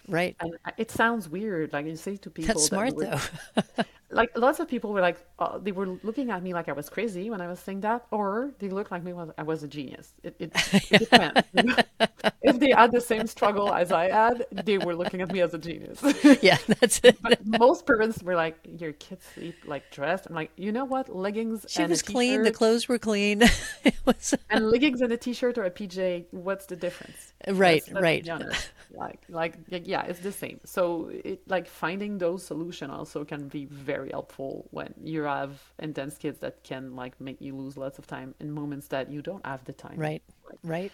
Right. 0.08 0.36
And 0.40 0.56
it 0.78 0.90
sounds 0.90 1.28
weird. 1.28 1.72
Like 1.72 1.86
you 1.86 1.96
say 1.96 2.16
to 2.16 2.30
people. 2.30 2.54
That's 2.54 2.66
smart, 2.66 2.96
that 2.96 3.30
though. 3.54 3.84
like 4.10 4.36
lots 4.36 4.58
of 4.58 4.68
people 4.68 4.92
were 4.92 5.00
like, 5.00 5.18
uh, 5.38 5.58
they 5.58 5.72
were 5.72 5.86
looking 6.02 6.30
at 6.30 6.42
me 6.42 6.54
like 6.54 6.68
I 6.68 6.72
was 6.72 6.88
crazy 6.88 7.28
when 7.28 7.40
I 7.40 7.46
was 7.46 7.58
saying 7.58 7.80
that, 7.82 8.06
or 8.10 8.52
they 8.58 8.68
looked 8.70 8.90
like 8.90 9.04
me 9.04 9.12
was 9.12 9.30
I 9.36 9.42
was 9.42 9.62
a 9.62 9.68
genius. 9.68 10.14
It, 10.22 10.34
it, 10.38 10.52
it 10.90 10.98
depends. 11.10 11.42
if 12.42 12.58
they 12.58 12.70
had 12.70 12.92
the 12.92 13.00
same 13.00 13.26
struggle 13.26 13.72
as 13.72 13.92
I 13.92 14.08
had, 14.10 14.46
they 14.50 14.78
were 14.78 14.94
looking 14.94 15.20
at 15.20 15.30
me 15.30 15.40
as 15.40 15.52
a 15.52 15.58
genius. 15.58 16.02
yeah, 16.42 16.56
that's 16.80 17.00
it. 17.04 17.20
but 17.20 17.44
most 17.44 17.86
parents 17.86 18.22
were 18.22 18.34
like, 18.34 18.56
"Your 18.64 18.92
kids 18.92 19.24
sleep 19.34 19.56
like 19.66 19.90
dressed." 19.90 20.26
I'm 20.26 20.34
like, 20.34 20.52
you 20.56 20.72
know 20.72 20.86
what? 20.86 21.14
Leggings. 21.14 21.66
She 21.68 21.84
was 21.84 22.00
clean. 22.02 22.42
The 22.42 22.52
clothes 22.52 22.88
were 22.88 22.98
clean. 22.98 23.42
it 23.84 23.96
was... 24.06 24.34
and 24.48 24.70
leggings 24.70 25.02
and 25.02 25.12
a 25.12 25.16
t-shirt 25.16 25.58
or 25.58 25.64
a 25.64 25.70
PJ. 25.70 26.26
What's 26.30 26.66
the 26.66 26.76
difference? 26.76 27.34
Right, 27.46 27.82
let's, 27.92 28.26
let's 28.26 28.70
right. 28.94 29.18
Like, 29.28 29.54
like, 29.70 29.86
yeah, 29.86 30.02
it's 30.02 30.20
the 30.20 30.32
same. 30.32 30.60
So, 30.64 31.10
it 31.12 31.46
like 31.46 31.68
finding 31.68 32.18
those 32.18 32.44
solutions 32.44 32.90
also 32.90 33.24
can 33.24 33.48
be 33.48 33.66
very 33.66 33.97
helpful 34.06 34.68
when 34.70 34.94
you 35.02 35.22
have 35.22 35.60
intense 35.78 36.16
kids 36.16 36.38
that 36.38 36.62
can 36.62 36.94
like 36.94 37.20
make 37.20 37.40
you 37.40 37.56
lose 37.56 37.76
lots 37.76 37.98
of 37.98 38.06
time 38.06 38.34
in 38.40 38.50
moments 38.50 38.88
that 38.88 39.10
you 39.10 39.22
don't 39.22 39.44
have 39.44 39.64
the 39.64 39.72
time. 39.72 39.96
Right, 39.98 40.22
right 40.62 40.92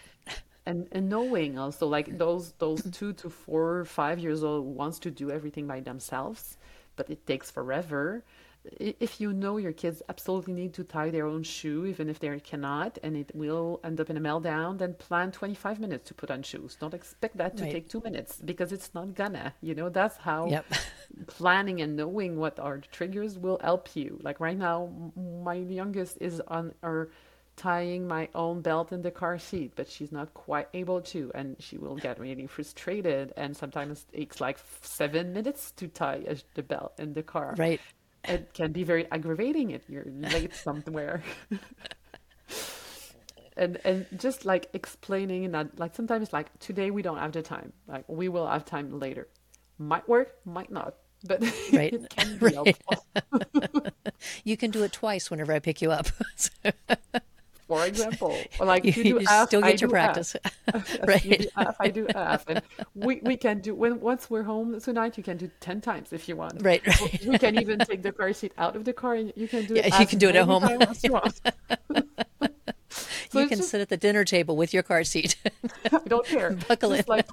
and 0.66 0.88
and 0.92 1.08
knowing 1.08 1.58
also 1.58 1.86
like 1.86 2.18
those 2.18 2.52
those 2.52 2.82
two 2.92 3.12
to 3.14 3.30
four 3.30 3.84
five 3.84 4.18
years 4.18 4.42
old 4.42 4.64
wants 4.64 4.98
to 4.98 5.10
do 5.10 5.30
everything 5.30 5.66
by 5.66 5.80
themselves 5.80 6.56
but 6.96 7.10
it 7.10 7.26
takes 7.26 7.50
forever 7.50 8.24
if 8.80 9.20
you 9.20 9.32
know 9.32 9.56
your 9.58 9.72
kids 9.72 10.02
absolutely 10.08 10.54
need 10.54 10.72
to 10.72 10.84
tie 10.84 11.10
their 11.10 11.26
own 11.26 11.42
shoe 11.42 11.84
even 11.84 12.08
if 12.08 12.18
they 12.18 12.38
cannot 12.40 12.98
and 13.02 13.16
it 13.16 13.30
will 13.34 13.80
end 13.84 14.00
up 14.00 14.08
in 14.08 14.16
a 14.16 14.20
meltdown 14.20 14.78
then 14.78 14.94
plan 14.94 15.30
25 15.30 15.80
minutes 15.80 16.08
to 16.08 16.14
put 16.14 16.30
on 16.30 16.42
shoes 16.42 16.76
don't 16.80 16.94
expect 16.94 17.36
that 17.36 17.56
to 17.56 17.64
right. 17.64 17.72
take 17.72 17.88
two 17.88 18.00
minutes 18.00 18.40
because 18.44 18.72
it's 18.72 18.94
not 18.94 19.14
gonna 19.14 19.54
you 19.60 19.74
know 19.74 19.88
that's 19.88 20.16
how 20.16 20.48
yep. 20.48 20.64
planning 21.26 21.82
and 21.82 21.96
knowing 21.96 22.36
what 22.36 22.58
are 22.58 22.78
the 22.78 22.86
triggers 22.88 23.38
will 23.38 23.58
help 23.62 23.94
you 23.94 24.18
like 24.22 24.40
right 24.40 24.58
now 24.58 24.90
my 25.42 25.54
youngest 25.54 26.16
is 26.20 26.40
on 26.48 26.72
her 26.82 27.10
tying 27.56 28.06
my 28.08 28.28
own 28.34 28.60
belt 28.60 28.92
in 28.92 29.02
the 29.02 29.10
car 29.10 29.38
seat, 29.38 29.72
but 29.76 29.88
she's 29.88 30.10
not 30.10 30.34
quite 30.34 30.68
able 30.74 31.00
to, 31.00 31.30
and 31.34 31.56
she 31.60 31.78
will 31.78 31.96
get 31.96 32.18
really 32.18 32.46
frustrated. 32.46 33.32
And 33.36 33.56
sometimes 33.56 34.06
it 34.12 34.18
takes 34.18 34.40
like 34.40 34.58
seven 34.82 35.32
minutes 35.32 35.70
to 35.72 35.88
tie 35.88 36.24
the 36.54 36.62
belt 36.62 36.94
in 36.98 37.12
the 37.12 37.22
car. 37.22 37.54
Right. 37.56 37.80
It 38.24 38.54
can 38.54 38.72
be 38.72 38.84
very 38.84 39.10
aggravating 39.10 39.70
if 39.70 39.88
you're 39.88 40.06
late 40.06 40.54
somewhere. 40.54 41.22
and 43.56 43.78
and 43.84 44.06
just 44.16 44.44
like 44.44 44.68
explaining 44.72 45.50
that 45.52 45.78
like 45.78 45.94
sometimes 45.94 46.32
like 46.32 46.56
today 46.58 46.90
we 46.90 47.02
don't 47.02 47.18
have 47.18 47.32
the 47.32 47.42
time 47.42 47.72
like 47.86 48.04
we 48.08 48.28
will 48.28 48.46
have 48.46 48.64
time 48.64 48.98
later 48.98 49.28
might 49.78 50.08
work 50.08 50.34
might 50.44 50.72
not 50.72 50.94
but 51.26 51.42
right. 51.72 51.92
it 51.92 52.10
can 52.10 52.38
be 52.38 52.46
right. 52.46 52.54
helpful. 52.54 53.06
you 54.44 54.56
can 54.56 54.70
do 54.70 54.82
it 54.82 54.92
twice 54.92 55.30
whenever 55.30 55.52
I 55.52 55.58
pick 55.58 55.82
you 55.82 55.90
up. 55.90 56.06
For 57.66 57.86
example, 57.86 58.36
like 58.60 58.84
you, 58.84 58.92
you 58.92 59.02
do 59.02 59.08
you 59.08 59.20
F, 59.28 59.48
still 59.48 59.64
I 59.64 59.72
get 59.72 59.80
your 59.80 59.90
practice. 59.90 60.36
F. 60.74 60.96
right. 61.06 61.24
You 61.24 61.38
do 61.38 61.48
F, 61.56 61.76
I 61.80 61.88
do 61.88 62.06
F, 62.14 62.44
and 62.48 62.62
we, 62.94 63.20
we 63.22 63.36
can 63.36 63.60
do 63.60 63.74
when 63.74 64.00
once 64.00 64.28
we're 64.28 64.42
home 64.42 64.78
tonight. 64.80 65.16
You 65.16 65.22
can 65.24 65.36
do 65.38 65.50
ten 65.60 65.80
times 65.80 66.12
if 66.12 66.28
you 66.28 66.36
want. 66.36 66.62
Right, 66.62 66.86
right. 66.86 67.24
We 67.26 67.38
can 67.38 67.58
even 67.58 67.78
take 67.78 68.02
the 68.02 68.12
car 68.12 68.32
seat 68.34 68.52
out 68.58 68.76
of 68.76 68.84
the 68.84 68.92
car, 68.92 69.14
and 69.14 69.32
you 69.34 69.48
can 69.48 69.64
do 69.64 69.74
it. 69.76 69.86
Yeah, 69.86 69.98
you 70.00 70.06
can 70.06 70.18
do 70.18 70.28
it 70.28 70.36
at 70.36 70.44
home. 70.44 70.62
you. 70.68 70.78
So 72.90 73.40
you 73.40 73.48
can 73.48 73.56
just- 73.58 73.70
sit 73.70 73.80
at 73.80 73.88
the 73.88 73.96
dinner 73.96 74.24
table 74.24 74.56
with 74.56 74.72
your 74.72 74.82
car 74.82 75.02
seat. 75.02 75.36
I 75.90 75.98
don't 76.06 76.24
care. 76.26 76.50
Buckle 76.52 76.90
Just 76.94 77.08
in. 77.08 77.14
like 77.16 77.26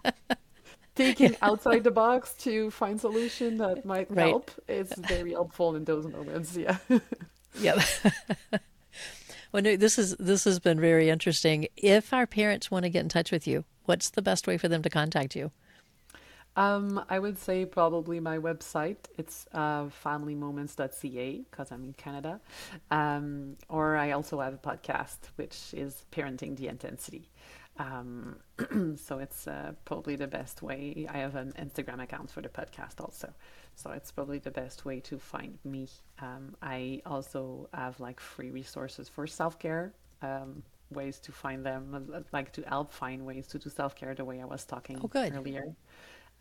thinking 0.95 1.35
outside 1.41 1.83
the 1.83 1.91
box 1.91 2.33
to 2.39 2.71
find 2.71 2.99
solution 2.99 3.57
that 3.57 3.85
might 3.85 4.09
Right. 4.09 4.29
help. 4.29 4.49
is 4.67 4.91
very 4.97 5.31
helpful 5.31 5.75
in 5.75 5.83
those 5.83 6.07
moments. 6.07 6.55
Yeah. 6.57 6.77
Yep. 7.59 7.79
Well, 9.51 9.63
no, 9.63 9.75
this 9.75 9.99
is 9.99 10.15
this 10.17 10.45
has 10.45 10.59
been 10.59 10.79
very 10.79 11.09
interesting. 11.09 11.67
If 11.75 12.13
our 12.13 12.27
parents 12.27 12.71
want 12.71 12.83
to 12.83 12.89
get 12.89 13.01
in 13.01 13.09
touch 13.09 13.31
with 13.31 13.47
you, 13.47 13.65
what's 13.85 14.09
the 14.09 14.21
best 14.21 14.47
way 14.47 14.57
for 14.57 14.67
them 14.67 14.81
to 14.83 14.89
contact 14.89 15.35
you? 15.35 15.51
Um, 16.55 17.03
I 17.09 17.17
would 17.19 17.37
say 17.37 17.65
probably 17.65 18.19
my 18.19 18.37
website. 18.37 18.97
It's 19.17 19.47
uh, 19.53 19.85
familymoments.ca 20.03 21.45
because 21.49 21.71
I'm 21.71 21.83
in 21.83 21.93
Canada. 21.93 22.41
Um, 22.89 23.55
or 23.69 23.95
I 23.95 24.11
also 24.11 24.41
have 24.41 24.53
a 24.53 24.57
podcast, 24.57 25.17
which 25.37 25.73
is 25.73 26.03
Parenting 26.11 26.57
the 26.57 26.67
Intensity. 26.67 27.29
Um, 27.77 28.37
so 28.97 29.19
it's 29.19 29.47
uh, 29.47 29.73
probably 29.85 30.17
the 30.17 30.27
best 30.27 30.61
way. 30.61 31.07
I 31.09 31.19
have 31.19 31.35
an 31.35 31.53
Instagram 31.53 32.03
account 32.03 32.31
for 32.31 32.41
the 32.41 32.49
podcast 32.49 32.99
also. 32.99 33.33
So 33.75 33.91
it's 33.91 34.11
probably 34.11 34.39
the 34.39 34.51
best 34.51 34.85
way 34.85 34.99
to 35.01 35.17
find 35.17 35.57
me. 35.63 35.87
Um, 36.21 36.55
I 36.61 37.01
also 37.05 37.69
have 37.73 37.99
like 37.99 38.19
free 38.19 38.51
resources 38.51 39.09
for 39.09 39.27
self 39.27 39.59
care. 39.59 39.93
Um, 40.21 40.63
ways 40.91 41.19
to 41.21 41.31
find 41.31 41.65
them 41.65 42.11
uh, 42.13 42.19
like 42.33 42.51
to 42.51 42.61
help 42.63 42.91
find 42.91 43.25
ways 43.25 43.47
to 43.47 43.57
do 43.57 43.69
self-care 43.69 44.13
the 44.13 44.25
way 44.25 44.41
i 44.41 44.45
was 44.45 44.65
talking 44.65 45.03
Oh, 45.03 45.07
good. 45.07 45.33
earlier 45.33 45.63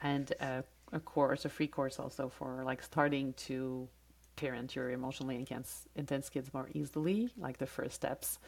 and 0.03 0.33
uh, 0.41 0.63
a 0.93 1.01
course, 1.01 1.45
a 1.45 1.49
free 1.49 1.67
course 1.69 1.99
also 1.99 2.29
for 2.29 2.63
like 2.65 2.83
starting 2.83 3.33
to 3.35 3.89
parent 4.37 4.75
your 4.75 4.91
emotionally 4.91 5.37
intense, 5.37 5.87
intense 5.97 6.29
kids 6.31 6.53
more 6.55 6.69
easily, 6.75 7.31
like 7.37 7.59
the 7.59 7.67
first 7.67 7.95
steps. 7.95 8.39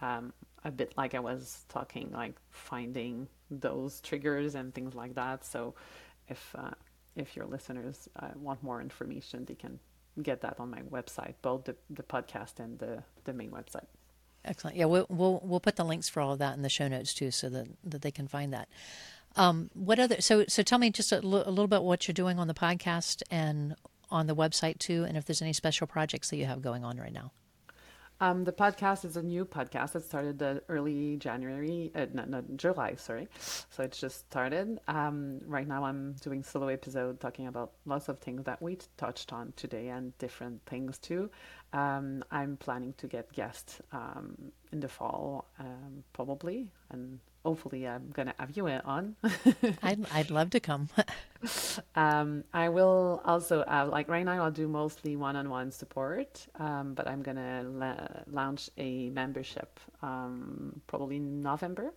Um, 0.00 0.32
a 0.64 0.70
bit 0.70 0.92
like 0.96 1.14
I 1.14 1.20
was 1.20 1.64
talking, 1.68 2.10
like 2.12 2.34
finding 2.50 3.28
those 3.50 4.00
triggers 4.00 4.54
and 4.54 4.74
things 4.74 4.94
like 4.94 5.14
that. 5.14 5.44
So, 5.44 5.74
if 6.28 6.54
uh, 6.58 6.70
if 7.16 7.34
your 7.34 7.46
listeners 7.46 8.08
uh, 8.16 8.28
want 8.36 8.62
more 8.62 8.80
information, 8.80 9.44
they 9.44 9.54
can 9.54 9.80
get 10.22 10.40
that 10.42 10.58
on 10.60 10.70
my 10.70 10.82
website, 10.82 11.34
both 11.42 11.64
the, 11.64 11.76
the 11.90 12.02
podcast 12.02 12.60
and 12.60 12.78
the, 12.78 13.02
the 13.24 13.32
main 13.32 13.50
website. 13.50 13.86
Excellent. 14.44 14.76
Yeah, 14.76 14.84
we'll, 14.84 15.06
we'll 15.08 15.40
we'll 15.42 15.60
put 15.60 15.74
the 15.74 15.84
links 15.84 16.08
for 16.08 16.20
all 16.20 16.32
of 16.32 16.38
that 16.38 16.56
in 16.56 16.62
the 16.62 16.68
show 16.68 16.86
notes 16.86 17.12
too, 17.12 17.32
so 17.32 17.48
that 17.48 17.66
that 17.82 18.02
they 18.02 18.12
can 18.12 18.28
find 18.28 18.52
that. 18.52 18.68
Um, 19.34 19.70
what 19.74 19.98
other? 19.98 20.20
So 20.20 20.44
so 20.46 20.62
tell 20.62 20.78
me 20.78 20.90
just 20.90 21.10
a, 21.10 21.18
li- 21.20 21.42
a 21.44 21.50
little 21.50 21.66
bit 21.66 21.82
what 21.82 22.06
you're 22.06 22.12
doing 22.12 22.38
on 22.38 22.46
the 22.46 22.54
podcast 22.54 23.22
and 23.28 23.74
on 24.08 24.28
the 24.28 24.36
website 24.36 24.78
too, 24.78 25.02
and 25.02 25.16
if 25.16 25.24
there's 25.24 25.42
any 25.42 25.52
special 25.52 25.88
projects 25.88 26.30
that 26.30 26.36
you 26.36 26.46
have 26.46 26.62
going 26.62 26.84
on 26.84 26.96
right 26.96 27.12
now. 27.12 27.32
Um, 28.18 28.44
the 28.44 28.52
podcast 28.52 29.04
is 29.04 29.16
a 29.18 29.22
new 29.22 29.44
podcast. 29.44 29.94
It 29.94 30.04
started 30.04 30.42
uh, 30.42 30.60
early 30.70 31.16
January, 31.18 31.92
uh, 31.94 32.06
no, 32.14 32.24
no, 32.24 32.42
July, 32.56 32.94
sorry. 32.94 33.28
So 33.38 33.82
it's 33.82 34.00
just 34.00 34.20
started. 34.30 34.80
Um, 34.88 35.40
right 35.46 35.68
now, 35.68 35.84
I'm 35.84 36.14
doing 36.22 36.42
solo 36.42 36.68
episode 36.68 37.20
talking 37.20 37.46
about 37.46 37.72
lots 37.84 38.08
of 38.08 38.18
things 38.18 38.44
that 38.44 38.62
we 38.62 38.78
touched 38.96 39.34
on 39.34 39.52
today 39.56 39.88
and 39.88 40.16
different 40.16 40.64
things 40.64 40.96
too. 40.96 41.30
Um, 41.74 42.24
I'm 42.30 42.56
planning 42.56 42.94
to 42.98 43.06
get 43.06 43.30
guests 43.32 43.82
um, 43.92 44.50
in 44.72 44.80
the 44.80 44.88
fall, 44.88 45.46
um, 45.58 46.02
probably, 46.14 46.70
and 46.90 47.20
hopefully, 47.46 47.86
I'm 47.86 48.10
gonna 48.12 48.34
have 48.40 48.56
you 48.56 48.66
on. 48.66 49.14
I'd 49.82 50.02
I'd 50.12 50.30
love 50.30 50.50
to 50.50 50.60
come. 50.60 50.88
Um, 51.94 52.42
I 52.52 52.70
will 52.70 53.20
also 53.24 53.62
have, 53.68 53.90
like 53.90 54.08
right 54.08 54.24
now, 54.24 54.42
I'll 54.42 54.50
do 54.50 54.66
mostly 54.66 55.14
one-on-one 55.14 55.70
support, 55.70 56.44
um, 56.58 56.94
but 56.94 57.06
I'm 57.06 57.22
gonna 57.22 57.62
la- 57.62 58.22
launch 58.26 58.68
a 58.78 59.10
membership 59.10 59.78
um, 60.02 60.80
probably 60.88 61.16
in 61.16 61.42
November 61.42 61.92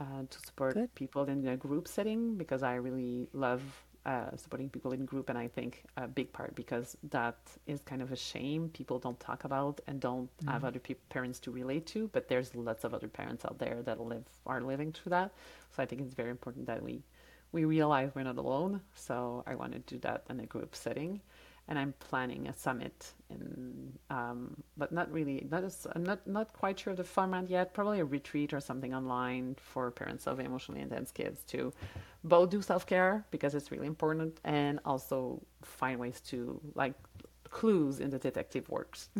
uh, 0.00 0.22
to 0.28 0.38
support 0.44 0.74
Good. 0.74 0.94
people 0.94 1.24
in 1.24 1.46
a 1.46 1.56
group 1.56 1.88
setting 1.88 2.36
because 2.36 2.62
I 2.62 2.74
really 2.74 3.28
love 3.32 3.62
uh, 4.06 4.36
supporting 4.36 4.68
people 4.68 4.92
in 4.92 5.04
group, 5.06 5.28
and 5.30 5.38
I 5.38 5.48
think 5.48 5.84
a 5.96 6.06
big 6.06 6.32
part 6.32 6.54
because 6.54 6.96
that 7.10 7.36
is 7.66 7.80
kind 7.80 8.02
of 8.02 8.12
a 8.12 8.16
shame 8.16 8.68
people 8.68 8.98
don't 8.98 9.18
talk 9.18 9.44
about 9.44 9.80
and 9.86 9.98
don't 10.00 10.28
have 10.46 10.64
other 10.64 10.78
pe- 10.78 10.94
parents 11.08 11.38
to 11.40 11.50
relate 11.50 11.86
to, 11.86 12.08
but 12.12 12.28
there's 12.28 12.54
lots 12.54 12.84
of 12.84 12.92
other 12.92 13.08
parents 13.08 13.44
out 13.44 13.58
there 13.58 13.82
that 13.82 14.00
live 14.00 14.24
are 14.46 14.60
living 14.60 14.92
through 14.92 15.10
that. 15.10 15.32
So 15.74 15.82
I 15.82 15.86
think 15.86 16.02
it's 16.02 16.14
very 16.14 16.30
important 16.30 16.66
that 16.66 16.82
we 16.82 17.02
we 17.52 17.64
realize 17.64 18.10
we're 18.14 18.24
not 18.24 18.36
alone. 18.36 18.80
So 18.94 19.44
I 19.46 19.54
want 19.54 19.72
to 19.72 19.78
do 19.78 19.98
that 20.00 20.24
in 20.28 20.40
a 20.40 20.46
group 20.46 20.74
setting, 20.74 21.20
and 21.68 21.78
I'm 21.78 21.94
planning 21.98 22.46
a 22.46 22.52
summit 22.52 23.12
in, 23.30 23.92
um, 24.10 24.62
but 24.76 24.92
not 24.92 25.10
really. 25.10 25.46
Not 25.50 25.64
as, 25.64 25.86
I'm 25.94 26.04
not 26.04 26.26
not 26.26 26.52
quite 26.52 26.78
sure 26.78 26.90
of 26.90 26.98
the 26.98 27.04
format 27.04 27.48
yet. 27.48 27.72
Probably 27.72 28.00
a 28.00 28.04
retreat 28.04 28.52
or 28.52 28.60
something 28.60 28.94
online 28.94 29.56
for 29.58 29.90
parents 29.90 30.26
of 30.26 30.40
emotionally 30.40 30.82
intense 30.82 31.10
kids 31.10 31.42
to 31.44 31.72
both 32.22 32.50
do 32.50 32.60
self 32.60 32.86
care 32.86 33.24
because 33.30 33.54
it's 33.54 33.70
really 33.70 33.86
important, 33.86 34.40
and 34.44 34.78
also 34.84 35.40
find 35.62 35.98
ways 35.98 36.20
to 36.28 36.60
like 36.74 36.94
clues 37.50 38.00
in 38.00 38.10
the 38.10 38.18
detective 38.18 38.68
works. 38.68 39.08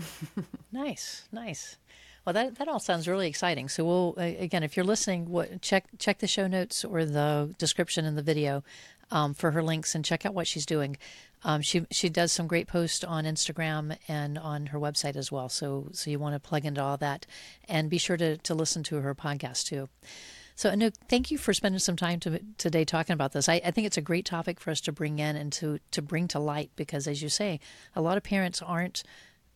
Nice, 0.72 1.28
nice. 1.30 1.76
Well, 2.24 2.32
that 2.32 2.56
that 2.56 2.66
all 2.66 2.80
sounds 2.80 3.06
really 3.06 3.28
exciting. 3.28 3.68
So 3.68 3.84
we'll 3.84 4.14
again, 4.16 4.64
if 4.64 4.76
you're 4.76 4.84
listening, 4.84 5.30
what, 5.30 5.62
check 5.62 5.86
check 5.98 6.18
the 6.18 6.26
show 6.26 6.48
notes 6.48 6.84
or 6.84 7.04
the 7.04 7.54
description 7.58 8.04
in 8.04 8.16
the 8.16 8.22
video 8.22 8.64
um, 9.12 9.34
for 9.34 9.52
her 9.52 9.62
links 9.62 9.94
and 9.94 10.04
check 10.04 10.26
out 10.26 10.34
what 10.34 10.46
she's 10.46 10.66
doing. 10.66 10.96
Um, 11.44 11.62
she 11.62 11.86
she 11.90 12.08
does 12.08 12.32
some 12.32 12.46
great 12.46 12.66
posts 12.66 13.04
on 13.04 13.24
Instagram 13.24 13.96
and 14.08 14.38
on 14.38 14.66
her 14.66 14.78
website 14.78 15.16
as 15.16 15.30
well. 15.30 15.48
So 15.48 15.88
so 15.92 16.10
you 16.10 16.18
want 16.18 16.34
to 16.34 16.40
plug 16.40 16.64
into 16.64 16.82
all 16.82 16.96
that, 16.96 17.26
and 17.68 17.90
be 17.90 17.98
sure 17.98 18.16
to 18.16 18.36
to 18.38 18.54
listen 18.54 18.82
to 18.84 18.96
her 18.96 19.14
podcast 19.14 19.66
too. 19.66 19.88
So, 20.56 20.70
Anouk, 20.70 20.94
thank 21.08 21.32
you 21.32 21.38
for 21.38 21.52
spending 21.52 21.80
some 21.80 21.96
time 21.96 22.20
to, 22.20 22.38
today 22.58 22.84
talking 22.84 23.12
about 23.12 23.32
this. 23.32 23.48
I, 23.48 23.60
I 23.64 23.72
think 23.72 23.88
it's 23.88 23.96
a 23.96 24.02
great 24.02 24.24
topic 24.24 24.60
for 24.60 24.70
us 24.70 24.80
to 24.82 24.92
bring 24.92 25.18
in 25.18 25.34
and 25.34 25.52
to, 25.54 25.80
to 25.90 26.00
bring 26.00 26.28
to 26.28 26.38
light 26.38 26.70
because, 26.76 27.08
as 27.08 27.20
you 27.22 27.28
say, 27.28 27.58
a 27.96 28.00
lot 28.00 28.16
of 28.16 28.22
parents 28.22 28.62
aren't 28.62 29.02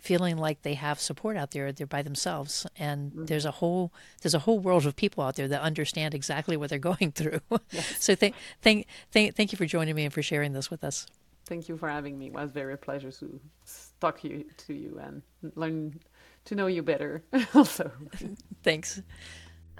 feeling 0.01 0.37
like 0.37 0.63
they 0.63 0.75
have 0.75 1.01
support 1.01 1.37
out 1.37 1.51
there 1.51 1.73
they're 1.73 1.87
by 1.87 2.03
themselves 2.03 2.65
and 2.79 3.11
there's 3.15 3.45
a 3.45 3.51
whole 3.51 3.93
there's 4.23 4.35
a 4.35 4.39
whole 4.39 4.61
world 4.61 4.87
of 4.87 4.95
people 4.95 5.25
out 5.25 5.35
there 5.35 5.49
that 5.49 5.61
understand 5.61 6.15
exactly 6.15 6.57
what 6.57 6.71
they're 6.71 6.79
going 6.95 7.11
through 7.11 7.41
so 7.99 8.15
thank 8.15 8.35
thank 8.63 8.87
thank 9.11 9.35
thank 9.35 9.51
you 9.51 9.57
for 9.57 9.67
joining 9.67 9.97
me 9.97 10.05
and 10.05 10.15
for 10.15 10.23
sharing 10.23 10.53
this 10.53 10.71
with 10.71 10.85
us 10.85 11.07
Thank 11.49 11.69
you 11.69 11.77
for 11.77 11.89
having 11.89 12.19
me. 12.19 12.27
It 12.27 12.35
was 12.35 12.53
very 12.53 12.75
a 12.75 12.77
pleasure 12.77 13.11
to 13.11 13.41
talk 14.01 14.23
you, 14.23 14.45
to 14.67 14.75
you 14.75 15.01
and 15.03 15.23
learn 15.57 15.99
to 16.45 16.55
know 16.55 16.67
you 16.67 16.83
better. 16.83 17.25
also, 17.55 17.91
thanks 18.63 19.01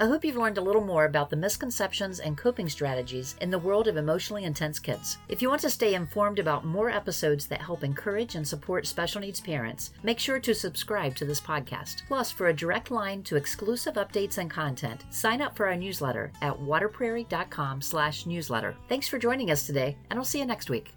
I 0.01 0.07
hope 0.07 0.25
you've 0.25 0.37
learned 0.37 0.59
a 0.59 0.63
little 0.63 0.85
more 0.85 1.07
about 1.07 1.29
the 1.29 1.37
misconceptions 1.37 2.21
and 2.21 2.39
coping 2.39 2.69
strategies 2.69 3.35
in 3.41 3.51
the 3.51 3.59
world 3.59 3.89
of 3.89 3.97
emotionally 3.97 4.45
intense 4.45 4.79
kids. 4.79 5.19
If 5.29 5.43
you 5.43 5.49
want 5.49 5.61
to 5.63 5.71
stay 5.71 5.95
informed 5.95 6.39
about 6.39 6.65
more 6.65 6.89
episodes 6.89 7.49
that 7.49 7.61
help 7.61 7.83
encourage 7.83 8.37
and 8.37 8.47
support 8.47 8.87
special 8.87 9.21
needs 9.21 9.41
parents, 9.41 9.91
make 10.05 10.21
sure 10.21 10.39
to 10.39 10.55
subscribe 10.55 11.17
to 11.17 11.25
this 11.25 11.41
podcast. 11.41 12.03
Plus, 12.07 12.31
for 12.31 12.47
a 12.47 12.55
direct 12.55 12.93
line 12.93 13.25
to 13.25 13.35
exclusive 13.35 13.95
updates 13.95 14.39
and 14.39 14.49
content, 14.49 15.05
sign 15.11 15.43
up 15.43 15.57
for 15.57 15.67
our 15.67 15.77
newsletter 15.77 16.31
at 16.43 16.57
waterprairie.com 16.57 17.83
slash 17.83 18.25
newsletter. 18.25 18.77
Thanks 18.89 19.09
for 19.09 19.19
joining 19.19 19.51
us 19.51 19.67
today, 19.67 19.97
and 20.11 20.19
I'll 20.19 20.25
see 20.25 20.39
you 20.39 20.47
next 20.47 20.71
week. 20.71 20.95